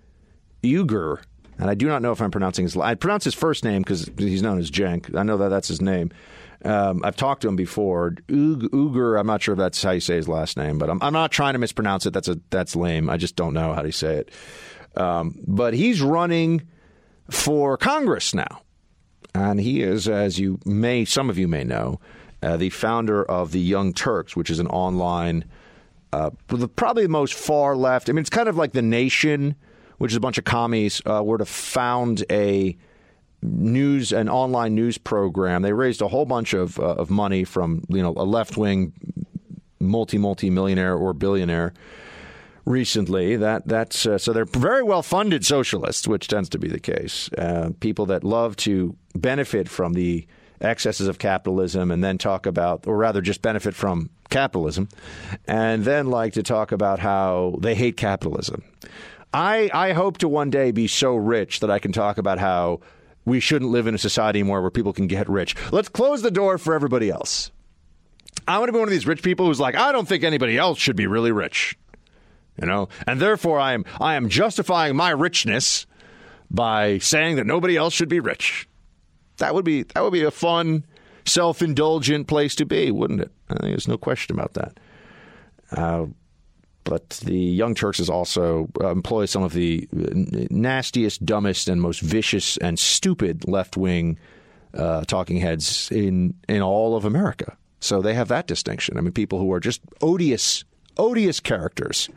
[0.64, 1.22] Uygur.
[1.58, 2.76] And I do not know if I'm pronouncing his.
[2.76, 5.16] I pronounce his first name because he's known as Cenk.
[5.16, 6.12] I know that that's his name.
[6.64, 8.16] Um, I've talked to him before.
[8.30, 9.20] Ug- Uygur.
[9.20, 11.32] I'm not sure if that's how you say his last name, but I'm, I'm not
[11.32, 12.14] trying to mispronounce it.
[12.14, 13.10] That's a that's lame.
[13.10, 14.32] I just don't know how to say it.
[14.98, 16.64] Um, but he's running
[17.30, 18.62] for Congress now,
[19.34, 22.00] and he is, as you may, some of you may know,
[22.42, 25.46] uh, the founder of the Young Turks, which is an online,
[26.14, 26.30] uh,
[26.76, 28.10] probably the most far left.
[28.10, 29.56] I mean, it's kind of like the Nation,
[29.98, 32.78] which is a bunch of commies, uh, were to found a
[33.42, 35.62] news an online news program.
[35.62, 38.94] They raised a whole bunch of uh, of money from you know a left wing
[39.80, 41.74] multi multi millionaire or billionaire
[42.66, 43.36] recently.
[43.36, 47.30] That that's uh, so they're very well funded socialists, which tends to be the case.
[47.38, 50.26] Uh, people that love to benefit from the
[50.62, 54.90] excesses of capitalism and then talk about, or rather, just benefit from capitalism,
[55.48, 58.64] and then like to talk about how they hate capitalism.
[59.36, 62.80] I, I hope to one day be so rich that I can talk about how
[63.26, 65.56] we shouldn't live in a society anymore where people can get rich.
[65.74, 67.52] Let's close the door for everybody else.
[68.48, 70.58] I want to be one of these rich people who's like, I don't think anybody
[70.58, 71.78] else should be really rich.
[72.62, 75.86] You know, and therefore I am I am justifying my richness
[76.50, 78.70] by saying that nobody else should be rich.
[79.40, 80.86] That would be that would be a fun,
[81.26, 83.32] self-indulgent place to be, wouldn't it?
[83.50, 84.80] I think there's no question about that.
[85.72, 86.06] Uh,
[86.86, 92.00] but the Young Turks is also uh, employs some of the nastiest, dumbest, and most
[92.00, 94.18] vicious and stupid left wing
[94.74, 97.58] uh, talking heads in in all of America.
[97.82, 98.98] So they have that distinction.
[98.98, 100.64] I mean, people who are just odious,
[100.98, 102.10] odious characters,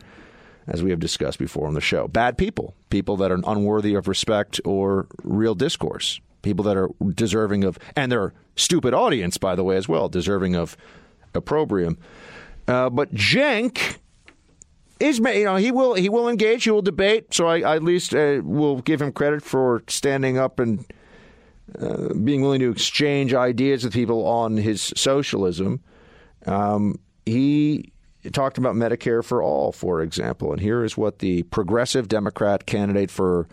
[0.66, 2.06] as we have discussed before on the show.
[2.08, 7.64] Bad people, people that are unworthy of respect or real discourse, people that are deserving
[7.64, 10.76] of, and their stupid audience, by the way, as well, deserving of
[11.34, 11.98] opprobrium.
[12.66, 13.98] Uh, but Cenk
[15.00, 17.82] is you know he will he will engage he will debate so I, I at
[17.82, 20.84] least uh, will give him credit for standing up and
[21.78, 25.80] uh, being willing to exchange ideas with people on his socialism.
[26.46, 27.92] Um, he
[28.32, 33.10] talked about Medicare for all, for example, and here is what the progressive Democrat candidate
[33.10, 33.48] for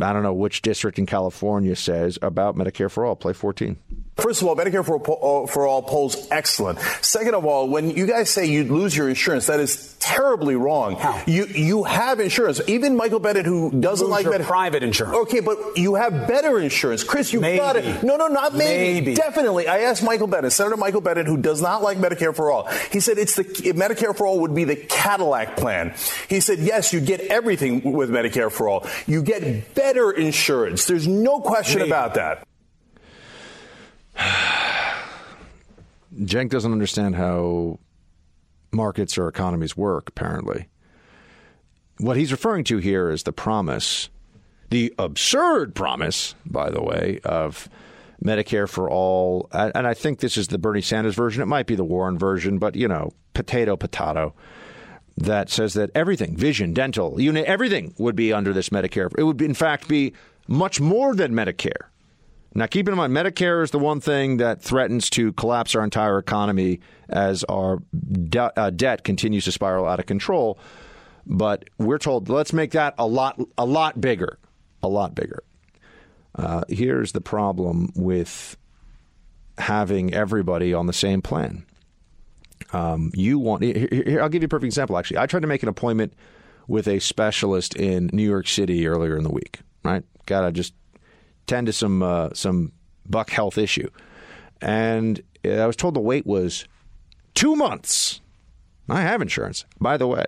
[0.00, 3.16] I don't know which district in California says about Medicare for all.
[3.16, 3.78] Play fourteen.
[4.16, 6.78] First of all, Medicare for, uh, for all polls excellent.
[7.00, 10.96] Second of all, when you guys say you lose your insurance, that is terribly wrong.
[10.96, 11.22] How?
[11.26, 12.60] You you have insurance.
[12.68, 15.16] Even Michael Bennet, who doesn't lose like Medicare, private insurance.
[15.16, 17.32] Okay, but you have better insurance, Chris.
[17.32, 17.58] You've Maybe.
[17.58, 18.02] got it.
[18.02, 19.00] No, no, not maybe.
[19.00, 19.14] Maybe.
[19.14, 19.66] Definitely.
[19.66, 22.66] I asked Michael Bennet, Senator Michael Bennett, who does not like Medicare for all.
[22.90, 25.94] He said it's the Medicare for all would be the Cadillac plan.
[26.28, 28.86] He said yes, you get everything with Medicare for all.
[29.06, 30.84] You get better insurance.
[30.84, 31.90] There's no question Maybe.
[31.90, 32.46] about that.
[36.14, 37.78] Cenk doesn't understand how
[38.72, 40.68] markets or economies work, apparently.
[41.98, 44.08] What he's referring to here is the promise,
[44.70, 47.68] the absurd promise, by the way, of
[48.24, 49.48] Medicare for all.
[49.52, 51.42] And I think this is the Bernie Sanders version.
[51.42, 54.34] It might be the Warren version, but, you know, potato, potato.
[55.18, 59.12] That says that everything, vision, dental, you know, everything would be under this Medicare.
[59.18, 60.14] It would, in fact, be
[60.48, 61.91] much more than Medicare.
[62.54, 66.18] Now, keep in mind, Medicare is the one thing that threatens to collapse our entire
[66.18, 67.78] economy as our
[68.28, 70.58] de- uh, debt continues to spiral out of control.
[71.26, 74.38] But we're told let's make that a lot, a lot bigger,
[74.82, 75.42] a lot bigger.
[76.34, 78.56] Uh, here's the problem with
[79.58, 81.64] having everybody on the same plan.
[82.72, 83.62] Um, you want?
[83.62, 84.96] Here, here, I'll give you a perfect example.
[84.96, 86.14] Actually, I tried to make an appointment
[86.68, 89.60] with a specialist in New York City earlier in the week.
[89.84, 90.04] Right?
[90.26, 90.74] Got to just
[91.46, 92.72] tend to some uh, some
[93.08, 93.88] buck health issue,
[94.60, 96.66] and I was told the wait was
[97.34, 98.20] two months.
[98.88, 100.24] I have insurance, by the way,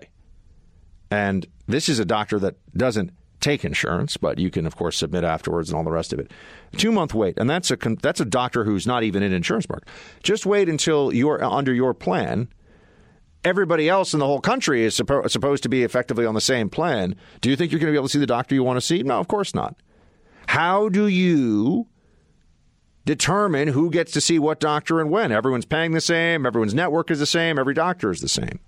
[1.10, 3.12] and this is a doctor that doesn't
[3.44, 6.30] take insurance, but you can of course submit afterwards and all the rest of it.
[6.76, 9.88] Two month wait, and that's a that's a doctor who's not even in insurance market.
[10.22, 12.48] Just wait until you're under your plan.
[13.44, 16.70] Everybody else in the whole country is suppo- supposed to be effectively on the same
[16.70, 17.14] plan.
[17.42, 18.80] Do you think you're going to be able to see the doctor you want to
[18.80, 19.02] see?
[19.02, 19.76] No, of course not.
[20.48, 21.88] How do you
[23.04, 25.32] determine who gets to see what doctor and when?
[25.32, 28.60] Everyone's paying the same, everyone's network is the same, every doctor is the same.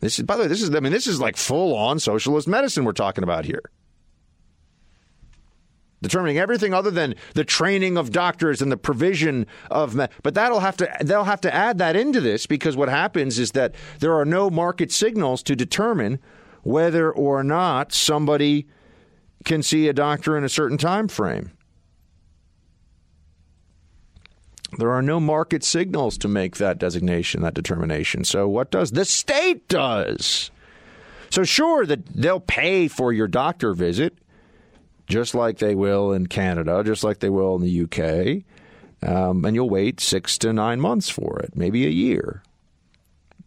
[0.00, 2.48] This is, by the way, this is, I mean, this is like full on socialist
[2.48, 3.62] medicine we're talking about here.
[6.02, 10.58] Determining everything other than the training of doctors and the provision of, me- but that'll
[10.58, 14.14] have to, they'll have to add that into this because what happens is that there
[14.14, 16.18] are no market signals to determine
[16.64, 18.66] whether or not somebody
[19.44, 21.50] can see a doctor in a certain time frame.
[24.78, 28.24] There are no market signals to make that designation, that determination.
[28.24, 30.50] So what does the state does?
[31.30, 34.16] So sure that they'll pay for your doctor visit,
[35.06, 38.44] just like they will in Canada, just like they will in the UK,
[39.06, 42.42] um, and you'll wait six to nine months for it, maybe a year.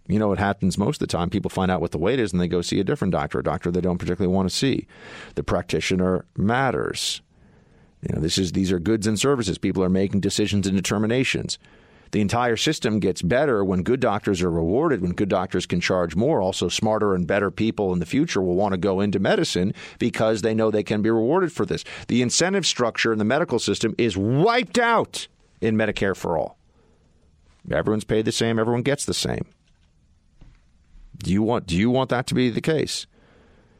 [0.07, 1.29] You know what happens most of the time?
[1.29, 3.43] People find out what the wait is and they go see a different doctor, a
[3.43, 4.87] doctor they don't particularly want to see.
[5.33, 7.21] The practitioner matters.
[8.01, 9.57] You know, this is these are goods and services.
[9.57, 11.57] People are making decisions and determinations.
[12.11, 16.15] The entire system gets better when good doctors are rewarded, when good doctors can charge
[16.15, 16.39] more.
[16.39, 20.41] Also, smarter and better people in the future will want to go into medicine because
[20.41, 21.83] they know they can be rewarded for this.
[22.07, 25.27] The incentive structure in the medical system is wiped out
[25.61, 26.57] in Medicare for all.
[27.71, 29.45] Everyone's paid the same, everyone gets the same.
[31.25, 33.07] Do you want do you want that to be the case?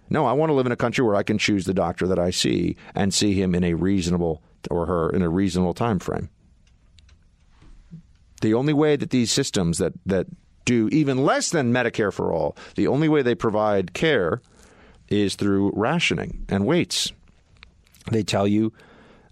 [0.09, 2.17] No, I want to live in a country where I can choose the doctor that
[2.17, 4.41] I see and see him in a reasonable
[4.71, 6.29] or her in a reasonable time frame.
[8.41, 10.25] The only way that these systems that that
[10.65, 14.41] do even less than Medicare for all, the only way they provide care
[15.07, 17.11] is through rationing and waits.
[18.09, 18.73] They tell you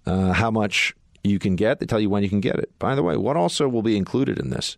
[0.06, 1.80] uh, how much you can get.
[1.80, 2.78] They tell you when you can get it.
[2.78, 4.78] By the way, what also will be included in this?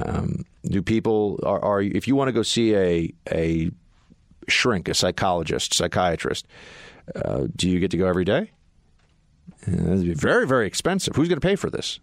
[0.00, 3.70] Um, do people are, are if you want to go see a a
[4.48, 6.46] shrink, a psychologist, psychiatrist,
[7.14, 8.50] uh, do you get to go every day?
[9.66, 11.14] Uh, very very expensive.
[11.14, 12.00] Who's going to pay for this?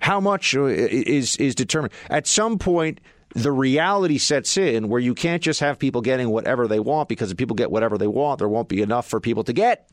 [0.00, 3.00] How much uh, is is determined at some point.
[3.34, 7.30] The reality sets in where you can't just have people getting whatever they want because
[7.30, 9.88] if people get whatever they want, there won't be enough for people to get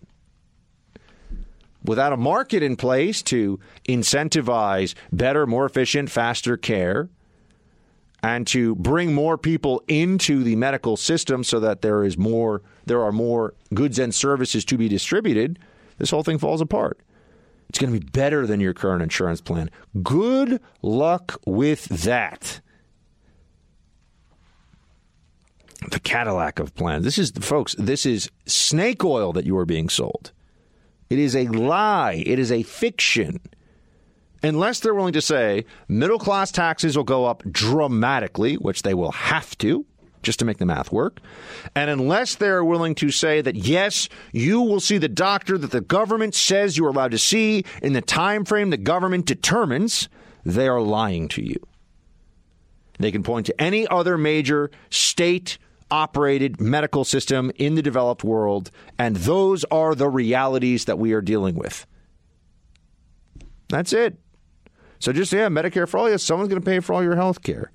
[1.84, 7.10] without a market in place to incentivize better, more efficient, faster care
[8.22, 13.02] and to bring more people into the medical system so that there is more there
[13.04, 15.60] are more goods and services to be distributed,
[15.98, 17.00] this whole thing falls apart.
[17.70, 19.70] It's going to be better than your current insurance plan.
[20.02, 22.62] Good luck with that.
[25.92, 27.06] The Cadillac of plans.
[27.06, 30.32] This is folks, this is snake oil that you are being sold.
[31.10, 32.24] It is a lie.
[32.26, 33.40] It is a fiction.
[34.42, 39.12] Unless they're willing to say middle class taxes will go up dramatically, which they will
[39.12, 39.86] have to
[40.22, 41.20] just to make the math work.
[41.76, 45.82] And unless they're willing to say that yes, you will see the doctor that the
[45.82, 50.10] government says you're allowed to see in the time frame the government determines,
[50.46, 51.58] they are lying to you.
[52.98, 55.58] They can point to any other major state
[55.92, 61.22] operated medical system in the developed world, and those are the realities that we are
[61.22, 61.86] dealing with.
[63.70, 64.18] That's it.
[65.00, 67.42] So just, yeah, Medicare for all, yes, someone's going to pay for all your health
[67.42, 67.72] care.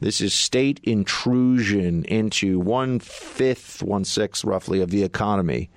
[0.00, 5.70] This is state intrusion into one fifth, one sixth roughly of the economy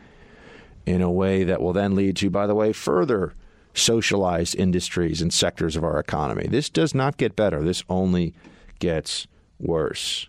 [0.85, 3.33] in a way that will then lead to, by the way, further
[3.73, 6.47] socialized industries and sectors of our economy.
[6.47, 7.63] This does not get better.
[7.63, 8.33] This only
[8.79, 9.27] gets
[9.59, 10.27] worse.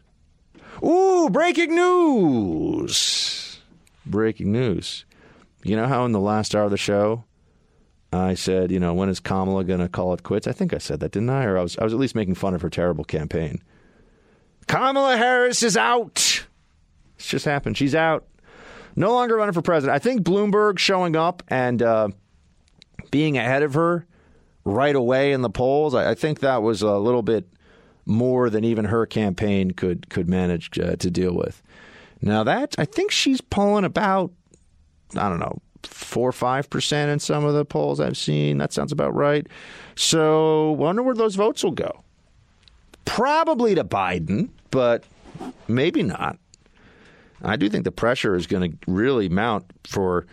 [0.85, 3.61] Ooh, breaking news!
[4.07, 5.05] Breaking news.
[5.65, 7.24] You know how in the last hour of the show,
[8.12, 10.47] I said, you know, when is Kamala going to call it quits?
[10.47, 11.44] I think I said that, didn't I?
[11.44, 13.62] Or I was, I was at least making fun of her terrible campaign.
[14.66, 16.44] Kamala Harris is out.
[17.16, 17.77] It's just happened.
[17.77, 18.27] She's out.
[18.97, 19.94] No longer running for president.
[19.94, 22.09] I think Bloomberg showing up and uh,
[23.11, 24.07] being ahead of her
[24.65, 27.47] right away in the polls, I, I, think that was a little bit
[28.07, 31.62] more than even her campaign could could manage uh, to deal with.
[32.20, 34.33] Now that I think she's pulling about,
[35.16, 38.59] I don't know, four or five percent in some of the polls I've seen.
[38.59, 39.47] That sounds about right.
[39.95, 42.03] So wonder where those votes will go.
[43.05, 45.05] Probably to Biden, but
[45.69, 46.39] maybe not.
[47.43, 50.27] I do think the pressure is going to really mount for.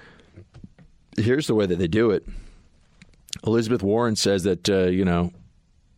[1.18, 2.26] Here's the way that they do it.
[3.46, 5.32] Elizabeth Warren says that uh, you know,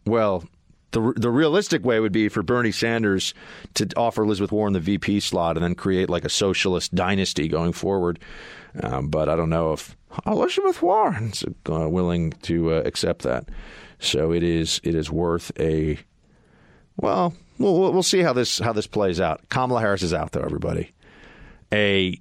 [0.06, 0.44] well,
[0.92, 3.34] the the realistic way would be for Bernie Sanders
[3.76, 7.74] to offer Elizabeth Warren the VP slot and then create like a socialist dynasty going
[7.74, 8.20] forward.
[8.82, 9.96] Um, but I don't know if
[10.26, 13.50] Elizabeth Warren's uh, willing to uh, accept that.
[14.00, 16.00] So it is it is worth a
[16.98, 19.48] well, we'll we'll see how this how this plays out.
[19.50, 20.92] Kamala Harris is out though, everybody.
[21.74, 22.20] A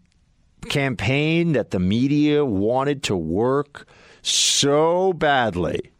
[0.68, 3.88] campaign that the media wanted to work
[4.22, 5.90] so badly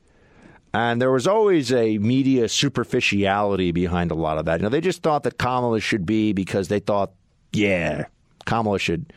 [0.73, 4.61] And there was always a media superficiality behind a lot of that.
[4.61, 7.13] You know, they just thought that Kamala should be because they thought,
[7.53, 8.05] yeah,
[8.45, 9.13] Kamala should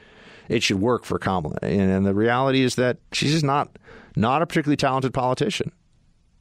[0.50, 1.58] it should work for Kamala.
[1.62, 3.78] And, and the reality is that she's just not
[4.16, 5.72] not a particularly talented politician.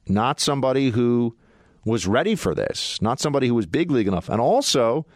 [0.08, 1.36] Not somebody who
[1.84, 4.28] was ready for this, not somebody who was big league enough.
[4.28, 5.06] And also,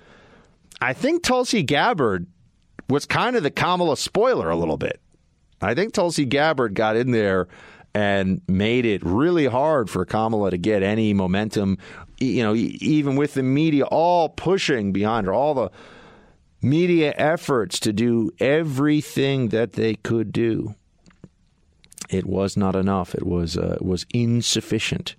[0.81, 2.27] I think Tulsi Gabbard
[2.89, 5.01] was kind of the Kamala spoiler a little bit.
[5.61, 7.49] I think Tulsi Gabbard got in there
[7.97, 11.79] and made it really hard for Kamala to get any momentum,
[12.19, 15.71] you know, even with the media all pushing behind her, all the
[16.61, 20.75] media efforts to do everything that they could do.
[22.11, 23.15] It was not enough.
[23.15, 25.17] It was uh, was insufficient.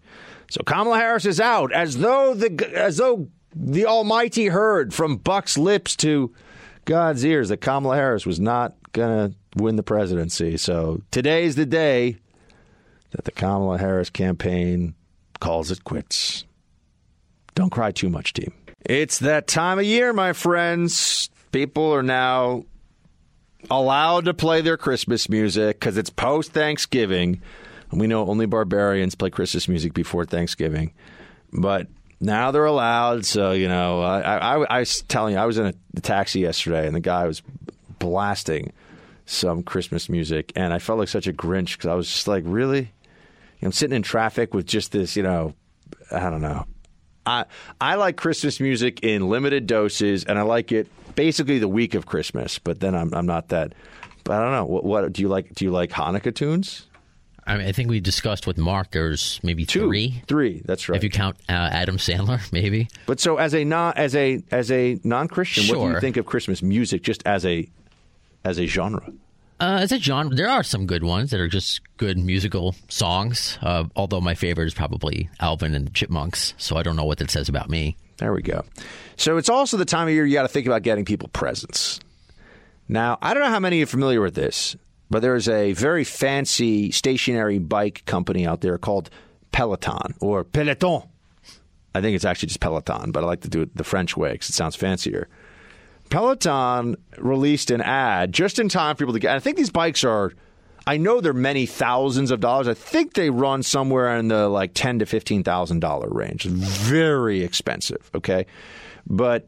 [0.52, 5.58] So Kamala Harris is out as though the as though the Almighty heard from Buck's
[5.58, 6.32] lips to
[6.86, 10.58] God's ears that Kamala Harris was not going to win the presidency.
[10.58, 12.18] So today's the day
[13.12, 14.96] that the Kamala Harris campaign
[15.40, 16.46] calls it quits.
[17.56, 18.54] Don't cry too much, team.
[18.86, 21.30] It's that time of year, my friends.
[21.52, 22.66] People are now
[23.70, 27.42] allowed to play their Christmas music because it's post Thanksgiving.
[27.92, 30.94] And we know only barbarians play Christmas music before Thanksgiving.
[31.52, 31.88] But
[32.20, 33.26] now they're allowed.
[33.26, 36.86] So, you know, I, I, I was telling you, I was in a taxi yesterday
[36.86, 37.42] and the guy was
[38.00, 38.74] blasting
[39.26, 40.52] some Christmas music.
[40.56, 42.92] And I felt like such a Grinch because I was just like, really?
[43.62, 45.54] I'm sitting in traffic with just this, you know,
[46.12, 46.66] I don't know.
[47.26, 47.46] I
[47.82, 52.06] I like Christmas music in limited doses, and I like it basically the week of
[52.06, 52.58] Christmas.
[52.60, 53.74] But then I'm I'm not that.
[54.24, 54.66] But I don't know.
[54.66, 55.54] What, what do you like?
[55.54, 56.88] Do you like Hanukkah tunes?
[57.46, 58.92] I, mean, I think we discussed with Mark.
[58.92, 60.22] There's maybe Two, three.
[60.28, 60.62] Three.
[60.66, 60.98] That's right.
[60.98, 62.90] If you count uh, Adam Sandler, maybe.
[63.06, 66.18] But so as a non as a as a non Christian, what do you think
[66.18, 67.68] of Christmas music just as a
[68.44, 69.12] as a genre?
[69.60, 73.58] Uh, as a genre, there are some good ones that are just good musical songs.
[73.62, 76.54] Uh, although my favorite is probably Alvin and the Chipmunks.
[76.58, 77.98] So I don't know what that says about me.
[78.18, 78.66] There we go.
[79.16, 82.00] So it's also the time of year you got to think about getting people presents.
[82.88, 84.76] Now, I don't know how many are familiar with this,
[85.10, 89.10] but there's a very fancy stationary bike company out there called
[89.52, 91.04] Peloton or Peloton.
[91.94, 94.34] I think it's actually just Peloton, but I like to do it the French way
[94.34, 95.28] because it sounds fancier.
[96.10, 99.36] Peloton released an ad just in time for people to get.
[99.36, 100.34] I think these bikes are.
[100.86, 102.68] I know they're many thousands of dollars.
[102.68, 106.46] I think they run somewhere in the like ten to fifteen thousand dollar range.
[106.46, 108.10] Very expensive.
[108.16, 108.46] Okay,
[109.06, 109.48] but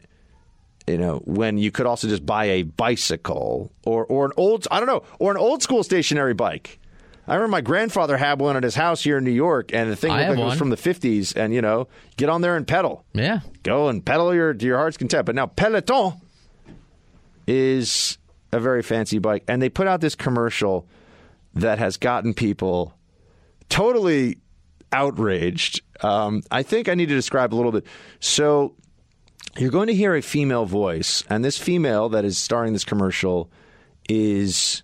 [0.85, 4.79] you know when you could also just buy a bicycle or or an old I
[4.79, 6.79] don't know or an old school stationary bike.
[7.25, 9.95] I remember my grandfather had one at his house here in New York, and the
[9.95, 11.31] thing looked like it was from the fifties.
[11.31, 11.87] And you know,
[12.17, 13.05] get on there and pedal.
[13.13, 13.41] Yeah.
[13.61, 15.27] Go and pedal your to your heart's content.
[15.27, 16.19] But now Peloton
[17.49, 18.19] is
[18.53, 20.87] a very fancy bike, and they put out this commercial
[21.55, 22.93] that has gotten people
[23.69, 24.37] totally
[24.91, 25.81] outraged.
[26.01, 27.85] Um, I think I need to describe a little bit.
[28.19, 28.75] So
[29.57, 33.51] you're going to hear a female voice, and this female that is starring this commercial
[34.07, 34.83] is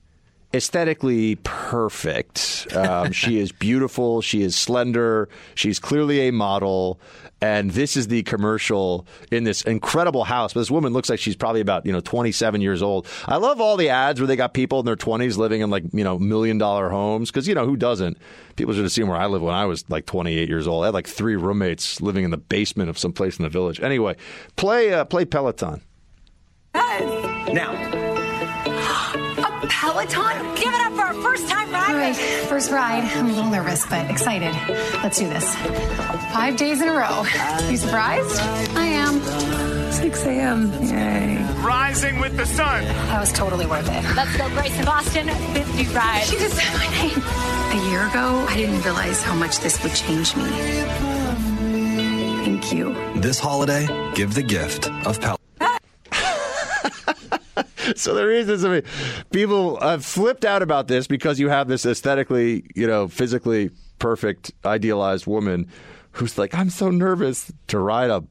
[0.56, 2.68] aesthetically perfect.
[2.76, 4.22] Um, she is beautiful.
[4.22, 5.30] She is slender.
[5.54, 7.00] She's clearly a model.
[7.42, 10.54] And this is the commercial in this incredible house.
[10.54, 13.08] But this woman looks like she's probably about you know 27 years old.
[13.26, 15.84] I love all the ads where they got people in their 20s living in like
[15.92, 18.18] you know million dollar homes because you know who doesn't.
[18.56, 20.86] People should have seen where I lived when I was like 28 years old.
[20.86, 23.82] I had like three roommates living in the basement of some place in the village.
[23.82, 24.16] Anyway,
[24.56, 25.82] play uh, play Peloton.
[26.74, 28.05] Now, A
[29.68, 30.56] Peloton?
[30.56, 31.90] Give it up for our first time ride.
[31.90, 32.16] All right,
[32.48, 33.04] first ride.
[33.16, 34.54] I'm a little nervous, but excited.
[35.04, 35.56] Let's do this.
[36.34, 37.24] Five days in a row.
[37.70, 38.40] You surprised?
[38.76, 39.22] I am.
[39.92, 40.72] 6 a.m.
[40.84, 41.38] Yay.
[41.64, 42.84] rising with the sun.
[42.84, 44.16] That was totally worth it.
[44.16, 45.28] Let's go, Grace in Boston.
[45.30, 46.24] 50 ride.
[46.24, 47.22] She just said my name.
[47.82, 50.44] A year ago, I didn't realize how much this would change me.
[52.46, 52.94] Thank you.
[53.16, 55.38] This holiday, give the gift of Pel.
[57.96, 58.84] so the reasons I mean,
[59.32, 64.52] people have flipped out about this because you have this aesthetically, you know, physically perfect,
[64.66, 65.68] idealized woman
[66.12, 68.24] who's like, I'm so nervous to ride a,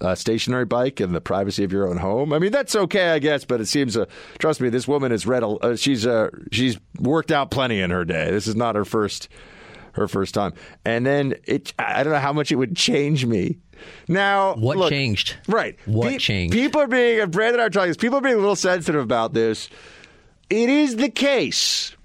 [0.00, 2.32] a stationary bike in the privacy of your own home.
[2.32, 4.06] I mean, that's okay, I guess, but it seems, uh,
[4.38, 7.90] trust me, this woman has read, a, uh, she's uh, she's worked out plenty in
[7.90, 8.30] her day.
[8.30, 9.28] This is not her first
[9.94, 13.58] her first time, and then it, I don't know how much it would change me.
[14.08, 15.36] Now, What look, changed?
[15.48, 15.78] Right.
[15.86, 16.52] What Pe- changed?
[16.54, 18.56] People are being, and Brandon and I are talking this, people are being a little
[18.56, 19.68] sensitive about this.
[20.50, 21.96] It is the case,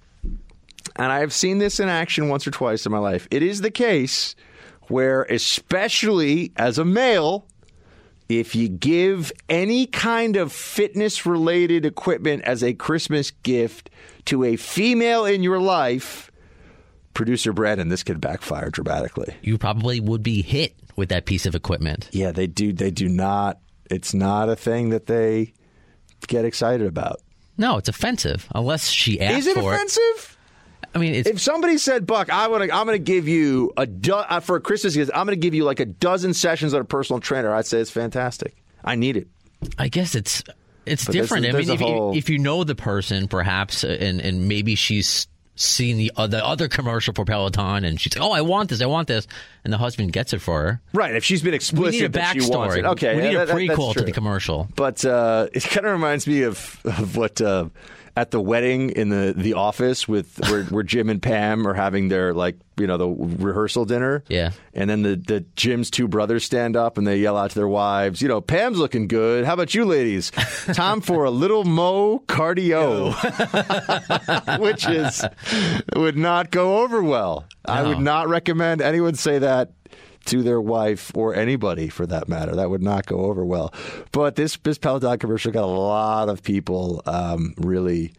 [0.96, 3.28] and I have seen this in action once or twice in my life.
[3.30, 4.36] It is the case
[4.84, 7.46] where, especially as a male,
[8.30, 13.90] if you give any kind of fitness related equipment as a Christmas gift
[14.26, 16.32] to a female in your life,
[17.14, 19.36] producer Brandon, this could backfire dramatically.
[19.42, 22.10] You probably would be hit with that piece of equipment.
[22.12, 22.74] Yeah, they do.
[22.74, 23.60] They do not.
[23.90, 25.54] It's not a thing that they
[26.28, 27.22] get excited about.
[27.58, 30.38] No, it's offensive unless she asked Is it for offensive?
[30.94, 33.86] I mean, if somebody said, "Buck, I want to, I'm going to give you a
[33.86, 36.82] do- uh, for Christmas gift, I'm going to give you like a dozen sessions on
[36.82, 38.56] a personal trainer," I'd say it's fantastic.
[38.84, 39.28] I need it.
[39.78, 40.44] I guess it's
[40.86, 41.46] it's But different.
[41.46, 45.28] I mean, if, whole- you, if you know the person, perhaps, and and maybe she's
[45.60, 48.86] seen the other other commercial for Peloton, and she's like, "Oh, I want this, I
[48.86, 49.28] want this,"
[49.64, 50.82] and the husband gets it for her.
[50.94, 51.16] Right.
[51.16, 52.84] If she's been explicit we need a backstory.
[52.92, 53.16] Okay.
[53.16, 54.68] we need yeah, a that- that- prequel to the commercial.
[54.76, 57.70] But uh, it kind of reminds me of, of what uh,
[58.18, 62.08] at the wedding in the, the office with where, where Jim and Pam are having
[62.08, 64.24] their like you know the rehearsal dinner.
[64.28, 64.52] Yeah.
[64.74, 67.68] And then the, the Jim's two brothers stand up and they yell out to their
[67.68, 69.46] wives, you know, Pam's looking good.
[69.46, 70.32] How about you ladies?
[70.74, 73.14] Time for a little mo cardio,
[74.60, 75.24] which is
[75.96, 77.46] would not go over well.
[77.66, 79.72] I would not recommend anyone say that
[80.28, 82.56] to their wife or anybody for that matter.
[82.56, 83.74] That would not go over well.
[84.12, 88.14] But this this Peloton commercial got a lot of people um, really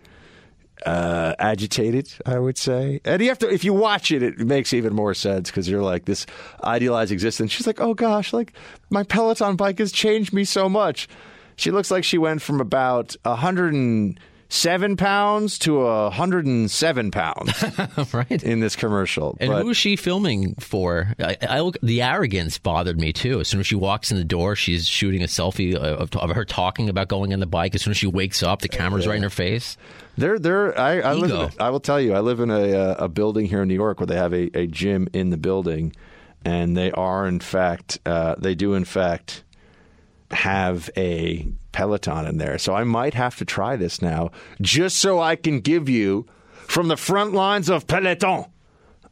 [0.85, 2.13] uh, agitated.
[2.27, 5.15] I would say, and you have to if you watch it, it makes even more
[5.15, 6.27] sense because you're like this
[6.65, 7.53] idealized existence.
[7.53, 8.53] She's like, oh gosh, like
[8.91, 11.09] my Peloton bike has changed me so much.
[11.57, 14.19] She looks like she went from about a hundred and
[14.49, 17.53] seven pounds to a hundred and seven pounds,
[18.15, 18.43] right?
[18.43, 21.13] In this commercial, And But- who is she filming for?
[21.19, 23.41] I, I look, the arrogance bothered me too.
[23.41, 26.45] As soon as she walks in the door, she's shooting a selfie of, of her
[26.45, 27.75] talking about going on the bike.
[27.75, 29.77] As soon as she wakes up, the camera's right in her face.
[30.17, 31.31] They're they're I, I live.
[31.31, 31.51] In Ego.
[31.59, 33.75] a, I will tell you, I live in a uh, a building here in New
[33.75, 35.95] York where they have a, a gym in the building,
[36.45, 39.45] and they are in fact uh, they do in fact
[40.31, 42.59] have a Peloton in there.
[42.59, 44.31] So I might have to try this now,
[44.61, 48.47] just so I can give you from the front lines of Peloton.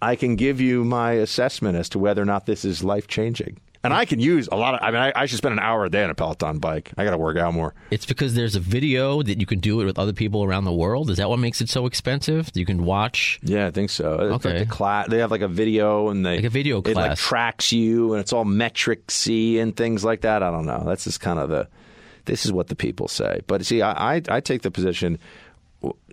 [0.02, 3.58] I can give you my assessment as to whether or not this is life changing.
[3.86, 4.80] And I can use a lot of.
[4.82, 6.92] I mean, I, I should spend an hour a day on a Peloton bike.
[6.96, 7.74] I got to work out more.
[7.90, 10.72] It's because there's a video that you can do it with other people around the
[10.72, 11.08] world.
[11.10, 12.50] Is that what makes it so expensive?
[12.54, 13.38] You can watch.
[13.42, 14.14] Yeah, I think so.
[14.20, 14.58] It's Okay.
[14.58, 16.94] like the cla- they have like a video and they Like a video It like
[16.94, 17.20] class.
[17.20, 20.42] tracks you and it's all metric and things like that.
[20.42, 20.82] I don't know.
[20.86, 21.68] That's just kind of the.
[22.26, 23.40] This is what the people say.
[23.46, 25.18] But see, I I, I take the position.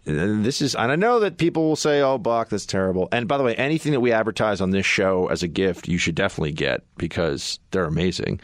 [0.05, 3.37] This is, and I know that people will say, "Oh, Buck, that's terrible." And by
[3.37, 6.51] the way, anything that we advertise on this show as a gift, you should definitely
[6.51, 8.41] get because they're amazing.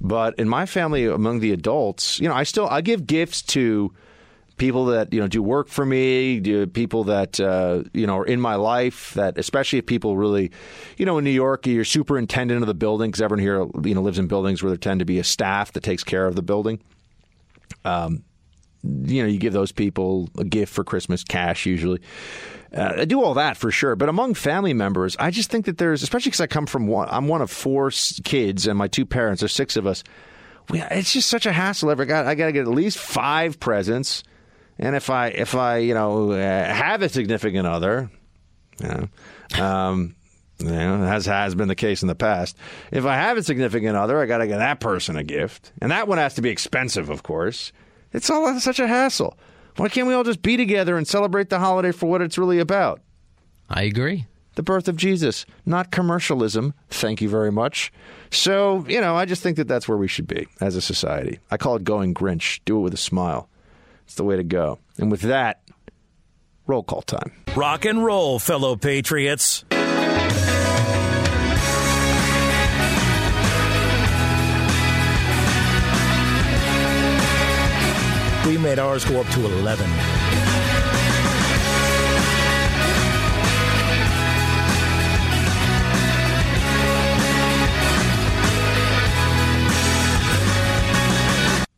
[0.00, 3.92] But in my family, among the adults, you know, I still I give gifts to
[4.56, 8.24] people that you know do work for me, do people that uh, you know are
[8.24, 9.12] in my life.
[9.14, 10.52] That especially if people really,
[10.98, 14.02] you know, in New York, you're superintendent of the building because everyone here you know
[14.02, 16.42] lives in buildings where there tend to be a staff that takes care of the
[16.42, 16.80] building.
[17.84, 18.22] Um,
[18.84, 22.00] you know, you give those people a gift for Christmas, cash usually.
[22.74, 25.78] Uh, I do all that for sure, but among family members, I just think that
[25.78, 27.90] there's, especially because I come from one, I'm one of four
[28.24, 30.02] kids, and my two parents, there's six of us.
[30.70, 31.90] We, it's just such a hassle.
[31.90, 34.22] Every got, I got to get at least five presents,
[34.78, 38.10] and if I, if I, you know, uh, have a significant other,
[38.80, 40.14] you know, um,
[40.58, 42.56] you know, as has been the case in the past.
[42.90, 45.90] If I have a significant other, I got to get that person a gift, and
[45.90, 47.72] that one has to be expensive, of course.
[48.12, 49.36] It's all such a hassle.
[49.76, 52.58] Why can't we all just be together and celebrate the holiday for what it's really
[52.58, 53.00] about?
[53.70, 54.26] I agree.
[54.54, 56.74] The birth of Jesus, not commercialism.
[56.90, 57.90] Thank you very much.
[58.30, 61.38] So, you know, I just think that that's where we should be as a society.
[61.50, 62.60] I call it going Grinch.
[62.66, 63.48] Do it with a smile.
[64.04, 64.78] It's the way to go.
[64.98, 65.62] And with that,
[66.66, 67.32] roll call time.
[67.56, 69.64] Rock and roll, fellow patriots.
[78.46, 79.88] We made ours go up to 11.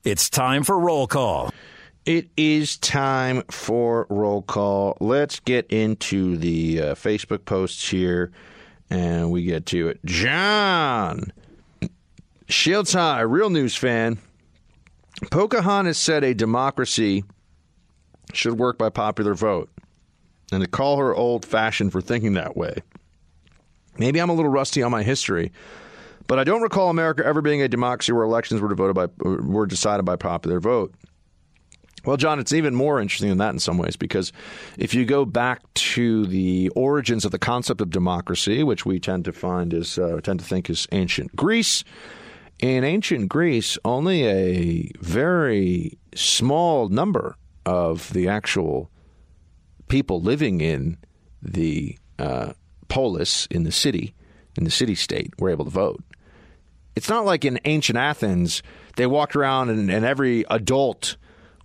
[0.05, 1.51] It's time for roll call.
[2.05, 4.99] It is time for roll call.
[5.01, 8.31] Let's get into the uh, Facebook posts here
[8.91, 10.01] and we get to it.
[10.05, 11.33] John
[12.49, 14.19] Shields High, real news fan.
[15.31, 17.25] Pocahontas said a democracy
[18.33, 19.71] should work by popular vote.
[20.53, 22.83] And to call her old fashioned for thinking that way.
[23.99, 25.53] Maybe I'm a little rusty on my history,
[26.27, 29.67] but I don't recall America ever being a democracy where elections were devoted by were
[29.67, 30.93] decided by popular vote.
[32.05, 34.33] Well, John, it's even more interesting than that in some ways because
[34.77, 39.25] if you go back to the origins of the concept of democracy, which we tend
[39.25, 41.83] to find is uh, tend to think is ancient Greece,
[42.59, 47.37] in ancient Greece, only a very small number
[47.67, 48.91] of the actual
[49.89, 50.99] people living in
[51.43, 52.53] the uh,
[52.89, 54.15] polis in the city,
[54.57, 56.03] in the city state, were able to vote.
[56.97, 58.63] It's not like in ancient Athens,
[58.97, 61.17] they walked around and, and every adult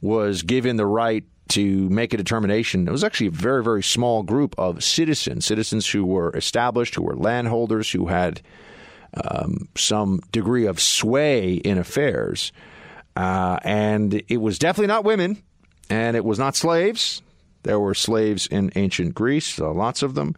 [0.01, 2.87] was given the right to make a determination.
[2.87, 7.03] It was actually a very, very small group of citizens, citizens who were established, who
[7.03, 8.41] were landholders, who had
[9.13, 12.51] um, some degree of sway in affairs.
[13.15, 15.41] Uh, and it was definitely not women,
[15.89, 17.21] and it was not slaves.
[17.63, 20.35] There were slaves in ancient Greece, uh, lots of them,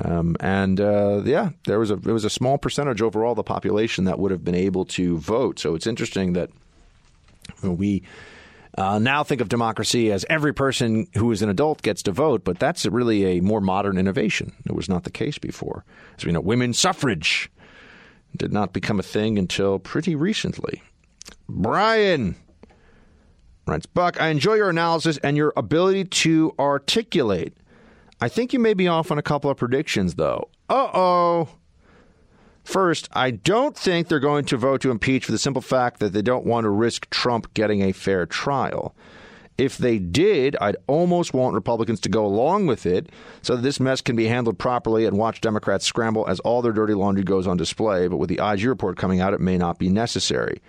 [0.00, 4.06] um, and uh, yeah, there was a it was a small percentage overall the population
[4.06, 5.60] that would have been able to vote.
[5.60, 6.50] So it's interesting that
[7.62, 8.02] we
[8.76, 12.42] uh, now think of democracy as every person who is an adult gets to vote,
[12.42, 14.52] but that's really a more modern innovation.
[14.66, 15.84] It was not the case before.
[16.18, 17.50] As we know, women's suffrage
[18.36, 20.82] did not become a thing until pretty recently.
[21.48, 22.36] Brian
[23.66, 27.56] writes, Buck, I enjoy your analysis and your ability to articulate.
[28.20, 30.48] I think you may be off on a couple of predictions, though.
[30.68, 31.48] Uh oh.
[32.64, 36.14] First, I don't think they're going to vote to impeach for the simple fact that
[36.14, 38.94] they don't want to risk Trump getting a fair trial.
[39.56, 43.10] If they did, I'd almost want Republicans to go along with it
[43.42, 46.72] so that this mess can be handled properly and watch Democrats scramble as all their
[46.72, 48.08] dirty laundry goes on display.
[48.08, 50.60] But with the IG report coming out, it may not be necessary.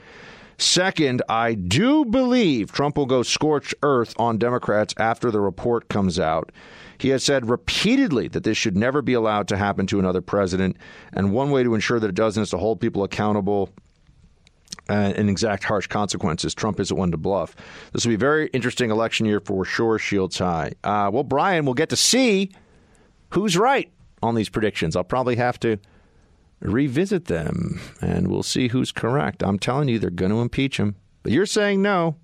[0.58, 6.18] Second, I do believe Trump will go scorched earth on Democrats after the report comes
[6.20, 6.52] out.
[6.98, 10.78] He has said repeatedly that this should never be allowed to happen to another president.
[11.12, 13.70] And one way to ensure that it doesn't is to hold people accountable
[14.88, 16.54] and exact harsh consequences.
[16.54, 17.56] Trump isn't one to bluff.
[17.92, 20.74] This will be a very interesting election year for sure, Shields High.
[20.84, 22.52] Uh, well, Brian, we'll get to see
[23.30, 23.92] who's right
[24.22, 24.96] on these predictions.
[24.96, 25.78] I'll probably have to
[26.60, 29.44] revisit them and we'll see who's correct.
[29.44, 30.96] I'm telling you, they're going to impeach him.
[31.24, 32.16] But you're saying no.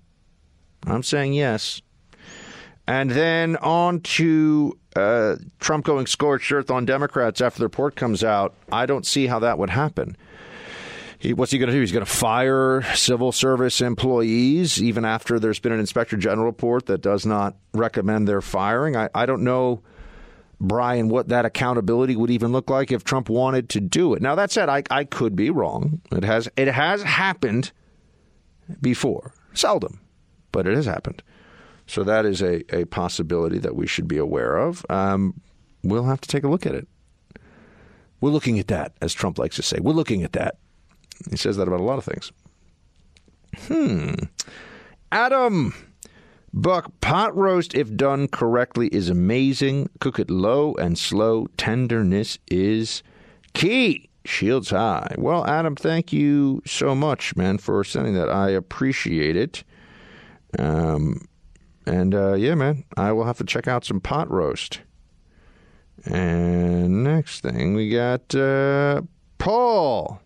[0.86, 1.82] I'm saying yes.
[2.86, 8.24] And then on to uh, Trump going scorched earth on Democrats after the report comes
[8.24, 8.54] out.
[8.70, 10.16] I don't see how that would happen.
[11.22, 11.78] He, what's he going to do?
[11.78, 16.86] He's going to fire civil service employees even after there's been an inspector general report
[16.86, 18.96] that does not recommend their firing.
[18.96, 19.84] I, I don't know,
[20.60, 24.20] Brian, what that accountability would even look like if Trump wanted to do it.
[24.20, 26.00] Now that said, I, I could be wrong.
[26.10, 27.70] It has it has happened
[28.80, 30.00] before, seldom,
[30.50, 31.22] but it has happened.
[31.86, 34.84] So that is a, a possibility that we should be aware of.
[34.90, 35.40] Um,
[35.84, 36.88] we'll have to take a look at it.
[38.20, 39.78] We're looking at that, as Trump likes to say.
[39.80, 40.56] We're looking at that.
[41.30, 42.32] He says that about a lot of things.
[43.66, 44.14] Hmm.
[45.10, 45.74] Adam.
[46.54, 49.88] Buck pot roast, if done correctly, is amazing.
[50.00, 51.46] Cook it low and slow.
[51.56, 53.02] Tenderness is
[53.54, 54.10] key.
[54.26, 55.14] Shields high.
[55.16, 58.28] Well, Adam, thank you so much, man, for sending that.
[58.28, 59.64] I appreciate it.
[60.58, 61.26] Um,
[61.86, 64.80] and uh, yeah, man, I will have to check out some pot roast.
[66.04, 69.02] And next thing we got uh,
[69.38, 70.20] Paul.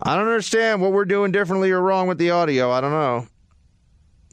[0.00, 2.70] I don't understand what we're doing differently or wrong with the audio.
[2.72, 3.26] I don't know.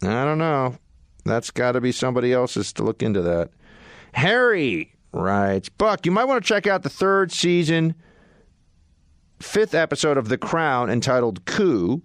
[0.01, 0.75] I don't know.
[1.23, 3.51] That's got to be somebody else's to look into that.
[4.13, 7.93] Harry writes Buck, you might want to check out the third season
[9.39, 12.01] fifth episode of The Crown entitled Coup.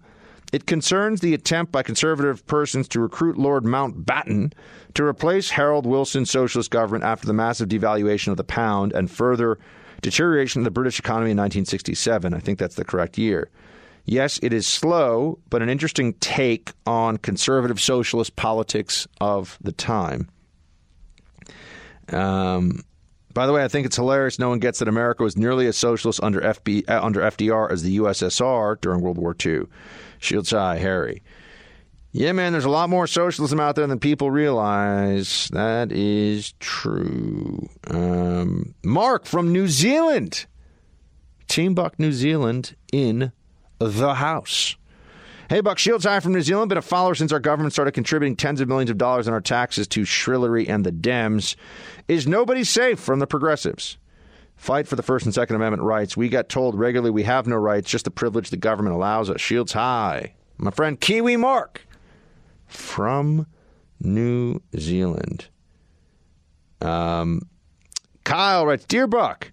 [0.54, 4.52] It concerns the attempt by conservative persons to recruit Lord Mountbatten
[4.94, 9.58] to replace Harold Wilson's socialist government after the massive devaluation of the pound and further
[10.00, 12.32] deterioration of the British economy in 1967.
[12.32, 13.50] I think that's the correct year.
[14.04, 20.28] Yes, it is slow, but an interesting take on conservative socialist politics of the time.
[22.12, 22.84] Um,
[23.32, 24.38] by the way, I think it's hilarious.
[24.38, 27.82] No one gets that America was nearly as socialist under FB uh, under FDR as
[27.82, 29.64] the USSR during World War II.
[30.24, 31.22] Shields high, Harry.
[32.12, 35.48] Yeah, man, there's a lot more socialism out there than people realize.
[35.52, 37.68] That is true.
[37.88, 40.46] Um, Mark from New Zealand.
[41.48, 43.32] Team Buck New Zealand in
[43.80, 44.76] the house.
[45.50, 46.68] Hey, Buck Shields, hi from New Zealand.
[46.68, 49.40] Been a follower since our government started contributing tens of millions of dollars in our
[49.42, 51.56] taxes to Shrillery and the Dems.
[52.08, 53.98] Is nobody safe from the progressives?
[54.56, 56.16] Fight for the First and Second Amendment rights.
[56.16, 59.40] We get told regularly we have no rights, just the privilege the government allows us.
[59.40, 60.34] Shields high.
[60.56, 61.86] My friend Kiwi Mark
[62.66, 63.46] from
[64.00, 65.48] New Zealand.
[66.80, 67.42] Um,
[68.24, 69.52] Kyle writes Dear Buck,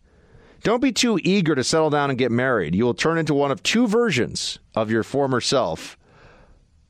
[0.63, 2.75] don't be too eager to settle down and get married.
[2.75, 5.97] You will turn into one of two versions of your former self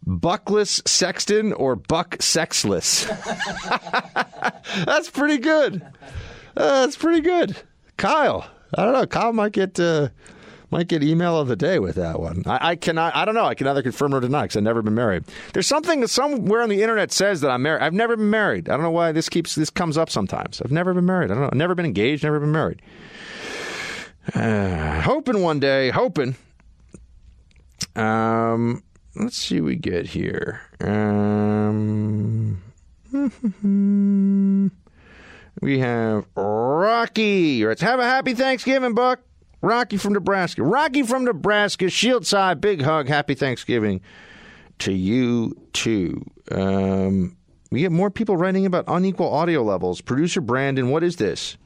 [0.06, 3.06] Buckless Sexton or Buck Sexless.
[4.86, 5.82] That's pretty good.
[6.58, 7.56] Uh, that's pretty good.
[8.02, 9.06] Kyle, I don't know.
[9.06, 10.10] Kyle might get uh,
[10.72, 12.42] might get email of the day with that one.
[12.48, 13.16] I, I cannot.
[13.16, 13.46] I don't know.
[13.46, 15.26] I can either confirm or deny because I've never been married.
[15.54, 17.84] There's something somewhere on the internet says that I'm married.
[17.84, 18.70] I've never been married.
[18.70, 20.64] I don't know why this keeps this comes up sometimes.
[20.64, 21.30] I've never been married.
[21.30, 21.50] I don't know.
[21.52, 22.24] I've never been engaged.
[22.24, 22.82] Never been married.
[24.34, 25.92] Uh, hoping one day.
[25.92, 26.36] Hoping.
[27.96, 28.82] Um,
[29.16, 30.62] let's see what we get here.
[30.80, 32.64] Um,
[35.62, 37.66] we have Rocky.
[37.66, 39.22] Let's have a happy Thanksgiving, Buck.
[39.62, 40.64] Rocky from Nebraska.
[40.64, 41.90] Rocky from Nebraska.
[41.90, 42.60] Shield side.
[42.60, 43.08] Big hug.
[43.08, 44.02] Happy Thanksgiving
[44.80, 46.26] to you too.
[46.52, 47.38] Um,
[47.70, 50.02] we get more people writing about unequal audio levels.
[50.02, 51.58] Producer Brandon, what is this?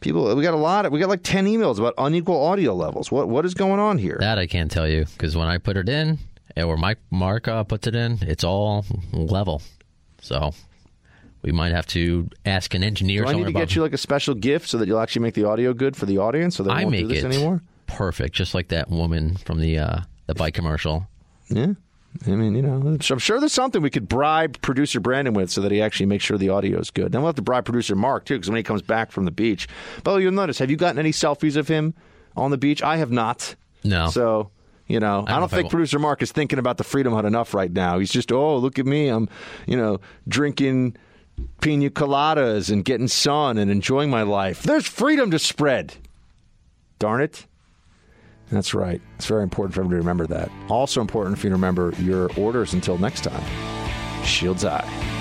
[0.00, 0.86] People, we got a lot.
[0.86, 3.10] Of, we got like ten emails about unequal audio levels.
[3.10, 4.16] What what is going on here?
[4.20, 6.18] That I can't tell you because when I put it in,
[6.56, 9.60] or Mike Mark uh, puts it in, it's all level.
[10.22, 10.52] So
[11.42, 13.24] we might have to ask an engineer.
[13.24, 15.34] Do I need to get you like a special gift so that you'll actually make
[15.34, 17.62] the audio good for the audience, so they I won't make do this it anymore?
[17.86, 21.06] perfect, just like that woman from the uh, the bike commercial.
[21.48, 21.74] Yeah.
[22.26, 25.60] I mean, you know, I'm sure there's something we could bribe producer Brandon with so
[25.60, 27.12] that he actually makes sure the audio is good.
[27.12, 29.30] Then we'll have to bribe producer Mark, too, because when he comes back from the
[29.30, 29.68] beach.
[30.02, 31.94] But you'll notice, have you gotten any selfies of him
[32.36, 32.82] on the beach?
[32.82, 33.54] I have not.
[33.84, 34.08] No.
[34.08, 34.50] So,
[34.88, 35.70] you know, I don't, I think will.
[35.70, 38.00] producer Mark is thinking about the Freedom Hut enough right now.
[38.00, 39.06] He's just, oh, look at me.
[39.06, 39.28] I'm,
[39.66, 40.96] you know, drinking
[41.60, 44.62] pina coladas and getting sun and enjoying my life.
[44.62, 45.94] There's freedom to spread.
[46.98, 47.46] Darn it.
[48.50, 49.00] That's right.
[49.16, 50.50] It's very important for everybody to remember that.
[50.68, 54.24] Also important for you to remember your orders until next time.
[54.24, 55.19] Shields Eye.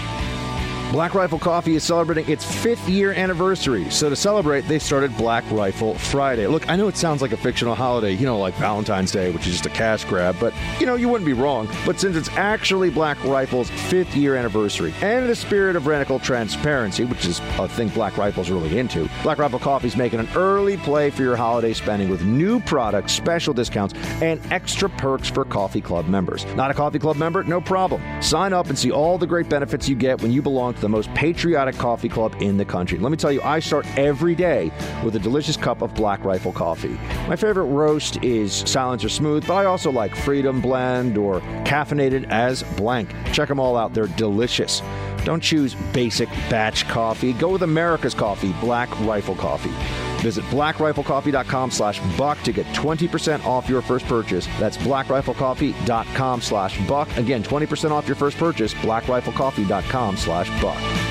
[0.91, 3.87] Black Rifle Coffee is celebrating its fifth year anniversary.
[3.91, 6.47] So to celebrate, they started Black Rifle Friday.
[6.47, 9.45] Look, I know it sounds like a fictional holiday, you know, like Valentine's Day, which
[9.45, 11.69] is just a cash grab, but you know, you wouldn't be wrong.
[11.85, 16.17] But since it's actually Black Rifle's fifth year anniversary, and in the spirit of radical
[16.17, 20.75] transparency, which is a thing Black Rifle's really into, Black Rifle Coffee's making an early
[20.77, 23.93] play for your holiday spending with new products, special discounts,
[24.23, 26.45] and extra perks for Coffee Club members.
[26.55, 27.43] Not a Coffee Club member?
[27.43, 28.01] No problem.
[28.23, 31.13] Sign up and see all the great benefits you get when you belong the most
[31.13, 32.97] patriotic coffee club in the country.
[32.97, 34.71] Let me tell you, I start every day
[35.03, 36.97] with a delicious cup of Black Rifle coffee.
[37.27, 42.63] My favorite roast is Silencer Smooth, but I also like Freedom Blend or Caffeinated as
[42.77, 43.13] Blank.
[43.31, 44.81] Check them all out, they're delicious.
[45.25, 47.33] Don't choose basic batch coffee.
[47.33, 50.08] Go with America's coffee, Black Rifle Coffee.
[50.21, 54.47] Visit blackriflecoffee.com slash buck to get 20% off your first purchase.
[54.59, 57.15] That's blackriflecoffee.com slash buck.
[57.17, 61.08] Again, 20% off your first purchase, blackriflecoffee.com slash buck.